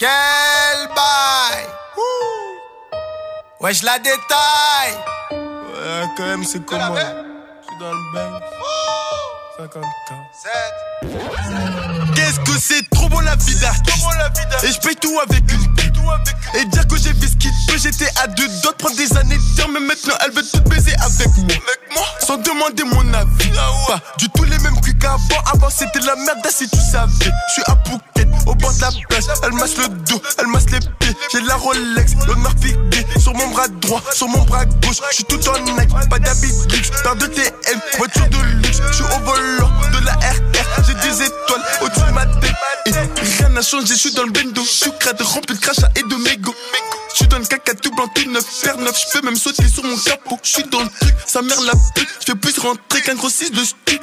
[0.00, 1.68] Quel bail?
[3.60, 4.96] Ouais, je la détaille.
[5.30, 6.96] Ouais, quand même, c'est comment?
[6.96, 8.40] Je suis dans le bain.
[9.58, 9.90] 50 ans
[12.14, 14.06] Qu'est-ce que c'est trop bon la vie d'artiste.
[14.62, 15.96] Et je paye tout avec une pipe
[16.54, 19.16] Et dire que j'ai fait ce qu'il peut J'étais à deux doigts de prendre des
[19.16, 21.28] années de Mais maintenant elle veut tout baiser avec
[21.94, 22.04] moi.
[22.20, 23.50] Sans demander mon avis.
[23.86, 25.42] Pas du tout les mêmes cuits qu'avant.
[25.52, 27.12] Avant c'était la merde si tu savais.
[27.48, 29.24] Je suis à Phuket au bord de la plage.
[29.42, 31.16] Elle masse le dos, elle masse les pieds.
[31.32, 35.00] J'ai la Rolex, l'honneur figué Sur mon bras droit, sur mon bras gauche.
[35.10, 36.90] Je suis tout en Nike, pas d'habit luxe.
[37.02, 38.80] Paire de TM, voiture de luxe.
[38.90, 41.99] Je suis au volant de la RR J'ai des étoiles au-dessus
[43.62, 44.62] je suis dans le bendo
[44.98, 46.54] crade, rempli de crachat et de mégots
[47.12, 49.66] je suis dans le caca tout blanc, tout neuf, faire neuf, je peux même sauter
[49.68, 50.38] sur mon capot.
[50.44, 53.28] Je suis dans le truc, sa mère la pute, je fais plus rentrer qu'un gros
[53.28, 54.00] 6 de stick.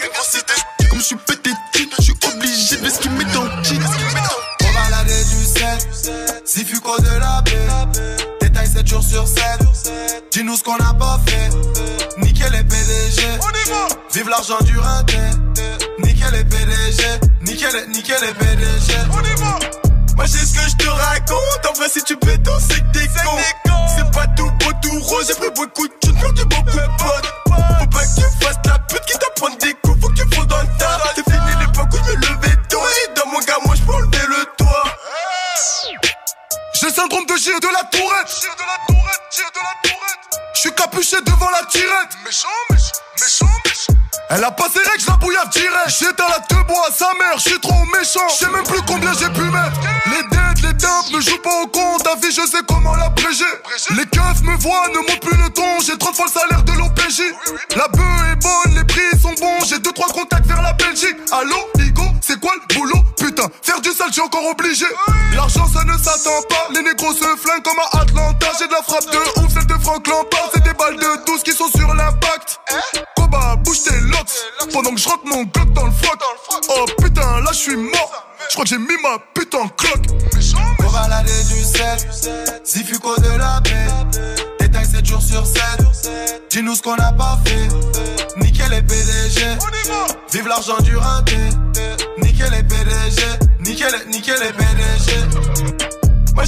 [0.89, 3.49] Comme je suis pété de je suis obligé de ce qu'il met dans le.
[3.49, 5.79] On va laver du sel,
[6.43, 8.01] si fuco de la paix.
[8.41, 9.41] Détail 7 jours sur 7.
[10.31, 11.49] Dis-nous ce qu'on n'a pas fait.
[12.19, 13.21] Nickel les PDG.
[14.13, 15.17] Vive l'argent du raté.
[16.27, 17.03] Nickel les PDG.
[17.41, 18.93] Nickel, nickel les PDG.
[20.15, 21.65] Moi j'ai ce que je te raconte.
[21.69, 23.37] En vrai si tu pétos c'est que t'es con
[23.95, 25.25] C'est pas tout beau tout rose.
[25.27, 27.33] J'ai pris beaucoup de thunes perdu beaucoup de potes.
[27.45, 30.01] Faut pas que tu fasses la pute qui t'apprend des coups.
[30.01, 30.97] Faut que tu fasses dans le tas
[36.87, 38.29] J'ai le syndrome de Gilles de la tourette.
[38.29, 40.19] Gilles de la tourette, Gilles de la tourette.
[40.53, 42.15] Je suis capuché devant la tirette.
[42.23, 43.99] Méchant, méchant, méchant, méchant.
[44.29, 45.89] Elle a pas ses règles, je la bouillave direct.
[45.99, 48.27] J'éteins la te bois à sa mère, je suis trop méchant.
[48.29, 49.79] Je sais même plus combien j'ai pu mettre.
[50.05, 52.03] Les dettes, les tapes ne jouent pas au compte.
[52.03, 53.43] Ta vie, je sais comment l'abréger.
[53.97, 55.79] Les keufs me voient, ne montent plus le ton.
[55.85, 57.21] J'ai 30 fois le salaire de l'OPJ.
[57.75, 59.59] La bœuf est bonne, les prix sont bons.
[59.65, 61.17] J'ai 2-3 contacts vers la Belgique.
[61.33, 63.03] Allô, Igo, c'est quoi le boulot?
[63.17, 64.85] Putain, faire du sale, j'ai encore obligé.
[65.35, 66.67] L'argent, ça ne s'attend pas.
[66.77, 68.47] Les négros se flinguent comme à Atlanta.
[68.59, 70.51] J'ai de la frappe de ouf, celle de Franck Lampard.
[70.53, 72.59] C'est des balles de 12 qui sont sur l'impact.
[73.15, 74.71] Koba, bouge tes locks.
[74.71, 76.19] Pendant que je rentre mon glock dans le froc.
[76.69, 78.27] Oh putain, là je suis mort.
[78.47, 80.05] Je crois que j'ai mis ma putain en cloque.
[80.77, 81.97] Pour balader du sel,
[82.63, 83.87] Zifuco de la baie.
[84.59, 85.61] Détail 7 jours sur 7.
[86.51, 88.37] Dis-nous ce qu'on n'a pas fait.
[88.37, 89.41] Nickel les PDG.
[90.31, 91.37] Vive l'argent du raté.
[92.19, 93.23] Nickel les PDG.
[93.61, 95.96] Nickel, nickel les PDG.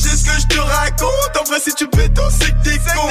[0.02, 1.38] J'ai ce que je te raconte.
[1.42, 3.10] En vrai, si tu pétos, c'est que t'es con.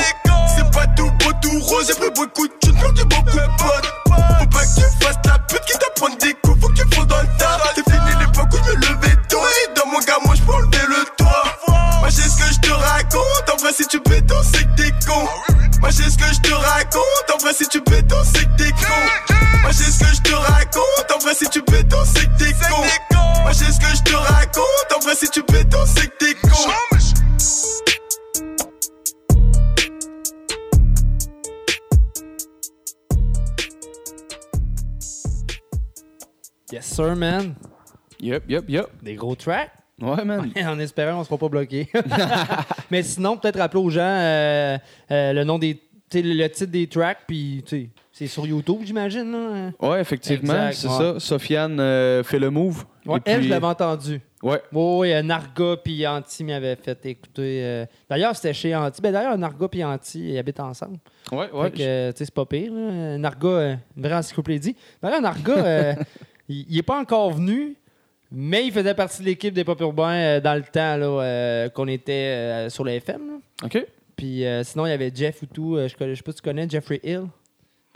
[0.56, 1.86] C'est pas tout beau, tout rose.
[1.86, 3.92] J'ai pris beaucoup de thunes, perdu beaucoup de potes.
[4.06, 6.60] Faut pas que tu fasses la pute qui t'apprend des coups.
[6.62, 7.58] Faut que tu dans le tas.
[7.74, 9.38] C'est fini l'époque où je me levais tôt.
[9.38, 11.44] Et dans mon gars, moi je peux enlever le toit.
[12.00, 13.50] Moi j'ai ce que je te raconte.
[13.52, 15.28] En vrai, si tu pétos, c'est que t'es con.
[15.80, 17.28] Moi j'ai ce que je te raconte.
[17.34, 19.44] En vrai, si tu pétos, c'est que t'es con.
[19.68, 21.12] Moi j'ai ce que je te raconte.
[21.14, 22.80] En vrai, si tu pétos, c'est que t'es con.
[23.42, 24.64] Moi j'ai ce que je te raconte.
[24.96, 26.48] En vrai, si tu pétos, c'est que t'es con.
[36.72, 37.54] Yes, sir, man.
[38.20, 38.86] Yep, yep, yep.
[39.02, 39.70] Des gros tracks.
[40.00, 40.50] Ouais, man.
[40.64, 41.90] en espérant qu'on ne sera pas bloqué.
[42.90, 44.78] Mais sinon, peut-être rappeler aux gens euh,
[45.10, 45.74] euh, le nom des.
[45.74, 49.30] tu sais, Le titre des tracks, puis tu sais, c'est sur YouTube, j'imagine.
[49.32, 49.70] là.
[49.80, 50.94] Ouais, effectivement, c'est ouais.
[51.14, 51.20] ça.
[51.20, 52.84] Sofiane euh, fait le move.
[53.06, 54.20] Ouais, elle, puis- je l'avais entendu.
[54.42, 54.60] Ouais.
[54.72, 57.60] Oui, oui, Narga puis Anti m'avaient fait écouter.
[57.64, 59.00] euh, D'ailleurs, c'était chez Anti.
[59.02, 60.98] Ben, D'ailleurs, Narga puis Anti, ils habitent ensemble.
[61.32, 61.72] Ouais, ouais.
[61.80, 62.72] euh, sais, c'est pas pire.
[62.72, 63.18] là.
[63.18, 64.76] Narga, euh, une vraie encyclopédie.
[65.02, 65.94] D'ailleurs, Narga, euh,
[66.48, 67.74] il il est pas encore venu,
[68.30, 71.88] mais il faisait partie de l'équipe des Pop Urbains euh, dans le temps euh, qu'on
[71.88, 73.20] était euh, sur le FM.
[73.26, 73.34] là.
[73.64, 73.86] OK.
[74.16, 75.76] Puis euh, sinon, il y avait Jeff ou tout.
[75.76, 77.22] euh, je, je sais pas si tu connais Jeffrey Hill.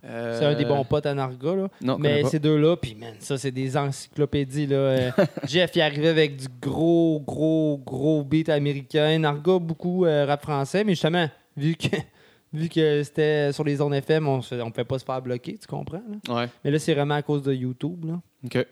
[0.05, 1.55] Euh, C'est un des bons potes à Narga.
[1.55, 1.69] Là.
[1.81, 4.67] Non, Mais ces deux-là, puis man, ça, c'est des encyclopédies.
[4.67, 4.77] Là.
[4.77, 5.11] Euh,
[5.47, 9.19] Jeff, il arrivait avec du gros, gros, gros beat américain.
[9.19, 10.83] Narga, beaucoup euh, rap français.
[10.83, 11.97] Mais justement, vu que,
[12.53, 15.67] vu que c'était sur les zones FM, on ne pouvait pas se faire bloquer, tu
[15.69, 16.03] comprends?
[16.29, 16.35] là?
[16.35, 16.49] Ouais.
[16.65, 18.05] Mais là, c'est vraiment à cause de YouTube.
[18.07, 18.21] Là.
[18.45, 18.67] OK.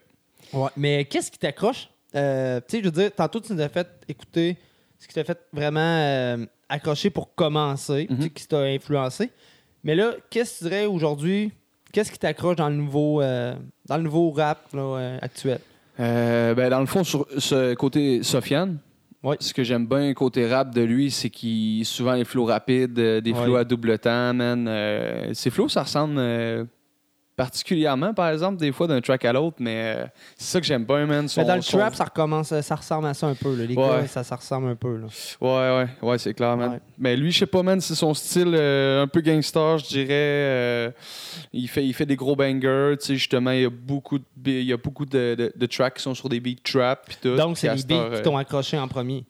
[0.52, 0.68] Ouais.
[0.76, 1.88] Mais qu'est-ce qui t'accroche?
[2.16, 4.56] Euh, tu sais, je veux dire, tantôt, tu nous as fait écouter
[4.98, 6.36] ce qui t'a fait vraiment
[6.68, 9.30] accrocher pour commencer, tu sais, qui t'a influencé.
[9.84, 11.52] Mais là, qu'est-ce que tu dirais aujourd'hui?
[11.92, 13.54] Qu'est-ce qui t'accroche dans le nouveau euh,
[13.86, 15.58] dans le nouveau rap là, euh, actuel?
[15.98, 18.78] Euh, ben, dans le fond, sur ce côté Sofiane,
[19.40, 23.34] ce que j'aime bien côté rap de lui, c'est qu'il souvent les flows rapides, des
[23.34, 24.66] flows à double temps, man.
[24.68, 26.18] Euh, ses flows, ça ressemble
[27.42, 30.04] particulièrement, par exemple, des fois d'un track à l'autre, mais euh,
[30.36, 31.26] c'est ça que j'aime bien, man.
[31.26, 33.54] Son- Mais dans le son- trap, ça recommence, ça ressemble à ça un peu.
[33.56, 33.64] là.
[33.64, 33.82] Les Ouais.
[33.88, 34.96] gars, ça, ça ressemble un peu.
[34.98, 35.06] Là.
[35.40, 35.48] Ouais,
[36.02, 36.80] ouais, ouais, c'est clair, man.
[36.98, 40.06] Mais lui, je sais pas, man, c'est son style euh, un peu gangster, je dirais.
[40.10, 40.90] euh,
[41.52, 44.24] il, fait, il fait des gros bangers, tu sais, justement, il y a beaucoup de,
[44.36, 47.06] bi- il y a beaucoup de, de- de tracks qui sont sur des beats trap,
[47.06, 47.36] puis tout.
[47.36, 49.24] Donc, c'est les beats qui euh, t'ont accroché en premier.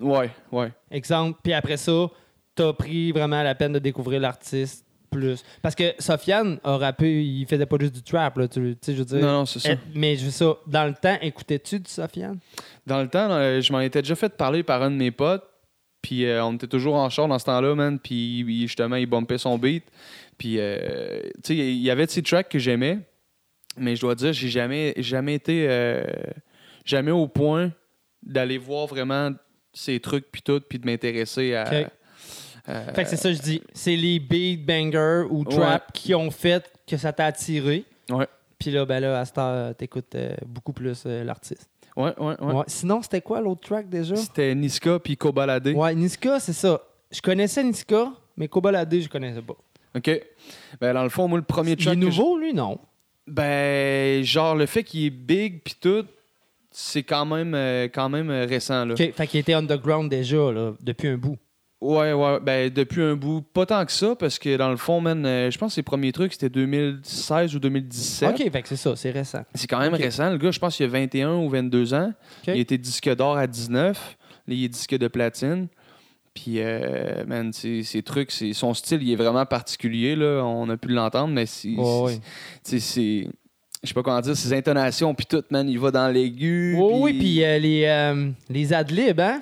[0.00, 0.72] Ouais, ouais.
[0.90, 1.38] Exemple.
[1.42, 2.06] Puis après ça,
[2.54, 5.42] t'as pris vraiment la peine de découvrir l'artiste plus.
[5.62, 8.98] Parce que Sofiane a rappé, il faisait pas juste du trap, là, tu sais, je
[8.98, 9.20] veux dire.
[9.20, 9.70] Non, non, c'est ça.
[9.94, 12.38] Mais je veux ça, dans le temps, écoutais-tu du Sofiane?
[12.86, 15.44] Dans le temps, euh, je m'en étais déjà fait parler par un de mes potes.
[16.02, 17.98] Puis euh, on était toujours en char dans ce temps-là, man.
[17.98, 19.84] Puis justement, il bumpait son beat.
[20.38, 23.00] Puis, euh, tu sais, il y avait de ces tracks que j'aimais.
[23.76, 25.66] Mais je dois dire, j'ai jamais, jamais été.
[25.68, 26.02] euh,
[26.84, 27.72] jamais au point
[28.22, 29.30] d'aller voir vraiment
[29.72, 31.90] ces trucs, puis tout, puis de m'intéresser à.
[32.70, 33.62] À- Fait que c'est ça, que je dis.
[33.72, 37.84] C'est les beat bangers ou trap qui ont fait que ça t'a attiré.
[38.10, 38.26] Ouais.
[38.58, 41.68] Puis là, ben là, à cette heure, t'écoutes euh, beaucoup plus euh, l'artiste.
[41.96, 42.52] Ouais, ouais, ouais.
[42.54, 42.64] Ouais.
[42.66, 44.14] Sinon, c'était quoi l'autre track déjà?
[44.16, 45.68] C'était Niska puis Kobalade.
[45.68, 46.80] Ouais, Niska, c'est ça.
[47.10, 49.56] Je connaissais Niska, mais Kobalade, je connaissais pas.
[49.96, 50.10] OK.
[50.80, 51.98] Ben, dans le fond, moi, le premier Il est track.
[51.98, 52.78] nouveau, lui, non?
[53.26, 56.04] Ben, genre, le fait qu'il est big puis tout,
[56.70, 58.94] c'est quand même, euh, quand même euh, récent, là.
[58.94, 61.36] OK, fait qu'il était underground déjà, là, depuis un bout.
[61.80, 63.40] Ouais, ouais, ben, depuis un bout.
[63.40, 65.82] Pas tant que ça, parce que dans le fond, man, euh, je pense que ses
[65.82, 68.28] premiers trucs, c'était 2016 ou 2017.
[68.38, 69.42] OK, fait que c'est ça, c'est récent.
[69.54, 70.28] C'est quand même récent.
[70.30, 72.12] Le gars, je pense qu'il a 21 ou 22 ans.
[72.46, 74.16] Il était disque d'or à 19.
[74.46, 75.68] Là, il est disque de platine.
[76.34, 80.14] Puis, euh, man, ces trucs, son style, il est vraiment particulier.
[80.16, 80.42] Là.
[80.44, 81.74] On a pu l'entendre, mais c'est.
[81.76, 82.20] Ouais.
[82.62, 83.26] c'est-
[83.82, 86.76] Je sais pas comment dire, ses intonations, puis tout, man, il va dans l'aigu.
[86.78, 89.40] Oui, oui, puis euh, les, euh, les adlibs, hein?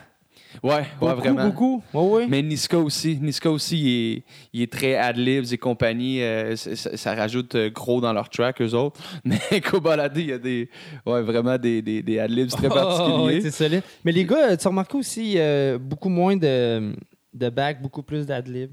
[0.63, 1.45] Ouais, ouais, Beaucoup, vraiment.
[1.47, 1.83] beaucoup.
[1.93, 2.27] Ouais, ouais.
[2.29, 3.89] Mais Niska aussi, Niska aussi, il
[4.19, 4.23] est,
[4.55, 6.23] il est très adlibs et compagnie.
[6.23, 9.01] euh, ça, rajoute euh, gros dans leur track, eux autres.
[9.25, 10.71] Mais Kobalade, il y a des,
[11.07, 13.25] ouais, vraiment des, des, des adlibs très Oh, particuliers.
[13.25, 13.83] ouais, c'est solide.
[14.05, 16.95] Mais les gars, tu as remarqué aussi euh, beaucoup moins de,
[17.35, 18.71] de back, beaucoup plus d'adlib.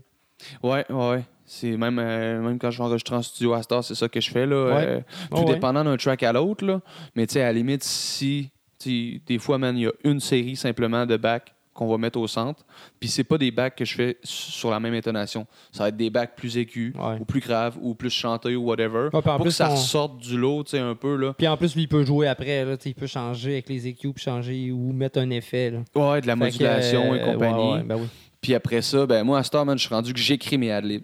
[0.64, 1.24] Ouais, ouais, ouais.
[1.46, 4.20] C'est même, euh, même quand je vais enregistrer en studio à Star, c'est ça que
[4.20, 4.46] je fais.
[4.46, 4.86] Là, Ouais.
[4.88, 5.00] euh,
[5.30, 5.54] tout Ouais, ouais.
[5.56, 6.82] dépendant d'un track à l'autre.
[7.16, 8.50] Mais tu sais, à la limite, si
[8.84, 12.26] des fois, man, il y a une série simplement de bacs qu'on va mettre au
[12.28, 12.66] centre.
[13.00, 15.46] Puis c'est pas des bacs que je fais sur la même intonation.
[15.72, 19.10] Ça va être des bacs plus aigus, ou plus graves, ou plus chantés, ou whatever.
[19.14, 21.16] Ouais, pour que ça on- ressorte du lot, tu sais, un peu.
[21.16, 21.34] Là.
[21.38, 22.66] Puis en plus, lui, il peut jouer après.
[22.66, 25.70] Là, il peut changer avec les puis changer ou mettre un effet.
[25.72, 25.80] Là.
[25.94, 27.54] Ouais, de la Fait que, modulation euh, et compagnie.
[27.72, 28.08] ouais, ouais, ben oui.
[28.42, 31.04] Puis après ça, ben moi, à Star, man, je suis rendu que j'écris mes adlibs.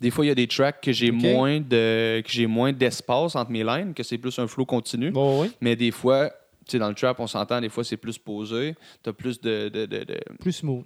[0.00, 3.34] Des fois, il y a des tracks que j'ai moins de que j'ai moins d'espace
[3.36, 5.12] entre mes lines, que c'est plus un flow continu.
[5.60, 6.30] Mais des fois,
[6.66, 8.74] sais, dans le trap, on s'entend, des fois, c'est plus posé.
[9.02, 10.84] T'as plus de, de, de- de- Plus smooth.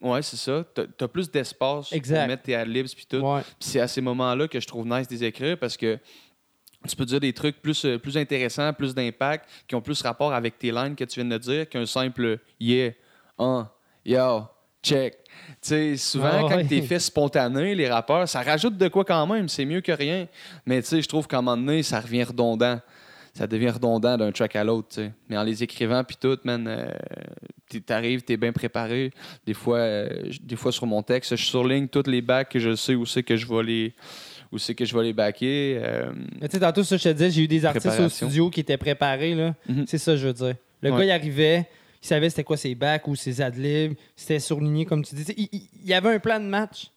[0.00, 0.64] Ouais, c'est ça.
[0.74, 3.16] T'as as plus d'espace pour mettre tes adlibs puis tout.
[3.18, 3.40] Ouais.
[3.58, 5.98] C'est à ces moments-là que je trouve nice de les écrire parce que
[6.86, 10.34] tu peux dire des trucs plus, euh, plus intéressants, plus d'impact, qui ont plus rapport
[10.34, 12.90] avec tes lines que tu viens de dire qu'un simple yeah,
[13.38, 13.70] un,
[14.04, 14.42] yo,
[14.82, 15.14] check.
[15.24, 15.30] Tu
[15.62, 16.66] sais, souvent, Ah quand ouais.
[16.66, 20.28] t'es fait spontané, les rappeurs, ça rajoute de quoi quand même, c'est mieux que rien.
[20.66, 22.78] Mais tu sais, je trouve qu'à un moment donné, ça revient redondant.
[23.36, 25.12] Ça devient redondant d'un track à l'autre, tu sais.
[25.28, 26.86] Mais en les écrivant, puis tout, man, euh,
[27.84, 29.10] t'arrives, t'es bien préparé.
[29.44, 30.08] Des fois, euh,
[30.40, 33.22] des fois, sur mon texte, je surligne toutes les bacs que je sais où c'est
[33.24, 33.92] que je vais les,
[34.52, 35.78] où c'est que je vais les backer.
[35.82, 38.50] euh, Mais tu sais, tantôt, ça, je te disais, j'ai eu des artistes au studio
[38.50, 39.34] qui étaient préparés.
[39.34, 39.54] là.
[39.86, 40.54] C'est ça, je veux dire.
[40.80, 40.98] Le Ouais.
[40.98, 41.66] gars, il arrivait,
[42.02, 45.24] il savait c'était quoi ses bacs ou ses adlibs, c'était surligné, comme tu dis.
[45.36, 46.90] Il, il- il y avait un plan de match.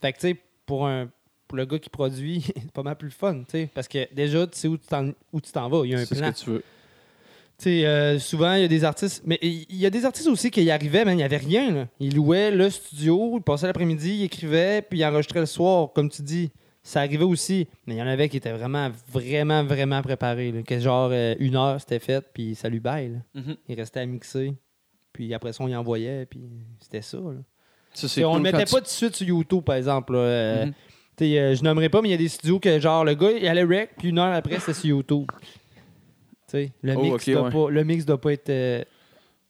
[0.00, 0.36] Fait que, tu sais,
[0.66, 1.08] pour, un,
[1.54, 4.12] pour le gars qui produit, c'est pas mal plus le fun, tu sais, parce que
[4.12, 5.84] déjà, tu sais où tu t'en vas.
[5.86, 6.32] Il y a un c'est ce plan.
[6.32, 6.62] que tu veux.
[7.56, 9.22] Tu sais, euh, souvent, il y a des artistes.
[9.24, 11.70] Mais il y a des artistes aussi qui y arrivaient, mais il n'y avait rien.
[11.72, 11.88] Là.
[12.00, 16.10] Ils louaient le studio, ils passaient l'après-midi, ils écrivaient, puis ils enregistraient le soir, comme
[16.10, 16.50] tu dis.
[16.82, 17.68] Ça arrivait aussi.
[17.86, 20.50] Mais il y en avait qui étaient vraiment, vraiment, vraiment préparés.
[20.50, 20.62] là.
[20.62, 23.08] Que genre, euh, une heure, c'était fait, puis salut, bye.
[23.10, 23.40] là.
[23.40, 23.56] Mhm.
[23.68, 24.52] Ils restaient à mixer.
[25.12, 26.40] Puis après ça, on y envoyait, puis
[26.80, 27.18] c'était ça.
[27.18, 27.34] là.
[27.94, 30.12] Ça, on cool le mettait pas tout de suite sur YouTube, par exemple.
[30.14, 30.18] là.
[30.18, 30.72] Euh, Mhm.
[31.20, 33.64] Je nommerai pas, mais il y a des studios que, genre, le gars, il allait
[33.64, 35.26] rec, puis une heure après, c'était sur YouTube.
[36.46, 37.50] T'sais, le, Oh, mix doit ouais.
[37.50, 38.82] pas, le mix doit pas être euh,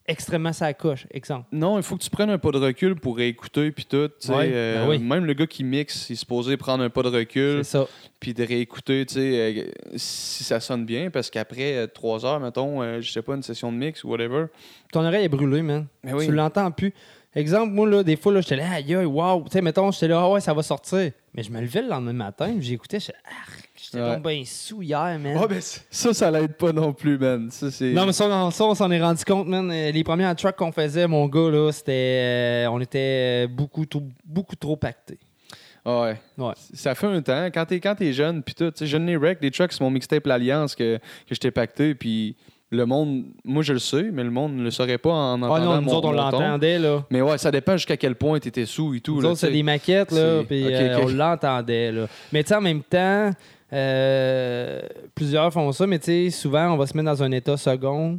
[0.06, 1.46] extrêmement sa coche, exemple.
[1.50, 4.10] Non, il faut que tu prennes un pas de recul pour réécouter puis tout.
[4.28, 4.98] Ouais, euh, ben oui.
[4.98, 7.64] Même le gars qui mixe, il est supposé prendre un pas de recul.
[7.64, 7.78] C'est.
[8.20, 9.64] Puis de réécouter, euh,
[9.96, 13.42] si ça sonne bien, parce qu'après euh, trois heures, mettons, euh, je sais pas, une
[13.42, 14.46] session de mix ou whatever.
[14.92, 15.86] Ton oreille est brûlée, man.
[16.04, 16.26] Oui.
[16.26, 16.92] Tu l'entends plus.
[17.34, 19.42] Exemple, moi, là, des fois, là, j'étais là, aïe, aïe, wow.
[19.44, 21.10] Tu sais, mettons, j'étais là, ah ouais, ça va sortir.
[21.36, 24.14] Mais je me levais le lendemain matin, j'écoutais, j'étais, ah, j'étais Ouais.
[24.14, 25.36] donc bien sous hier, man.
[25.36, 27.50] Ouais, ben, ça, ça l'aide pas non plus, man.
[27.50, 27.66] Ça.
[27.86, 29.68] Non, mais ça, on- s'en est rendu compte, man.
[29.70, 31.92] Euh, Les premières tracks qu'on faisait, mon gars, là, c'était.
[31.92, 35.18] euh, on était euh, beaucoup, trop- beaucoup trop pactés.
[35.84, 36.02] Ah
[36.38, 36.52] ouais.
[36.72, 37.46] Ça fait un temps.
[37.52, 39.90] Quand t'es, quand jeune, puis tout, tu sais, Jeune les Rec, des trucks, c'est mon
[39.90, 42.36] mixtape L'Alliance que, que je t'ai pacté, puis
[42.74, 45.54] le monde, moi je le sais, mais le monde ne le saurait pas en entendant
[45.54, 47.04] Ah non, nous mon- autres, on l'entendait, là.
[47.10, 49.14] Mais ouais, ça dépend jusqu'à quel point t'étais sous et tout.
[49.16, 52.06] Nous là, autres, c'est tu des maquettes, là, puis euh, on l'entendait, là.
[52.32, 53.30] Mais tu sais, en même temps,
[53.72, 54.80] euh,
[55.14, 58.18] plusieurs font ça, mais tu sais, souvent, on va se mettre dans un état second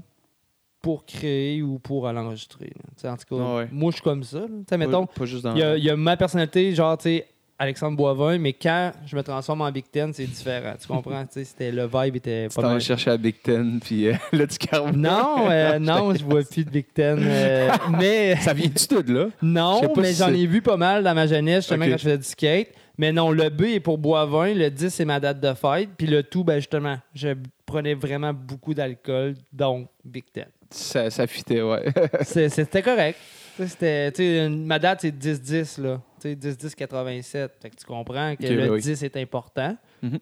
[0.81, 2.71] pour créer ou pour l'enregistrer.
[3.01, 3.67] Tu En tout cas, Ah ouais.
[3.71, 4.39] moi, je suis comme ça.
[4.39, 4.47] là.
[4.69, 5.07] Tu mettons,
[5.55, 7.27] il y, y a ma personnalité, genre, tu sais,
[7.57, 10.73] Alexandre Boivin, mais quand je me transforme en Big Ten, c'est différent.
[10.79, 11.25] Tu comprends?
[11.25, 12.81] Tu c'était, le vibe était Tu pas t'en vas mal.
[12.81, 14.57] chercher à Big Ten, puis euh, là, tu.
[14.93, 17.17] Non, euh, non, je vois plus de Big Ten.
[17.21, 18.35] euh, mais...
[18.41, 19.27] Ça vient-tu de là?
[19.41, 21.91] Non, mais si j'en ai vu pas mal dans ma jeunesse, justement, Ok.
[21.91, 22.67] quand je faisais du skate.
[22.97, 26.07] Mais non, le B est pour Boivin, le 10 c'est ma date de fête, puis
[26.07, 27.29] le tout, ben justement, je
[27.65, 30.45] prenais vraiment beaucoup d'alcool, donc Big Ten.
[30.69, 31.85] Ça, ça fitait, ouais.
[32.21, 33.17] C'était correct.
[33.55, 36.01] Tu sais, C'était, ma date, c'est 10-10, là.
[36.21, 37.49] Tu sais, 10-10-87.
[37.61, 38.81] Fait que tu comprends que le oui, oui.
[38.81, 39.77] 10 est important.
[40.01, 40.19] Mhm.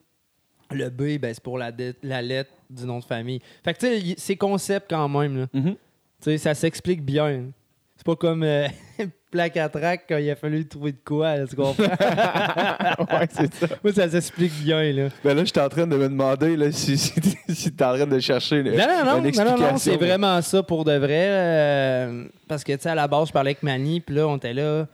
[0.71, 3.39] Le B, ben, c'est pour la, la lettre du nom de famille.
[3.63, 5.47] Fait que, tu sais, c'est concept quand même, là.
[5.53, 5.73] Mhm.
[5.73, 5.77] Tu
[6.21, 7.51] sais, ça s'explique bien.
[7.95, 8.67] C'est pas comme euh,
[9.31, 11.83] plaque à track quand il a fallu trouver de quoi, là, tu comprends?
[11.83, 13.67] ouais, c'est ça.
[13.83, 15.09] Moi, ça s'explique bien, là.
[15.23, 17.13] Ben là, j'étais en train de me demander là, si, si,
[17.49, 19.71] si t'es en train de chercher une, Non, non, non, une non, non, explication.
[19.71, 21.27] non, c'est vraiment ça pour de vrai.
[21.29, 24.37] euh, parce que, tu sais, à la base, je parlais avec Manny, puis là, on
[24.37, 24.85] était là,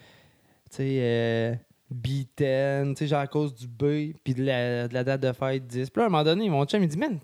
[0.72, 1.54] tu sais, euh,
[1.94, 2.26] B10,
[2.94, 5.66] tu sais, genre à cause du B, puis de la, de la date de fête
[5.68, 5.90] 10.
[5.90, 7.20] Puis là, à un moment donné, mon chum, il dit, man,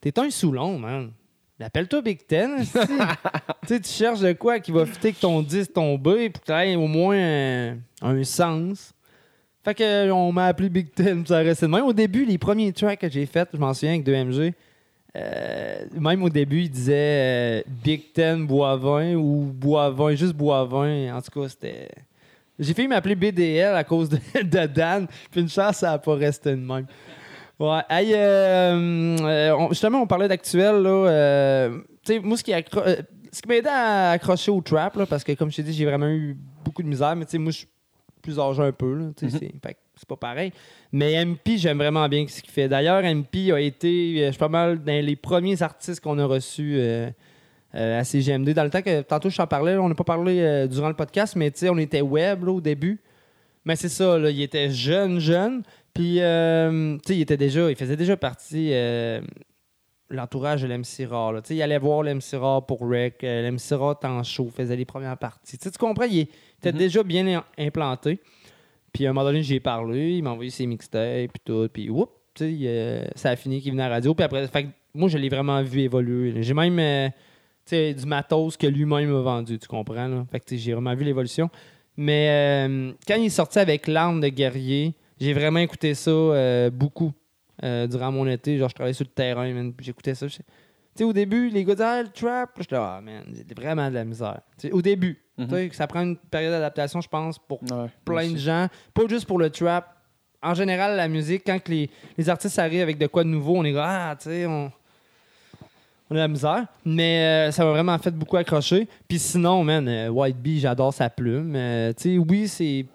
[0.00, 1.10] t'es un Soulon, man.
[1.60, 5.72] Appelle-toi Big Ten, tu sais, tu cherches de quoi qui va fitter que ton 10,
[5.72, 8.92] ton B, pour que tu aies au moins un, un sens.
[9.64, 11.84] Fait que on m'a appelé Big Ten, ça restait de même.
[11.84, 14.52] Au début, les premiers tracks que j'ai faits, je m'en souviens avec 2MG,
[15.16, 21.16] euh, même au début, il disait euh, Big Ten Boivin ou Boivin, juste Boivin.
[21.16, 21.88] En tout cas, c'était.
[22.58, 26.14] J'ai failli m'appeler BDL à cause de, de Dan, puis une chance, ça n'a pas
[26.14, 26.86] resté de même.
[27.60, 27.80] Ouais.
[27.88, 30.82] Hey, euh, euh, justement, on parlait d'actuel.
[30.82, 32.96] Là, euh, tu sais, moi, ce qui, accro- euh,
[33.32, 35.72] ce qui m'a aidé à accrocher au trap, là, parce que comme je t'ai dit,
[35.72, 37.64] j'ai vraiment eu beaucoup de misère, mais tu sais, moi, je
[38.22, 38.94] plus âgé un peu.
[38.94, 39.30] là, Mhm.
[39.30, 39.52] c'est
[39.96, 40.50] c'est pas pareil.
[40.92, 42.68] Mais MP, j'aime vraiment bien ce qu'il fait.
[42.68, 46.74] D'ailleurs, MP a été, je suis pas mal, dans les premiers artistes qu'on a reçus
[46.78, 47.10] euh,
[47.76, 48.54] euh, à CGMD.
[48.54, 50.88] Dans le temps que, tantôt, je t'en parlais, là, on n'a pas parlé euh, durant
[50.88, 52.98] le podcast, mais tu sais, on était web là, au début.
[53.66, 55.62] Mais c'est ça, là, il était jeune, jeune.
[55.94, 59.20] Puis, euh, tu sais, il était déjà, il faisait déjà partie euh,
[60.10, 61.34] l'entourage de l'MC Rare.
[61.42, 63.22] Tu sais, il allait voir l'MC Rare pour Rec.
[63.22, 65.56] euh, L'MC Rare en show, faisait les premières parties.
[65.56, 66.26] Tu comprends, il
[66.58, 68.20] était déjà bien im- implanté.
[68.92, 71.68] Puis, à un moment donné, j'y ai parlé, il m'a envoyé ses mixtapes, puis tout.
[71.72, 74.14] Puis, whoop, tu sais, euh, ça a fini qu'il venait à la radio.
[74.14, 76.42] Puis après, fait moi, je l'ai vraiment vu évoluer.
[76.42, 77.14] J'ai même, tu
[77.66, 80.24] sais, du matos que lui-même m'a vendu, tu comprends, là.
[80.30, 81.50] Fait que, j'ai vraiment vu l'évolution.
[81.96, 84.94] Mais quand il est sorti avec L'arme de guerrier,
[85.24, 87.12] j'ai vraiment écouté ça euh, beaucoup
[87.62, 88.58] euh, durant mon été.
[88.58, 90.26] Genre, je travaillais sur le terrain, man, puis j'écoutais ça.
[90.28, 90.42] Tu
[90.94, 92.50] sais, au début, les gars disaient ah, le trap.
[92.58, 94.40] J'étais là, ah, man, c'est vraiment de la misère.
[94.70, 98.36] Au début, tu sais, ça prend une période d'adaptation, je pense, pour Ouais, plein de
[98.36, 98.68] gens.
[98.92, 99.90] Pas juste pour le trap.
[100.42, 103.56] En général, la musique, quand que les, les artistes arrivent avec de quoi de nouveau,
[103.56, 104.70] on est là, ah, tu sais, on,
[106.10, 106.66] on a la misère.
[106.84, 108.86] Mais euh, ça m'a vraiment fait beaucoup accrocher.
[109.08, 111.54] Puis sinon, man, euh, White Bee, j'adore sa plume.
[111.56, 112.86] Euh, tu sais, oui, c'est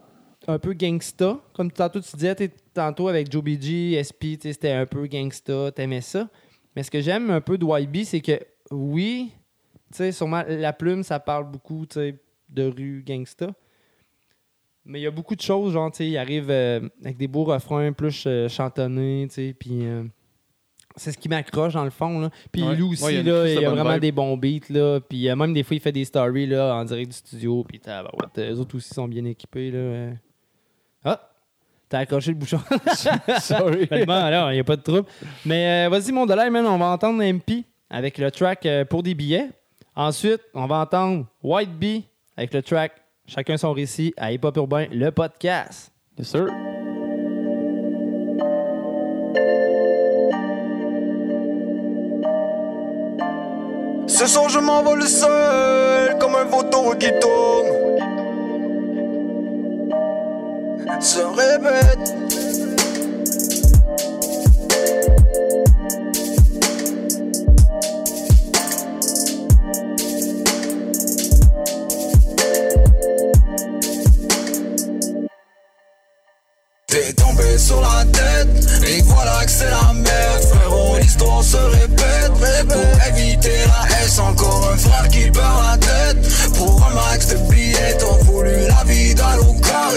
[0.47, 1.39] un peu gangsta.
[1.53, 2.35] Comme tantôt tu disais,
[2.73, 6.29] tantôt avec Joe BG, SP, c'était un peu gangsta, t'aimais ça.
[6.75, 8.39] Mais ce que j'aime un peu de Bee, c'est que
[8.71, 9.31] oui,
[9.91, 11.85] tu sais, sûrement la plume, ça parle beaucoup,
[12.49, 13.51] de rue gangsta.
[14.85, 17.27] Mais il y a beaucoup de choses, genre, tu sais, il arrive euh, avec des
[17.27, 20.03] beaux refrains plus euh, chantonnés, tu sais, puis euh,
[20.95, 22.29] c'est ce qui m'accroche dans le fond, là.
[22.51, 22.75] Puis Ouais.
[22.75, 24.01] lui aussi, Ouais, il y a là, il y a vraiment vibe.
[24.01, 24.99] des bons beats, là.
[25.01, 28.37] Puis même des fois, il fait des stories, là, en direct du studio, puis tabarouette,
[28.39, 30.11] eux autres aussi sont bien équipés, là.
[31.03, 31.19] Ah!
[31.87, 32.59] T'as accroché le bouchon.
[33.39, 33.87] Sorry.
[33.87, 35.07] Ben, bon, alors, il n'y a pas de trouble.
[35.45, 39.01] Mais euh, vas-y, mon dollar, man, on va entendre MP avec le track euh, pour
[39.01, 39.49] des billets.
[39.95, 42.05] Ensuite, on va entendre White Bee
[42.37, 42.93] avec le track
[43.29, 45.91] Chacun son récit à Hip Hop Urbain, le podcast.
[46.17, 46.47] Yes, sir.
[54.07, 58.08] Ce soir je m'envole seul comme un vautour qui tourne
[60.97, 62.13] Se répète.
[76.87, 78.47] T'es tombé sur la tête
[78.87, 80.43] et voilà que c'est la merde.
[80.43, 82.31] Frérot l'histoire se répète.
[82.67, 85.68] Pour éviter la S encore un frère qui perd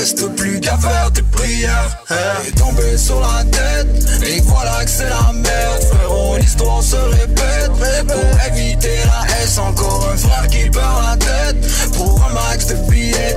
[0.02, 1.96] Reste plus qu'à faire tes prières.
[2.08, 3.86] T'es tombé sur la tête
[4.26, 5.82] et voilà que c'est la merde.
[5.92, 7.70] Frérot l'histoire se répète.
[8.08, 11.56] Pour éviter la S encore un frère qui perd la tête.
[11.92, 13.36] Pour un max de billets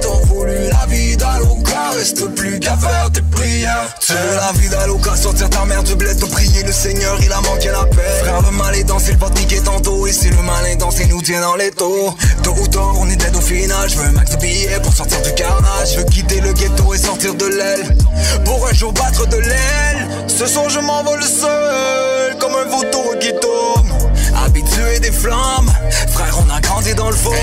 [1.96, 5.96] Reste plus qu'à faire tes prières Tu veux la vie d'Alouka sortir ta mère du
[5.96, 8.20] bled T'as prié le Seigneur il a manqué la paix.
[8.22, 10.06] Frère le mal est dansé le pote niqué tantôt.
[10.06, 12.14] Et si le mal est dansé nous tient dans les taux
[12.44, 13.90] Tôt ou tard on est dead au final.
[13.90, 16.98] Je veux max de billets pour sortir du carnage Je veux quitter le ghetto et
[16.98, 17.98] sortir de l'aile.
[18.44, 20.08] Pour un jour battre de l'aile.
[20.28, 23.95] Ce soir je m'envole seul Comme un vautour qui tourne
[24.86, 25.72] Habitué des flammes.
[26.12, 27.34] Frère on a grandi dans le faux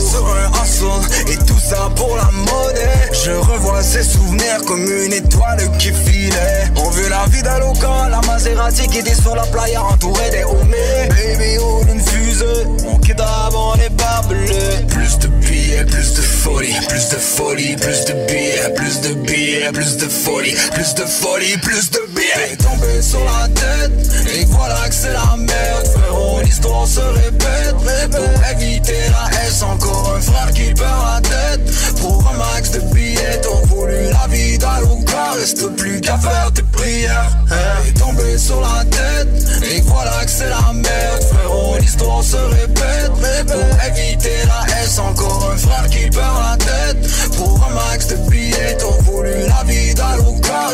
[0.00, 1.30] sur un hustle.
[1.32, 3.10] Et tout ça pour la monnaie.
[3.12, 6.70] Je revois ces souvenirs comme une étoile qui filait.
[6.76, 11.08] On veut la vie d'Aloca La Maserati qui dit sur la playa entourée des homies
[11.10, 12.00] Baby roule une
[12.34, 16.74] fusée On quitte avant les barbelés Plus de billets, plus de folie.
[16.88, 20.54] Plus de folie, plus de billets Plus de billets, plus de folie.
[20.72, 22.50] Plus de folie, plus de billets.
[22.50, 23.92] T'es tombé sur la tête.
[24.34, 25.86] Et voilà que c'est la merde.
[25.86, 27.74] Frérot l'histoire se répète.
[28.10, 31.60] Pour éviter la S encore un frère qui perd la tête.
[32.00, 33.73] Pour un max de billets voulu
[34.20, 37.30] la vie d'Alouka Reste plus qu'à faire tes prières.
[37.84, 39.28] T'es tombé sur la tête.
[39.70, 41.22] Et voilà que c'est la merde.
[41.32, 43.12] Frérot l'histoire se répète.
[43.46, 47.10] Pour éviter la S encore un frère qui perd la tête.
[47.36, 48.16] Pour un max de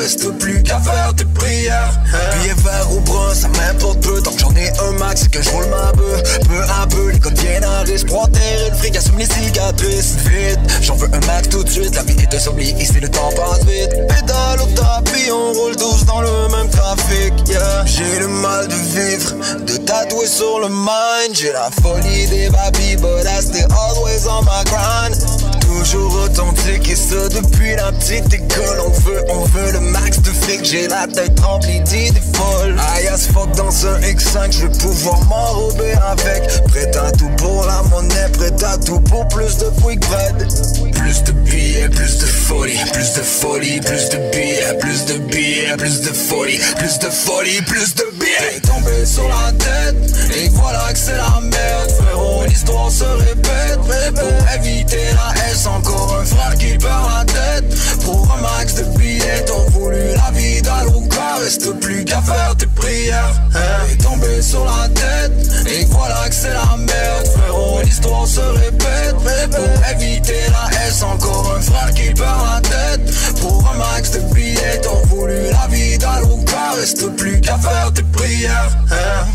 [0.00, 2.00] Reste plus qu'à faire tes prières.
[2.40, 4.22] Billet vert ou brun ça m'importe peu.
[4.22, 6.40] Tant que j'en ai un max et que je roule ma bœuf.
[6.48, 8.06] Peu à peu les codes viennent à risque.
[8.06, 10.16] Pour enterrer le fric assume les cicatrices.
[10.24, 11.94] Vite, j'en veux un max tout de suite.
[11.94, 13.90] La vie est de s'oublier ici le temps passe vite.
[14.08, 17.84] Pédale au tapis on roule tous dans le même trafic yeah.
[17.84, 19.34] J'ai le mal de vivre
[19.66, 21.34] De tatouer sur le mind.
[21.34, 26.94] J'ai la folie des baby But I stay always on my grind Toujours authentique et
[26.94, 31.06] ça depuis la petite école On veut, on veut le max de fric, j'ai la
[31.06, 32.76] tête remplie d'idées folles.
[32.94, 36.64] Aïe, as fuck dans un X5, je vais pouvoir m'enrober avec.
[36.68, 40.46] Prêt à tout pour la monnaie, prêt à tout pour plus de quick bread.
[40.92, 45.76] Plus de billets, plus de folie, plus de folie, plus de billets, plus de billets,
[45.78, 48.60] plus de folie, plus de folie, plus de billets.
[48.60, 49.96] T'es tombé sur la tête,
[50.36, 51.90] et voilà que c'est la merde.
[52.02, 53.78] Frérot, l'histoire se répète.
[54.14, 57.64] Pour éviter la S, encore un frère qui perd la tête.
[58.04, 61.36] Pour un max de billets, t'as voulu la vie d'Alouka.
[61.42, 63.34] Reste plus qu'à faire tes prières.
[63.54, 63.86] Hein.
[63.88, 65.32] T'es tombé sur la tête,
[65.68, 67.26] et voilà que c'est la merde.
[67.36, 69.16] Frérot, l'histoire se répète.
[69.50, 73.14] Pour éviter la S, encore un frère qui perd la tête.
[73.40, 76.72] Pour un max de billets, t'as voulu la vie d'Alouka.
[76.76, 78.76] Reste plus qu'à faire tes prières.
[78.90, 79.26] Hein.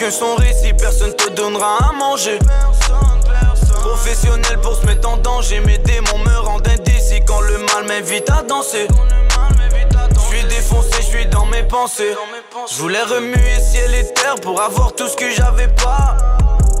[0.00, 2.38] Chacun son récit, personne te donnera à manger.
[3.82, 8.28] Professionnel pour se mettre en danger, mes démons me rendent indécis quand le mal m'invite
[8.30, 8.88] à danser.
[10.14, 12.14] Je suis défoncé, je suis dans mes pensées.
[12.70, 16.16] Je voulais remuer ciel et terre pour avoir tout ce que j'avais pas.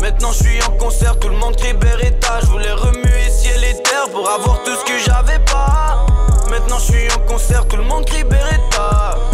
[0.00, 2.40] Maintenant je suis en concert, tout le monde crie Beretta.
[2.42, 6.06] Je voulais remuer ciel et terre pour avoir tout ce que j'avais pas.
[6.48, 9.29] Maintenant je suis en concert, tout le monde crie Beretta.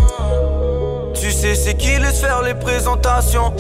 [1.57, 3.53] C'est qui laisse faire les présentations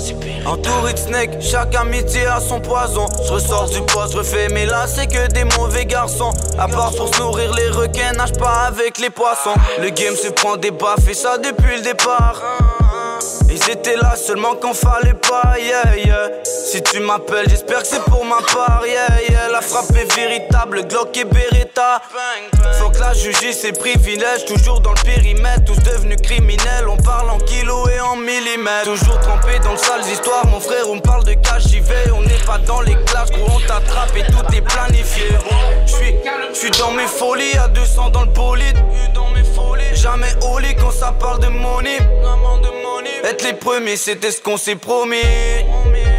[0.44, 3.06] Entouré de snake, chaque amitié a son poison.
[3.26, 6.30] Je ressors du poids, je refais mais là c'est que des mauvais garçons.
[6.58, 9.54] À part pour se nourrir les requins, nage pas avec les poissons.
[9.80, 12.42] Le game se prend des baffes et ça depuis le départ
[13.70, 16.30] étaient là seulement qu'on fallait pas, yeah, yeah.
[16.44, 19.48] Si tu m'appelles, j'espère que c'est pour ma part, yeah, yeah.
[19.50, 22.02] La frappe est véritable, Glock et Beretta.
[22.78, 26.88] Faut que la juger ses privilèges, toujours dans le périmètre, tous devenus criminels.
[26.88, 28.84] On parle en kilos et en millimètres.
[28.84, 32.10] Toujours trempé dans de sales histoires, mon frère, on me parle de cash, j'y vais.
[32.16, 35.28] On n'est pas dans les classes, gros, on t'attrape et tout est planifié.
[35.86, 36.14] J'suis,
[36.52, 38.78] j'suis dans mes folies, à 200 dans le bolide.
[39.96, 41.98] Jamais au lit quand ça parle de money.
[43.24, 45.16] Être les premiers, c'était ce qu'on s'est promis.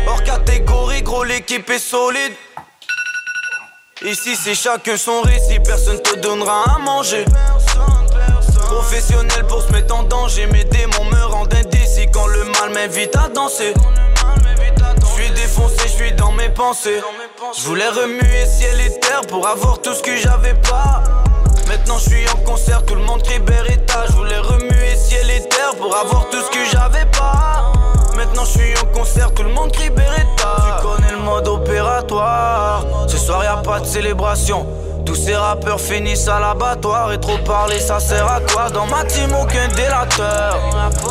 [0.08, 2.34] Hors catégorie, gros, l'équipe est solide.
[4.04, 7.26] Ici, c'est chacun son récit, personne te donnera à manger.
[8.68, 13.16] Professionnel pour se mettre en danger, mes démons me rendent indécis quand le mal m'invite
[13.16, 13.74] à danser.
[15.00, 17.02] Je suis défoncé, je suis dans mes pensées.
[17.58, 21.04] Je voulais remuer ciel et terre pour avoir tout ce que j'avais pas.
[21.88, 24.08] Maintenant je suis en concert, tout le monde crie Beretta.
[24.08, 27.72] Je voulais remuer ciel et terre pour avoir tout ce que j'avais pas.
[28.14, 30.82] Maintenant je suis en concert, tout le monde crie Beretta.
[30.82, 32.84] Tu connais le mode opératoire.
[33.08, 34.68] Ce soir y a pas de célébration.
[35.06, 38.70] Tous ces rappeurs finissent à l'abattoir et trop parler ça sert à quoi?
[38.70, 40.60] Dans ma team aucun délateur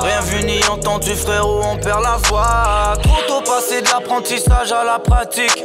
[0.02, 4.84] Rien vu ni entendu frérot on perd la voix Trop tôt passé de l'apprentissage à
[4.84, 5.64] la pratique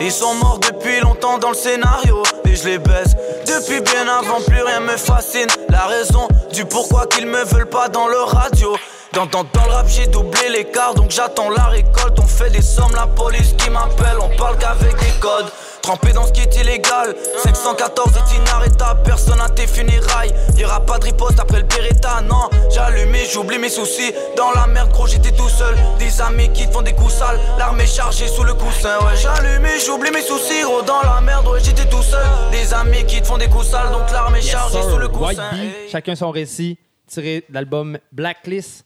[0.00, 2.22] Ils sont morts depuis longtemps dans le scénario.
[2.44, 3.14] Et je les baisse
[3.46, 5.48] depuis bien avant plus rien me fascine.
[5.68, 8.76] La raison du pourquoi qu'ils me veulent pas dans leur radio.
[9.12, 12.18] Dans, dans, dans le rap j'ai doublé l'écart donc j'attends la récolte.
[12.18, 14.18] On fait des sommes, la police qui m'appelle.
[14.20, 15.50] On parle qu'avec des codes
[15.88, 17.16] Trempé dans ce qui est illégal.
[17.42, 20.34] 514 est inarrêtable Personne à tes funérailles.
[20.58, 22.50] Y'aura pas de riposte après le Beretta Non.
[22.78, 24.12] Allumé j'oublie mes soucis.
[24.36, 25.74] Dans la merde gros j'étais tout seul.
[25.98, 27.40] Des amis qui te font des coups sales.
[27.58, 29.26] L'arme est chargée sous le coussin Ouais.
[29.38, 30.82] Allumé j'oublie mes soucis Gros.
[30.82, 32.26] Dans la merde ouais j'étais tout seul.
[32.50, 35.38] Des amis qui te font des coups sales Donc l'arme est chargée sous le White
[35.38, 38.84] coussin Bee, chacun son récit, tiré de l'album Blacklist.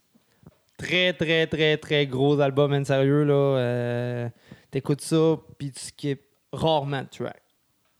[0.78, 3.34] Très, très, très, très gros album, man, sérieux, là.
[3.34, 4.28] Euh,
[4.70, 7.40] T'écoutes ça, puis tu skips rarement track.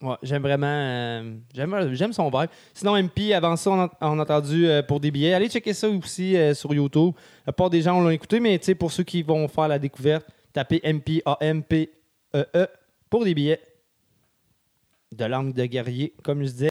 [0.01, 0.67] Ouais, j'aime vraiment.
[0.67, 2.49] euh, j'aime, j'aime son vibe.
[2.73, 5.33] Sinon, MP, avant ça, on a, on a entendu euh, pour des billets.
[5.33, 7.13] Allez checker ça aussi euh, sur YouTube.
[7.47, 10.27] La des gens l'ont écouté, mais tu sais, pour ceux qui vont faire la découverte,
[10.51, 12.67] tapez MP, A-M-P-E-E E,
[13.09, 13.61] pour des billets.
[15.13, 16.69] De langue de guerrier, comme je disais.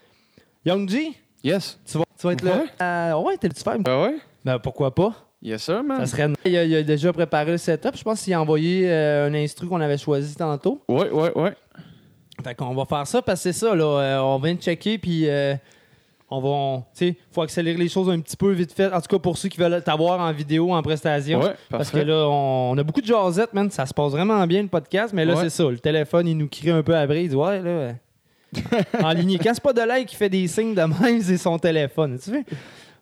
[0.66, 1.12] Young G?
[1.42, 1.78] Yes.
[1.86, 2.64] Tu vas, tu vas être là.
[3.12, 3.78] Euh, ouais, t'es le faire?
[3.78, 4.18] Ben ouais?
[4.44, 5.14] Ben pourquoi pas?
[5.42, 5.98] Yes, sir, man.
[5.98, 6.30] Ça serait...
[6.44, 7.96] il, a, il a déjà préparé le setup.
[7.96, 10.80] Je pense qu'il a envoyé euh, un instru qu'on avait choisi tantôt.
[10.88, 11.52] Ouais, ouais, ouais.
[12.44, 13.84] Fait qu'on va faire ça parce que c'est ça, là.
[13.84, 15.54] euh, on vient de checker, puis euh,
[16.30, 18.92] on va, on- tu sais, faut accélérer les choses un petit peu vite fait.
[18.92, 21.40] En tout cas, pour ceux qui veulent t'avoir en vidéo, en prestation.
[21.40, 23.68] Ouais, Parce que là, on, on a beaucoup de jasettes, man.
[23.70, 25.12] Ça se passe vraiment bien, le podcast.
[25.12, 25.42] Mais là, Ouais.
[25.42, 25.64] c'est ça.
[25.68, 27.24] Le téléphone, il nous crie un peu après.
[27.24, 27.92] Il dit, ouais, là.
[29.02, 29.38] en ligne.
[29.42, 32.18] Quand c'est pas de l'air qui fait des signes de même, c'est son téléphone.
[32.22, 32.44] Tu sais?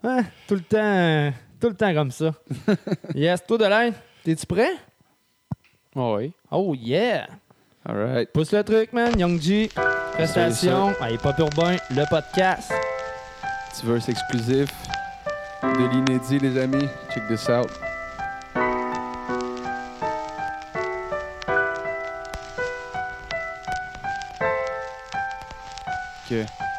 [0.03, 2.33] Ouais, tout le temps, tout le temps comme ça.
[3.15, 3.93] yes, toi de l'air,
[4.25, 4.73] t'es-tu prêt?
[5.95, 6.33] Oui.
[6.51, 7.27] Oh yeah!
[7.87, 8.31] Alright.
[8.33, 9.19] Pousse le truc, man.
[9.19, 9.69] Young G,
[10.13, 10.95] prestation.
[11.01, 12.73] Allez, pas urbain, le podcast.
[13.71, 14.69] Petit verse exclusif
[15.63, 16.89] de l'inédit, les amis?
[17.13, 17.71] Check this out.
[26.31, 26.70] Ok.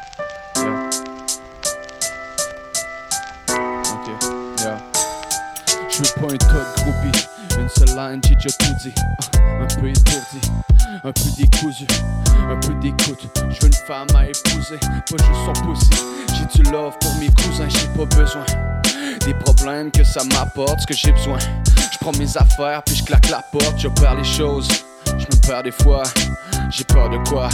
[6.02, 8.92] Je veux pas un tas de groupies, une seule line, j'ai déjà tout dit.
[8.98, 10.40] Ah, Un peu étourdi,
[11.04, 11.86] un peu décousu,
[12.50, 13.28] un peu d'écoute.
[13.50, 15.90] Je veux une femme à épouser, pas juste son pussy.
[16.34, 18.44] J'ai du love pour mes cousins, j'ai pas besoin
[19.24, 21.38] des problèmes que ça m'apporte, ce que j'ai besoin.
[21.92, 24.68] Je prends mes affaires puis je claque la porte, je perds les choses.
[25.06, 26.02] Je me perds des fois,
[26.70, 27.48] j'ai peur de quoi?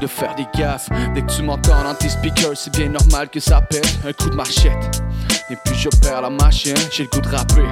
[0.00, 0.88] De faire des gaffes.
[1.14, 3.98] Dès que tu m'entends dans tes speakers, c'est bien normal que ça pète.
[4.06, 5.02] Un coup de marchette.
[5.50, 7.62] Et puis je perds la machine, j'ai le goût de rapper.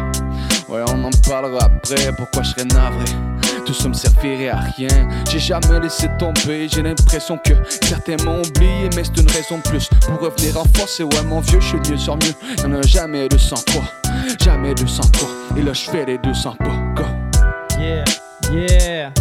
[0.69, 3.05] Ouais, on en parlera après, pourquoi je serais navré?
[3.65, 5.09] Tout ça me servirait à rien.
[5.31, 7.53] J'ai jamais laissé tomber, j'ai l'impression que
[7.87, 11.01] certains m'ont oublié, mais c'est une raison de plus pour revenir en force.
[11.01, 12.35] Et ouais, mon vieux, je suis mieux sur mieux.
[12.63, 13.83] Y'en a jamais 203,
[14.43, 15.29] jamais 203.
[15.57, 16.65] Et là, je fais les 200 pas.
[16.95, 17.05] Go.
[17.79, 18.05] Yeah,
[18.53, 19.13] yeah.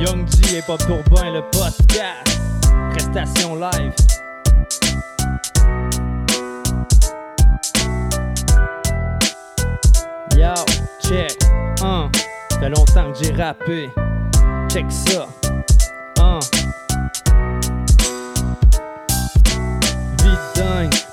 [0.00, 2.40] Young G et Pop Urbain, le podcast.
[2.92, 3.92] Prestation live.
[10.36, 10.52] Yo,
[11.00, 11.32] check.
[11.82, 12.10] Hein.
[12.60, 13.88] Fait longtemps que j'ai rappé.
[14.68, 15.26] Check ça.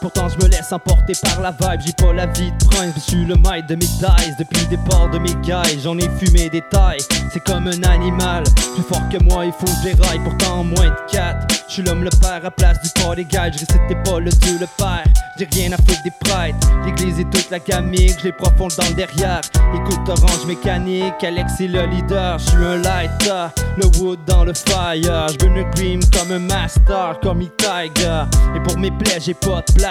[0.04, 1.80] Pourtant je me laisse emporter par la vibe.
[1.86, 4.36] J'ai pas la vie de prince Je suis le maître de mes dice.
[4.38, 7.00] Depuis le départ de mes guys J'en ai fumé des tailles.
[7.32, 8.44] C'est comme un animal.
[8.74, 10.20] Plus fort que moi il faut que je les raille.
[10.20, 12.42] Pourtant moins de 4 Je suis l'homme le père.
[12.44, 15.06] À place du party guy Je récitais pas le dieu le père.
[15.40, 16.58] J'ai rien à foutre des prêtres.
[16.86, 19.40] L'église et toute la gamique Je les profonde dans le derrière.
[19.74, 22.40] Écoute orange mécanique Alex est le leader.
[22.40, 23.46] Je suis un lighter
[23.78, 25.28] Le wood dans le fire.
[25.30, 28.24] Je veux le green comme un master Comme E Tiger
[28.54, 29.82] Et pour mes plaies j'ai pas de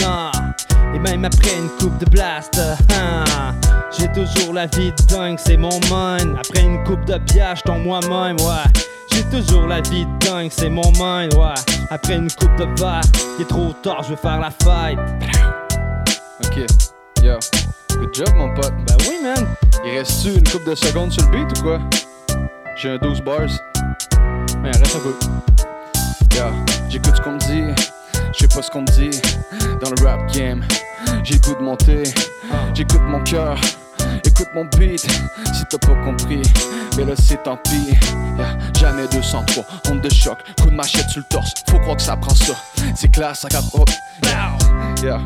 [0.00, 0.30] Non
[0.94, 3.54] Et même après une coupe de blaster hein,
[3.96, 7.84] J'ai toujours la vie de dingue C'est mon mind Après une coupe de je tombe
[7.84, 8.82] moi-même Ouais
[9.18, 11.54] j'ai toujours la vie de dingue, c'est mon mind, ouais.
[11.90, 13.00] Après une coupe de verre,
[13.36, 14.98] il est trop tard, je veux faire la fête.
[16.44, 16.64] Ok.
[17.24, 17.34] Yo.
[17.98, 18.72] Good job, mon pote.
[18.86, 19.46] Ben oui, man.
[19.84, 21.80] Il reste-tu une coupe de secondes sur le beat ou quoi?
[22.76, 23.48] J'ai un 12 bars.
[24.62, 25.14] Mais reste un peu.
[26.36, 26.44] Yo.
[26.88, 27.97] J'écoute ce qu'on me dit.
[28.38, 29.10] Je sais pas ce qu'on dit.
[29.82, 30.64] Dans le rap game.
[31.08, 32.04] De monter.
[32.72, 33.58] J'écoute mon cœur.
[34.24, 35.00] Écoute mon beat.
[35.00, 36.42] Si t'as pas compris.
[36.96, 37.96] Mais là, c'est tant pis.
[38.36, 38.58] Yeah.
[38.78, 39.64] Jamais 203.
[39.90, 40.38] Onde de choc.
[40.60, 41.52] Coup de machette sur le torse.
[41.68, 42.54] Faut croire que ça prend ça.
[42.94, 43.90] C'est clair, ça cap hop.
[45.02, 45.20] Yeah.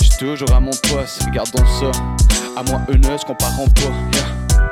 [0.00, 1.22] J'suis toujours à mon poste.
[1.24, 1.90] Regardons ça.
[2.56, 3.82] À moi, eux ne se comparons pas.
[4.14, 4.62] Yeah.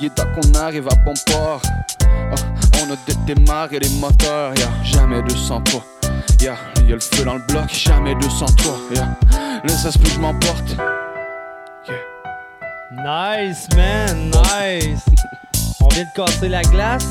[0.00, 1.62] Il est temps qu'on arrive à bon port.
[2.02, 2.34] Ah,
[2.82, 2.96] on a
[3.26, 4.54] démarré les moteurs.
[4.56, 4.70] Yeah.
[4.84, 5.82] Jamais 203.
[6.40, 6.56] Yeah.
[6.86, 7.68] Y'a le feu dans le bloc.
[7.72, 8.78] Jamais 203.
[8.94, 9.08] Yeah.
[9.64, 10.76] Là, ça se peut que je m'emporte.
[12.92, 15.04] Nice, man, nice.
[15.80, 17.06] On vient de casser la glace.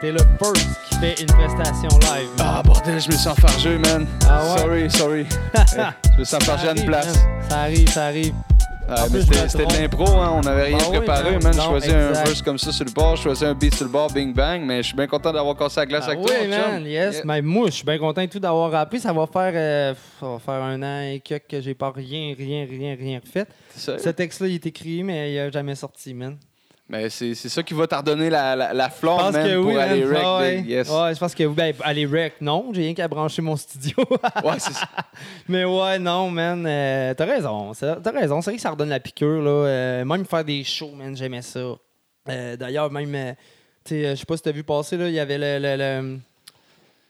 [0.00, 2.28] T'es le first qui fait une prestation live.
[2.38, 2.46] man.
[2.58, 4.06] Ah, bordel, je me sens fargeux, man.
[4.28, 4.58] Ah ouais?
[4.58, 5.26] Sorry, sorry.
[5.76, 5.80] Eh,
[6.14, 7.06] je me sens fargé à une place.
[7.06, 7.24] man.
[7.48, 8.34] Ça arrive, ça arrive.
[8.88, 10.32] Ah, En mais c'était de l'impro, hein.
[10.34, 11.52] on n'avait rien Ah oui, préparé, man.
[11.54, 13.90] Je choisis un verse comme ça sur le bord, je choisis un beat sur le
[13.92, 16.26] bord, bing bang, mais je suis bien content d'avoir cassé la glace Ah avec oui,
[16.26, 17.14] toi, man, yes.
[17.14, 17.22] Yeah.
[17.24, 19.00] Mais moi, je suis bien content et tout d'avoir rappelé.
[19.00, 22.34] Ça va faire, euh, ça va faire un an et quelques que j'ai pas rien,
[22.36, 23.46] rien, rien, rien refait.
[23.74, 24.00] sérieux?
[24.02, 26.36] Ce texte-là, il est écrit, mais il a jamais sorti, man.
[26.92, 29.66] Mais c'est c'est ça qui va t'en redonner la, la, la Je flamme, que pour
[29.68, 30.60] oui, aller rec, Ah ouais.
[30.60, 30.90] yes.
[30.90, 31.54] Ouais, je pense que oui.
[31.56, 32.66] Ben, aller rec, non.
[32.74, 33.96] J'ai rien qu'à brancher mon studio.
[34.44, 34.86] Ouais, c'est ça.
[35.48, 36.64] Mais ouais, non, man.
[36.66, 37.72] euh, T'as raison.
[37.72, 38.42] T'as raison.
[38.42, 39.50] C'est vrai que ça redonne la piqûre, là.
[39.50, 41.60] Euh, même faire des shows, man, j'aimais ça.
[42.28, 43.34] Euh, D'ailleurs, même,
[43.84, 45.58] tu sais, je sais pas si t'as vu passer, là, il y avait le.
[45.58, 46.18] le, le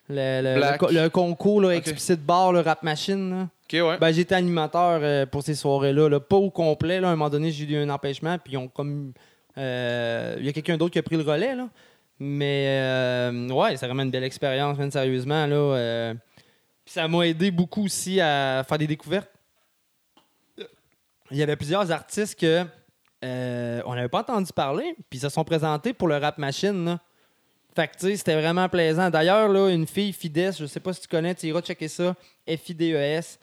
[0.08, 3.30] le, le- le co- le concours là, Explicit Bar, le Rap Machine.
[3.30, 3.42] Là.
[3.64, 3.98] Ok, ouais.
[3.98, 6.08] Ben, j'étais animateur euh, pour ces soirées-là.
[6.08, 6.20] là.
[6.20, 7.00] Pas au complet.
[7.00, 7.08] Là.
[7.08, 8.36] À un moment donné, j'ai eu un empêchement.
[8.38, 9.12] Puis ils ont comme.
[9.58, 11.54] Euh, Il y a quelqu'un d'autre qui a pris le relais.
[11.54, 11.68] Là.
[12.18, 15.46] Mais euh, ouais, c'est vraiment une belle expérience, man, sérieusement.
[15.46, 16.14] Là, euh.
[16.84, 19.30] Puis ça m'a aidé beaucoup aussi à faire des découvertes.
[21.30, 22.64] Il y avait plusieurs artistes que
[23.24, 26.84] euh, on n'avait pas entendu parler, puis ils se sont présentés pour le Rap Machine.
[26.84, 27.00] là.
[27.74, 29.08] Fait que, tu sais, c'était vraiment plaisant.
[29.08, 32.14] D'ailleurs, là, une fille Fides, je sais pas si tu connais, tu iras checker ça.
[32.46, 33.38] F-I-D-E-S.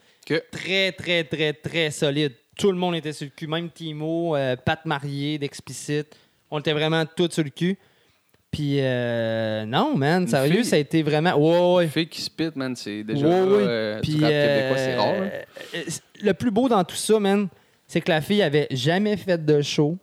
[0.52, 2.34] Très, très, très, très solide.
[2.60, 3.48] Tout le monde était sur le cul.
[3.48, 6.16] Même Timo, euh, Pat Marié d'Explicite.
[6.52, 7.78] On était vraiment tous sur le cul.
[8.52, 11.36] Puis, euh, non, man, sérieux, fille- ça a été vraiment.
[11.36, 11.88] Ouais, ouais.
[11.88, 13.28] Fille qui spit, man, c'est déjà.
[13.28, 13.64] Ouais, là, ouais.
[13.68, 15.14] euh, du Puis, rap québécois, c'est euh, rare.
[15.22, 15.30] hein.
[15.76, 15.84] euh,
[16.24, 17.48] Le plus beau dans tout ça, man,
[17.88, 19.98] c'est que la fille avait jamais fait de show.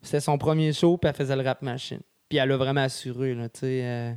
[0.00, 2.00] C'était son premier show, puis elle faisait le rap machine.
[2.28, 3.80] Puis elle a vraiment assuré, là, tu sais.
[3.84, 4.12] euh,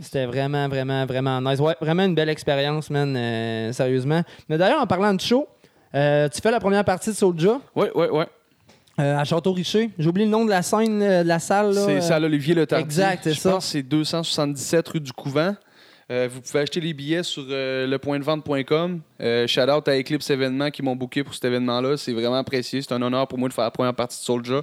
[0.00, 1.60] C'était vraiment, vraiment, vraiment nice.
[1.60, 4.22] Ouais, vraiment une belle expérience, man, euh, sérieusement.
[4.48, 5.46] Mais d'ailleurs, en parlant de show,
[5.96, 7.60] euh, tu fais la première partie de Soulja?
[7.74, 8.24] Oui, oui, oui.
[8.98, 9.90] à Château-Richer.
[9.98, 11.74] J'ai oublié le nom de la scène, euh, de la salle.
[11.74, 12.84] C'est euh, salle Olivier Le Tardy.
[12.84, 13.50] Exact, c'est Je ça.
[13.52, 15.54] pense que c'est 277 rue du Couvent.
[16.08, 19.00] Euh, vous pouvez acheter les billets sur euh, lepointdevente.com.
[19.20, 21.96] Euh, shout out à Eclipse Événements qui m'ont booké pour cet événement-là.
[21.96, 22.80] C'est vraiment apprécié.
[22.80, 24.62] C'est un honneur pour moi de faire la première partie de Soulja.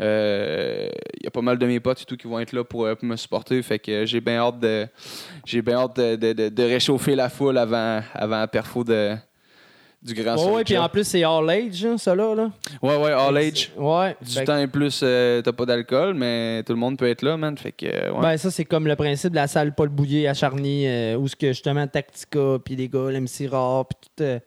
[0.00, 0.88] Euh,
[1.18, 2.84] Il y a pas mal de mes potes et tout qui vont être là pour,
[2.86, 3.60] euh, pour me supporter.
[3.62, 4.86] Fait que euh, j'ai bien hâte de
[5.44, 9.16] j'ai bien hâte de, de- de- de réchauffer la foule avant, avant la perfo de,
[10.02, 12.34] du grand Ouais, ouais, puis en plus, c'est All Age, hein, ça là.
[12.34, 12.50] là.
[12.82, 13.72] Ouais, ouais, all age.
[13.76, 14.16] Ouais.
[14.22, 17.08] Du Fait que- temps et plus, euh, t'as pas d'alcool, mais tout le monde peut
[17.08, 17.56] être là, man.
[17.58, 18.20] Fait que, euh, ouais.
[18.20, 21.26] Ben, ça, c'est comme le principe de la salle Paul Bouillet à Charny, euh, où
[21.26, 24.22] ce que justement Tactica, puis les gars, l'MC Rare, puis tout.
[24.22, 24.38] euh,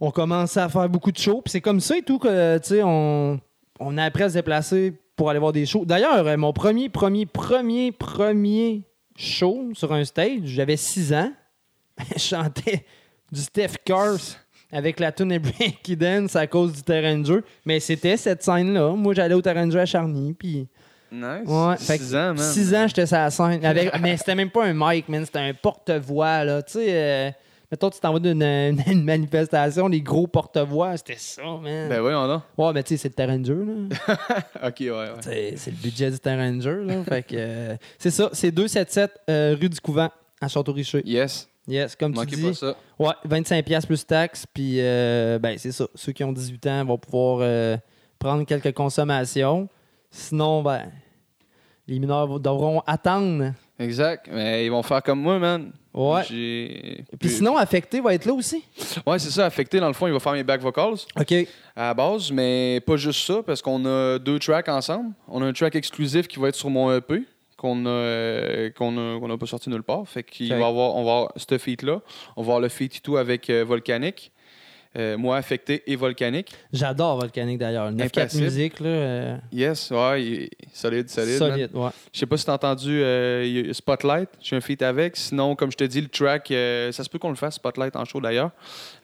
[0.00, 2.68] on commence à faire beaucoup de shows, puis c'est comme ça et tout que, tu
[2.68, 3.40] sais, on,
[3.80, 5.84] on a appris à se déplacer pour aller voir des shows.
[5.86, 8.82] D'ailleurs, mon premier, premier, premier, premier
[9.16, 11.32] show sur un stage, j'avais 6 ans.
[12.14, 12.84] Je chantais
[13.32, 14.38] du Steph Curse
[14.72, 17.44] avec la tune Breaky Dance à cause du terrain de jeu.
[17.64, 18.90] Mais c'était cette scène-là.
[18.90, 20.68] Moi, j'allais au terrain de jeu à Charny, puis.
[21.12, 21.46] Nice.
[21.46, 22.38] Ouais, 6 ans, man.
[22.38, 23.64] six ans, j'étais sur la scène.
[23.64, 25.24] Avec, mais c'était même pas un mic, man.
[25.24, 26.62] C'était un porte-voix, là.
[26.62, 27.30] Tu sais, euh,
[27.70, 31.88] mettons, tu t'en vas d'une une, une manifestation, les gros porte-voix, c'était ça, man.
[31.88, 32.42] Ben oui, on a.
[32.58, 34.16] Ouais, mais tu sais, c'est le terrain de jeu, là.
[34.68, 35.10] ok, ouais, ouais.
[35.20, 37.04] C'est c'est le budget du terrain de jeu, là.
[37.04, 41.02] fait que, euh, c'est ça, c'est 277 euh, rue du Couvent, à Château-Richer.
[41.04, 41.48] Yes.
[41.68, 42.42] Yes, comme Manquez tu dis.
[42.42, 42.76] pas ça.
[42.98, 45.86] Ouais, 25$ piastres plus taxes, puis euh, ben, c'est ça.
[45.94, 47.76] Ceux qui ont 18 ans vont pouvoir euh,
[48.18, 49.68] prendre quelques consommations.
[50.10, 50.90] Sinon, ben,
[51.88, 53.52] les mineurs devront attendre.
[53.78, 54.28] Exact.
[54.32, 55.72] Mais ils vont faire comme moi, man.
[55.92, 56.22] Ouais.
[56.28, 57.04] J'ai...
[57.18, 58.62] Puis sinon, Affecté va être là aussi.
[59.06, 59.46] Ouais, c'est ça.
[59.46, 60.98] Affecté, dans le fond, il va faire mes back vocals.
[61.18, 61.32] OK.
[61.74, 65.12] À la base, mais pas juste ça, parce qu'on a deux tracks ensemble.
[65.28, 67.22] On a un track exclusif qui va être sur mon EP,
[67.56, 70.06] qu'on a, euh, qu'on a pas sorti nulle part.
[70.06, 72.00] Fait qu'il va avoir, on va avoir ce feat-là.
[72.36, 74.32] On va avoir le feat et tout avec euh, Volcanic.
[74.98, 76.50] Euh, moi, Affecté et Volcanic.
[76.72, 77.92] J'adore Volcanic d'ailleurs.
[77.92, 78.44] 9-4 Impassible.
[78.44, 78.86] musique, là.
[78.88, 81.36] euh, Yes, ouais, il est solide, solide.
[81.36, 81.82] Solide, man.
[81.84, 81.90] ouais.
[82.14, 85.16] Je sais pas si t'as entendu euh, Spotlight, j'ai un feat avec.
[85.18, 86.46] Sinon, comme je te dis, le track,
[86.94, 88.52] ça se peut qu'on le fasse Spotlight en show d'ailleurs.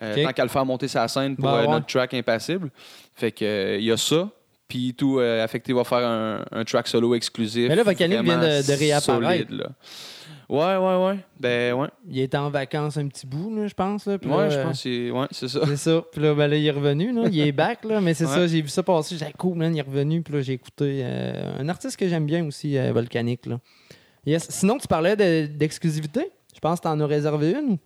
[0.01, 1.69] Tant qu'à le faire monter sa scène pour Ben ouais.
[1.69, 2.70] notre track Impassible.
[3.15, 4.31] Fait que il y a ça.
[4.73, 7.69] Puis tout, euh, Affecté va faire un, un track solo exclusif.
[7.69, 9.47] Mais là, Volcanic vient de- de réapparaître.
[9.49, 9.69] solide, là.
[10.49, 11.19] Ouais, ouais, ouais.
[11.39, 11.89] Ben ouais.
[12.09, 14.07] Il était en vacances un petit bout, là, je pense.
[14.07, 15.61] Là, puis Ouais, là, je pense que c'est ouais, c'est ça.
[15.66, 16.03] C'est ça.
[16.11, 17.12] Puis là, ben là, il est revenu.
[17.12, 17.28] Là.
[17.31, 18.01] Il est back, là.
[18.01, 18.31] Mais c'est Ouais.
[18.35, 19.15] ça, j'ai vu ça passer.
[19.19, 20.23] J'ai dit, cool, man, il est revenu.
[20.23, 23.44] Puis là, j'ai écouté euh, un artiste que j'aime bien aussi, euh, Volcanic.
[23.44, 23.61] Là.
[24.24, 24.47] Yes.
[24.49, 26.31] Sinon, tu parlais de- d'exclusivité.
[26.55, 27.77] Je pense que tu en as réservé une.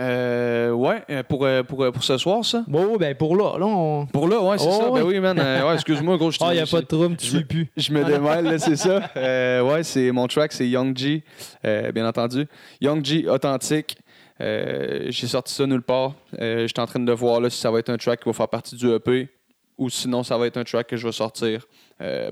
[0.00, 2.62] Euh, ouais, euh, pour, euh, pour, euh, pour ce soir, ça?
[2.68, 3.58] Bon, ben pour là.
[3.58, 4.06] là on...
[4.06, 4.90] Pour là, ouais, c'est Oh, ça.
[4.90, 5.00] ouais.
[5.00, 5.36] Ben oui, man.
[5.40, 6.30] Euh, ouais, excuse-moi, gros.
[6.30, 7.66] je Ah, te- y a pas de trouble, tu suis plus.
[7.76, 9.10] Je me démêle, là, c'est ça.
[9.16, 11.24] Euh, ouais, c'est mon track, c'est Young G,
[11.64, 12.46] bien entendu.
[12.80, 13.96] Young G, authentique.
[14.40, 16.12] J'ai sorti ça nulle part.
[16.38, 18.48] J'étais en train de voir là, si ça va être un track qui va faire
[18.48, 19.28] partie du EP
[19.76, 21.66] ou sinon ça va être un track que je vais sortir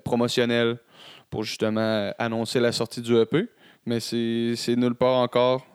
[0.05, 0.76] promotionnel
[1.30, 3.47] pour justement annoncer la sortie du EP.
[3.86, 5.66] Mais c'est c'est nulle part encore.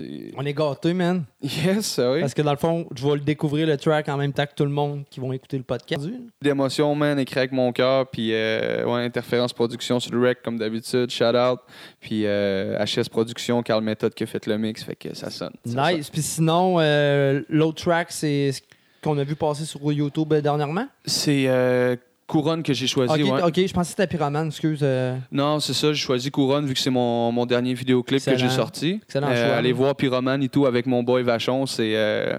[0.00, 1.24] Euh, On est gâtés, man.
[1.42, 2.20] Yes, oui.
[2.20, 4.54] Parce que dans le fond, je vais le découvrir le track en même temps que
[4.54, 6.06] tout le monde qui vont écouter le podcast.
[6.42, 8.06] d'émotion, man, écrit avec mon cœur.
[8.08, 11.10] Puis, euh, ouais, Interférence Production sur le rec, comme d'habitude.
[11.10, 11.60] Shout out.
[12.00, 14.82] Puis, euh, HS Production, Carl Méthode qui a fait le mix.
[14.84, 15.52] Fait que ça sonne.
[15.64, 16.10] Ça Nice.
[16.10, 18.60] Puis sinon, euh, l'autre track, c'est ce
[19.02, 20.86] qu'on a vu passer sur YouTube euh, dernièrement.
[21.06, 21.96] C'est euh,
[22.28, 23.22] Couronne que j'ai choisi.
[23.22, 23.42] ok, ouais.
[23.42, 24.80] ok, je pensais que c'était Pyroman, excuse.
[24.82, 25.16] euh.
[25.32, 25.92] Non, c'est ça.
[25.94, 28.50] J'ai choisi Couronne vu que c'est mon, mon dernier vidéoclip que j'ai Excellent.
[28.50, 29.00] sorti.
[29.02, 29.56] Excellent Euh, choix.
[29.56, 31.64] allez voir Pyroman et tout avec mon boy Vachon.
[31.64, 32.38] C'est, euh,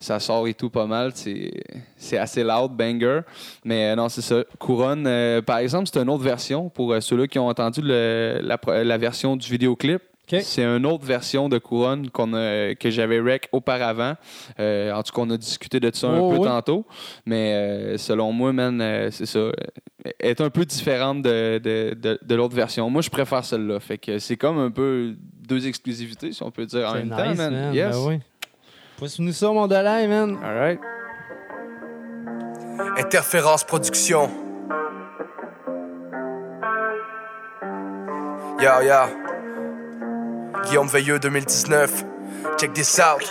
[0.00, 1.12] ça sort et tout pas mal.
[1.14, 1.52] C'est,
[1.96, 3.20] c'est assez loud, banger.
[3.64, 4.42] Mais euh, non, c'est ça.
[4.58, 8.40] Couronne, euh, par exemple, c'est une autre version pour euh, ceux-là qui ont entendu le-
[8.42, 10.02] la, pro- la version du vidéoclip.
[10.40, 14.14] C'est une autre version de Couronne qu'on a- que j'avais rec auparavant.
[14.60, 16.86] Euh, en tout cas, on a discuté de ça un Oh, peu tantôt.
[17.26, 19.38] Mais euh, selon moi, man, euh, c'est ça.
[19.38, 19.52] euh,
[20.18, 22.88] est un peu différente de, de, de- de l'autre version.
[22.88, 23.80] Moi, je préfère celle-là.
[23.80, 25.14] Fait que c'est comme un peu
[25.46, 27.52] deux exclusivités, si on peut dire en même nice, temps, man.
[27.52, 27.74] man.
[27.74, 27.96] Yes.
[27.96, 28.18] Ben oui.
[28.98, 30.38] Pousse-nous ça, mon Delay, man.
[30.42, 30.80] All right.
[32.98, 34.28] Interférence Production.
[38.60, 39.29] Yo, yo.
[40.66, 41.88] Guillaume Veilleux 2019.
[42.58, 43.22] Check this out.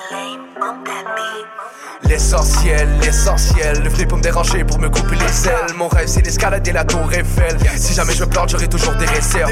[2.03, 3.81] L'essentiel, l'essentiel.
[3.83, 5.75] Ne venez pas me déranger pour me couper les ailes.
[5.77, 7.57] Mon rêve, c'est d'escalader la tour Eiffel.
[7.75, 9.51] Si jamais je plante, j'aurai toujours des réserves.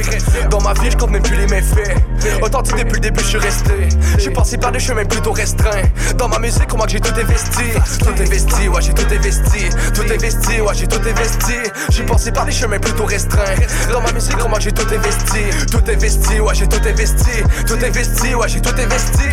[0.50, 1.96] Dans ma vie, je compte même plus les méfaits.
[2.42, 3.90] Authentique depuis le début, je suis resté.
[4.18, 5.84] Suis passé par des chemins plutôt restreints.
[6.18, 7.64] Dans ma musique, on que j'ai tout investi.
[8.00, 9.70] Tout investi, ouais, j'ai tout investi.
[9.94, 11.54] Tout investi, ouais, j'ai tout investi.
[11.90, 13.56] Suis passé par des chemins plutôt restreints.
[13.92, 15.68] Dans ma musique, on que j'ai tout investi.
[15.72, 17.44] Tout investi, ouais, j'ai tout investi.
[17.68, 19.24] Tout investi, ouais, j'ai tout investi.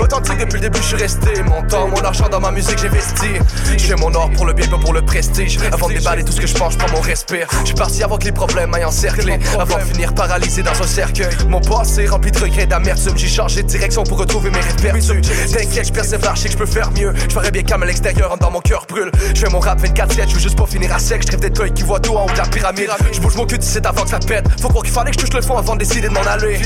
[0.00, 1.11] Authentique depuis le début, je suis resté.
[1.46, 3.38] Mon temps, mon argent dans ma musique, j'investis.
[3.76, 5.58] Je fais mon or pour le bien, pas pour le prestige.
[5.72, 7.46] Avant de déballer tout ce que je pense, je prends mon respire.
[7.60, 9.38] Je suis parti avant que les problèmes m'aient encerclé.
[9.58, 11.34] Avant de finir paralysé dans un cercueil.
[11.48, 13.16] Mon passé rempli de regrets, d'amertume.
[13.16, 15.22] J'ai changé de direction pour retrouver mes rêves perdus.
[15.52, 17.12] T'inquiète, je persévère, je sais que je peux faire mieux.
[17.28, 19.10] Je ferais bien calme à l'extérieur, en dans mon cœur brûle.
[19.34, 21.22] Je fais mon rap 24-7, je veux juste pas finir à sec.
[21.30, 22.90] Je d'être l'œil qui voit tout en haut de la pyramide.
[23.12, 24.46] Je bouge mon cul d'ici avant que ça pète.
[24.60, 26.60] Faut croire qu'il fallait que je touche le fond avant de décider de m'en aller.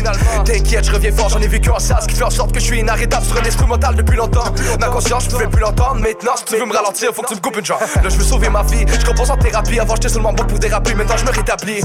[0.44, 2.64] T'inquiète, je reviens fort, j'en ai vécu un sas qui fait en sorte que je
[2.64, 4.36] suis inarrêtable sur un instrumental depuis longtemps.
[4.81, 6.01] Ma conscience, je pouvais plus l'entendre.
[6.01, 7.81] Maintenant, si tu veux me ralentir, faut que tu me coupes une jambe.
[7.81, 8.85] Là, je veux sauver ma vie.
[9.01, 9.79] Je compose en thérapie.
[9.81, 10.95] Avant, j'étais seulement bon pour déraper.
[10.95, 11.81] Maintenant, je me rétablis.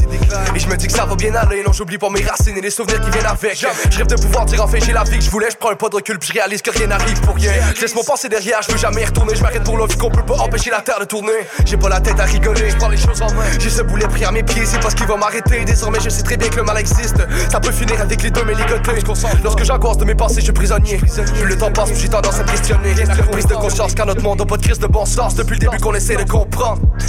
[0.55, 1.63] Et je me dis que ça va bien aller.
[1.63, 3.65] Non, j'oublie pas mes racines et les souvenirs qui viennent avec.
[3.89, 5.49] Je rêve de pouvoir dire enfin j'ai la vie que je voulais.
[5.51, 7.51] Je prends un pas de recul, je réalise que rien n'arrive pour rien.
[7.75, 9.35] Je laisse mon passé derrière, je veux jamais y retourner.
[9.35, 11.47] Je m'arrête pour l'envie qu'on peut pas empêcher la terre de tourner.
[11.65, 13.45] J'ai pas la tête à rigoler, je prends les choses en main.
[13.59, 15.63] J'ai ce boulet pris à mes pieds, c'est parce qu'il va m'arrêter.
[15.65, 17.17] Désormais, je sais très bien que le mal existe.
[17.51, 19.01] Ça peut finir avec les deux mais ligotés.
[19.43, 20.97] Lorsque j'angoisse de mes pensées, je suis prisonnier.
[20.97, 22.93] Plus le temps passe, j'ai tendance questionner.
[23.31, 25.59] Prise de conscience qu'à notre monde, on pas de crise de bon sens depuis le
[25.59, 26.50] début qu'on essaie de comprendre.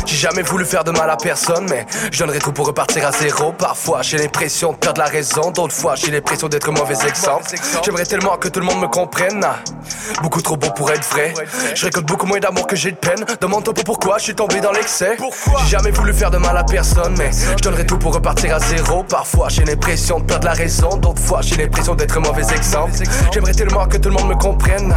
[0.07, 3.13] J'ai jamais voulu faire de mal à personne, mais je donnerais tout pour repartir à
[3.13, 3.53] zéro.
[3.53, 7.45] Parfois, j'ai l'impression de perdre la raison, d'autres fois, j'ai l'impression d'être mauvais exemple.
[7.85, 9.47] J'aimerais tellement que tout le monde me comprenne.
[10.23, 11.35] Beaucoup trop beau pour être vrai.
[11.75, 13.25] Je récolte beaucoup moins d'amour que j'ai de peine.
[13.41, 15.17] Demande-toi pas pourquoi je suis tombé dans l'excès.
[15.65, 18.59] J'ai jamais voulu faire de mal à personne, mais je donnerais tout pour repartir à
[18.59, 19.05] zéro.
[19.05, 22.93] Parfois, j'ai l'impression de perdre la raison, d'autres fois, j'ai l'impression d'être mauvais exemple.
[23.33, 24.95] J'aimerais tellement que tout le monde me comprenne.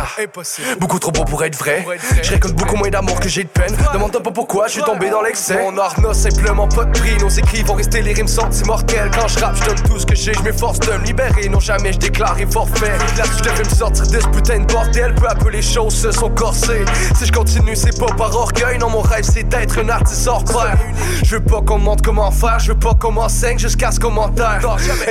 [0.79, 1.85] Beaucoup trop beau pour être vrai.
[2.21, 3.75] Je récolte beaucoup moins d'amour que j'ai de peine.
[3.93, 5.61] Demande-toi pas pourquoi je suis tombé dans l'excès.
[5.61, 7.17] Mon art n'a simplement pas de prix.
[7.17, 9.11] Nos écrits vont rester les rimes sont immortelles.
[9.13, 10.33] Quand je rappe, je donne tout ce que j'ai.
[10.33, 11.49] Je m'efforce de me libérer.
[11.49, 12.97] Non, jamais je déclare et forfait.
[13.17, 15.15] Là, je devais me sortir de ce putain de bordel.
[15.15, 16.85] Peu à peu, les choses se sont corsées.
[17.17, 18.77] Si je continue, c'est pas par orgueil.
[18.77, 20.77] Non, mon rêve, c'est d'être un artiste hors pair.
[21.23, 22.59] Je veux pas qu'on montre comment faire.
[22.59, 24.59] Je veux pas qu'on m'enseigne jusqu'à ce commentaire.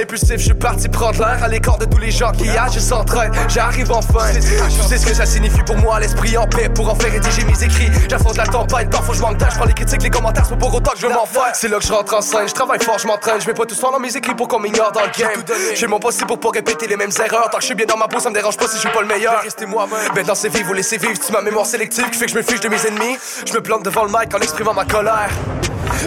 [0.01, 3.05] Impulsif, je suis parti prendre l'air à l'écart de tous les gens qui agissent sans
[3.05, 3.33] traîne.
[3.49, 4.33] J'arrive enfin.
[4.33, 6.69] Tu sais ce que ça signifie pour moi, l'esprit en paix.
[6.69, 7.91] Pour en faire rédiger mes écrits.
[8.09, 9.41] J'affronte la tempête, parfois je manque.
[9.51, 11.55] Je prends les critiques, les commentaires, c'est pas pour autant que je veux m'en faire.
[11.55, 12.49] C'est là que je rentre en scène.
[12.49, 13.41] Je travaille fort, je m'entraîne.
[13.41, 15.43] Je mets pas tout ça dans mes écrits pour qu'on m'ignore dans le game.
[15.75, 17.51] J'ai mon possible pour pas répéter les mêmes erreurs.
[17.51, 18.91] Tant que je suis bien dans ma peau, ça me dérange pas si je suis
[18.91, 19.41] pas le meilleur.
[19.43, 20.13] Restez moi-même.
[20.15, 21.19] Ben dans ces vies, vous laissez vivre.
[21.19, 23.17] Tu ma mémoire sélective qui fait que je me fiche de mes ennemis.
[23.47, 25.31] Je me plante devant le mic en exprimant ma colère.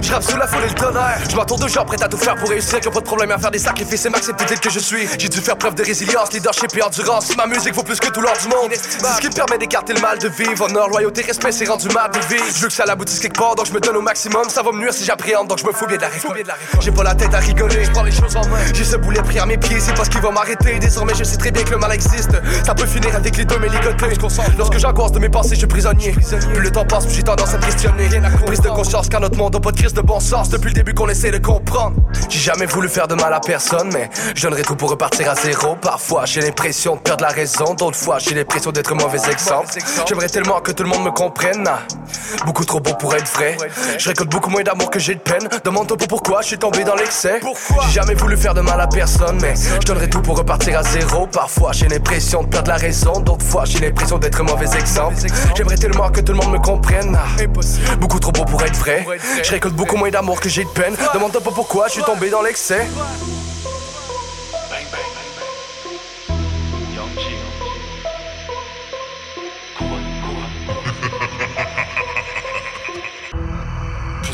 [0.01, 1.19] Je rappe sous la foule et le tonnerre.
[1.29, 2.79] Je m'entoure de gens prêts à tout faire pour réussir.
[2.87, 5.07] Ont pas de problème à faire des sacrifices et m'accepter tel que je suis.
[5.17, 7.35] J'ai dû faire preuve de résilience, leadership et endurance.
[7.35, 8.71] Ma musique vaut plus que tout l'or du monde.
[8.73, 10.65] C'est ce qui me permet d'écarter le mal de vivre.
[10.65, 12.45] Honneur, loyauté, respect, c'est rendu mal de vivre.
[12.53, 14.49] Je veux que ça donc je me donne au maximum.
[14.49, 16.33] Ça va me nuire si j'appréhende, donc je me fous bien de la réponse.
[16.81, 18.59] J'ai pas la tête à rigoler, je prends les choses en main.
[18.73, 20.79] J'ai ce boulet pris à mes pieds, c'est parce qu'il va m'arrêter.
[20.79, 22.31] Désormais, je sais très bien que le mal existe.
[22.65, 23.67] Ça peut finir avec les deux mais.
[24.57, 26.11] Lorsque j'angoisse de mes pensées, je suis prisonnier.
[26.11, 28.09] Plus le temps passe, plus j'ai tendance à me questionner.
[28.45, 30.73] Prise de conscience qu'à notre monde, on pas de crise de bon sens depuis le
[30.73, 31.95] début qu'on essaie de comprendre.
[32.29, 35.35] J'ai jamais voulu faire de mal à personne, mais je donnerais tout pour repartir à
[35.35, 35.75] zéro.
[35.75, 39.67] Parfois, j'ai l'impression de perdre la raison, d'autres fois, j'ai l'impression d'être mauvais exemple.
[40.07, 41.69] J'aimerais tellement que tout le monde me comprenne.
[42.45, 43.57] Beaucoup trop pour être vrai.
[43.97, 45.47] Je récolte beaucoup moins d'amour que j'ai de peine.
[45.63, 47.39] Demande-toi pas pourquoi je suis tombé dans l'excès.
[47.87, 50.83] J'ai jamais voulu faire de mal à personne, mais je donnerais tout pour repartir à
[50.83, 51.27] zéro.
[51.27, 55.15] Parfois, j'ai l'impression de perdre la raison, d'autres fois, j'ai l'impression d'être un mauvais exemple.
[55.55, 57.17] J'aimerais tellement que tout le monde me comprenne.
[57.17, 57.95] ah.
[57.99, 59.05] Beaucoup trop beau pour être vrai.
[59.43, 60.95] Je récolte beaucoup moins d'amour que j'ai de peine.
[61.13, 62.87] Demande-toi pas pourquoi je suis tombé dans l'excès.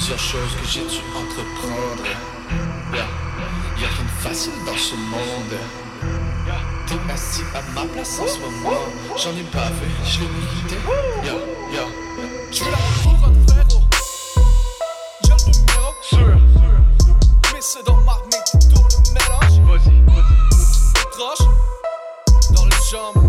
[0.04, 2.04] Plusieurs choses que j'ai dû entreprendre.
[2.92, 3.08] Yeah.
[3.80, 5.56] Y'a rien de facile dans ce monde.
[6.88, 8.82] T'es assis à ma place en ce moment.
[9.16, 10.76] J'en ai bavé, je l'ai mérité.
[11.24, 11.36] Yo,
[11.74, 11.86] yo.
[12.52, 13.84] Je veux la couronne, frérot.
[15.24, 15.90] J'ai le numéro.
[16.02, 16.38] Sûr.
[17.54, 19.56] Mais c'est dans ma main, tu tournes le mélange.
[19.70, 20.04] Vas-y.
[21.12, 21.48] Proche.
[22.52, 23.24] Dans les jambes.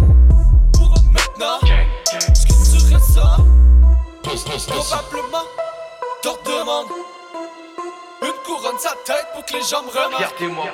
[0.72, 1.60] Pour maintenant.
[2.34, 3.44] Ce que tu ressens.
[4.24, 5.46] Probablement.
[6.24, 6.86] Demandes.
[8.22, 10.38] Une couronne sa tête pour que les gens me remarquent.
[10.38, 10.64] Regardez-moi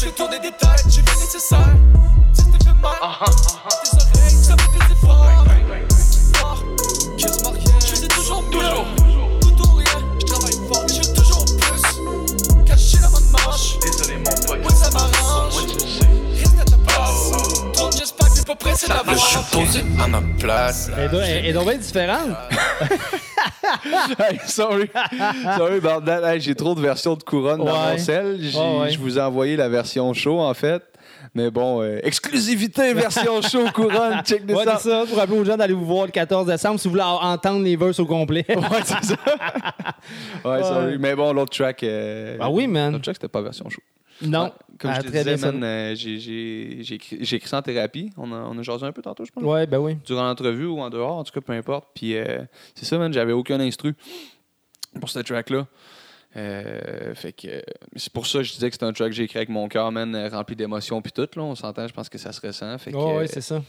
[0.00, 1.58] J'ai tourné des têtes, j'ai fait nécessaire.
[2.32, 4.94] Si t'es fait mal, tes oreilles, ça me fait
[18.74, 20.90] c'est à ma place.
[20.96, 22.28] Elle doit- elle elle doit bien différente.
[24.18, 24.90] hey, sorry.
[25.56, 26.22] sorry about that.
[26.32, 28.36] Hey, j'ai trop de versions de couronne dans mon sel.
[28.36, 28.90] Ouais.
[28.90, 30.82] Je vous ai envoyé la version show, en fait.
[31.34, 34.22] Mais bon, euh, exclusivité version show couronne.
[34.24, 34.80] Check this Ouais, out.
[34.80, 35.04] ça.
[35.08, 37.76] Pour rappeler aux gens d'aller vous voir le 14 décembre si vous voulez entendre les
[37.76, 38.44] verses au complet.
[38.56, 39.14] Ouais, c'est ça.
[40.44, 40.96] Ouais, sorry.
[40.98, 41.82] Mais bon, l'autre track.
[41.84, 42.92] euh, Ah oui, man.
[42.92, 43.80] L'autre track, c'était pas version show.
[44.20, 44.44] Non.
[44.44, 47.48] Ouais, Comme Ah, je te très disais, man, euh, j'ai- j'ai j'ai écrit, j'ai écrit
[47.48, 48.10] ça en thérapie.
[48.16, 49.42] On a, on a jasé un peu tantôt, je pense.
[49.44, 49.96] Ouais, ben oui.
[50.04, 51.88] Durant l'entrevue ou en dehors, en tout cas, peu importe.
[51.94, 52.38] Puis euh,
[52.74, 53.94] c'est ça, man, j'avais aucun instru
[55.00, 55.66] pour cette track-là.
[56.34, 57.62] Euh, fait que
[57.96, 59.68] c'est pour ça que je disais que c'est un track que j'ai écrit avec mon
[59.68, 61.28] cœur, man, rempli d'émotions puis tout.
[61.36, 62.78] Là, on s'entend, je pense que ça se ressent.
[62.78, 63.62] Fait que, euh, c'est ça.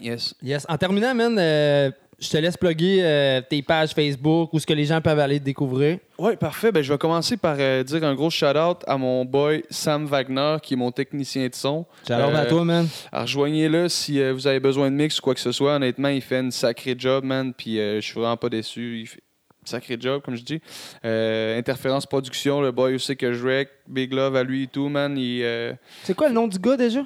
[0.00, 0.34] Yes.
[0.42, 0.66] Yes.
[0.68, 1.90] En terminant, man, euh,
[2.22, 5.40] je te laisse plugger euh, tes pages Facebook où ce que les gens peuvent aller
[5.40, 5.98] te découvrir.
[6.18, 6.70] Oui, parfait.
[6.70, 10.56] Ben, je vais commencer par euh, dire un gros shout-out à mon boy Sam Wagner,
[10.62, 11.84] qui est mon technicien de son.
[12.06, 12.86] Shout-out à toi, man.
[13.12, 15.74] Rejoignez-le si euh, vous avez besoin de mix ou quoi que ce soit.
[15.74, 17.52] Honnêtement, il fait une sacrée job, man.
[17.52, 19.00] Puis euh, je suis vraiment pas déçu.
[19.00, 19.22] Il fait
[19.64, 20.60] sacré job, comme je dis.
[21.04, 23.68] Euh, Interférence Production, le boy aussi que je rec.
[23.88, 25.16] Big love à lui et tout, man.
[25.18, 25.72] Euh,
[26.04, 27.00] C'est quoi le nom du gars déjà?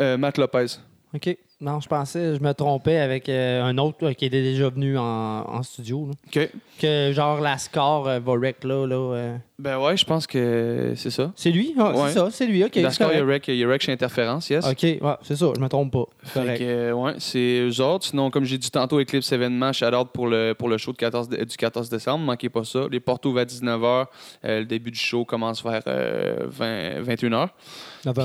[0.00, 0.66] euh, Matt Lopez.
[1.14, 1.36] OK.
[1.60, 4.98] Non, je pensais, je me trompais avec euh, un autre là, qui était déjà venu
[4.98, 6.08] en, en studio.
[6.08, 6.12] là.
[6.26, 6.50] OK.
[6.78, 8.20] Que genre la score euh,
[8.64, 8.86] là.
[8.86, 9.36] là euh.
[9.56, 11.30] Ben ouais, je pense que c'est ça.
[11.36, 11.74] C'est lui?
[11.78, 12.08] Ah, Ouais.
[12.08, 12.64] C'est ça, c'est lui.
[12.64, 12.74] OK.
[12.76, 14.66] Dans c'est ce cas, il y a rec, il y a rec chez Interférence, yes.
[14.66, 16.06] OK, ouais, c'est ça, je me trompe pas.
[16.24, 16.58] Fait Correct.
[16.58, 18.06] que, euh, ouais, c'est eux autres.
[18.06, 21.28] Sinon, comme j'ai dit tantôt, Eclipse événement, shout-out pour le, pour le show de 14
[21.28, 22.24] dé- du 14 décembre.
[22.24, 22.86] Manquez pas ça.
[22.90, 24.06] Les portes ouvrent à 19h.
[24.44, 27.48] Euh, le début du show commence vers euh, 20, 21h.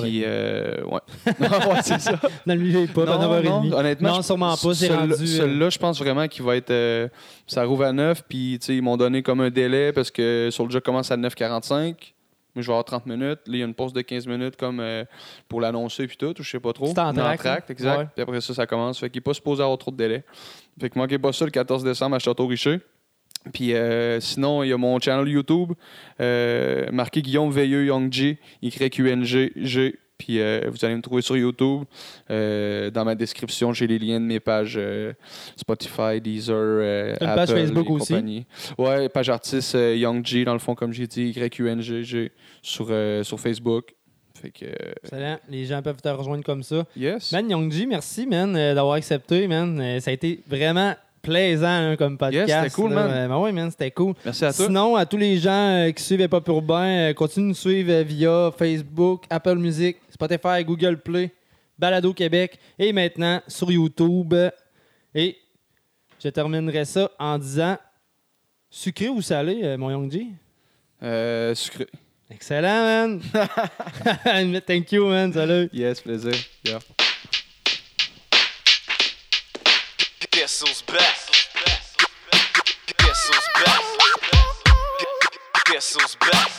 [0.01, 0.99] Puis, euh, ouais.
[1.39, 2.19] ouais, c'est ça.
[2.47, 3.69] Dans le milieu hip-hop, à Non, 9h30.
[3.69, 6.56] non, honnêtement, Non, je- sûrement pas, c'est rendu, euh, Celui-là, je pense vraiment qu'il va
[6.56, 6.72] être.
[6.72, 7.07] euh,
[7.49, 10.71] ça rouvre à 9, puis ils m'ont donné comme un délai parce que sur le
[10.71, 12.13] jeu commence à 9h45.
[12.55, 13.39] Mais je vais avoir 30 minutes.
[13.45, 15.03] Là, il y a une pause de 15 minutes comme euh,
[15.47, 16.88] pour l'annoncer puis tout, ou je sais pas trop.
[16.88, 17.57] C'est en track, hein?
[17.69, 17.97] exact.
[17.97, 18.07] Ouais.
[18.15, 18.99] Puis après ça, ça commence.
[18.99, 20.23] Fait qu'il n'est pas supposé avoir trop de délai.
[20.80, 22.80] Fait que manquez pas ça le 14 décembre à Château-Richer.
[23.53, 25.73] Puis euh, sinon, il y a mon channel YouTube,
[26.19, 29.99] euh, marqué Guillaume Veilleux Young G, YQNG, G.
[30.19, 31.85] Puis euh, vous allez me trouver sur YouTube.
[32.29, 35.13] Euh, dans ma description, j'ai les liens de mes pages euh,
[35.55, 38.13] Spotify, Deezer, Une page Apple Facebook et aussi?
[38.13, 38.45] compagnie.
[38.77, 42.31] Ouais, page artiste Young G, dans le fond, comme j'ai dit, YQNG, G,
[42.61, 42.91] sur,
[43.23, 43.95] sur Facebook.
[44.39, 44.65] Fait que.
[45.03, 45.39] Excellent.
[45.49, 46.85] Les gens peuvent te rejoindre comme ça.
[46.95, 47.31] Yes.
[47.31, 49.99] Man, Youngji, merci, man, d'avoir accepté, man.
[50.01, 52.47] Ça a été vraiment plaisant hein, comme podcast.
[52.47, 53.07] Yes, c'était cool, là.
[53.07, 53.27] man.
[53.29, 54.13] Ben ouais, man, c'était cool.
[54.23, 54.65] Merci à toi.
[54.65, 57.55] Sinon, à tous les gens euh, qui suivent Pas pour Urbain, euh, continuez de nous
[57.55, 61.31] suivre euh, via Facebook, Apple Music, Spotify, Google Play,
[61.77, 64.33] Balado Québec et maintenant sur YouTube.
[65.15, 65.37] Et
[66.21, 67.77] je terminerai ça en disant
[68.69, 70.33] sucré ou salé, euh, mon Youngji?
[71.01, 71.87] Euh, sucré.
[72.29, 73.21] Excellent, man.
[74.67, 75.31] Thank you, man.
[75.31, 75.69] Salut.
[75.71, 76.33] Yes, plaisir.
[76.65, 76.79] Yeah.
[80.31, 81.17] Guess who's back?
[82.97, 83.81] Guess who's back?
[85.65, 86.59] Guess who's back?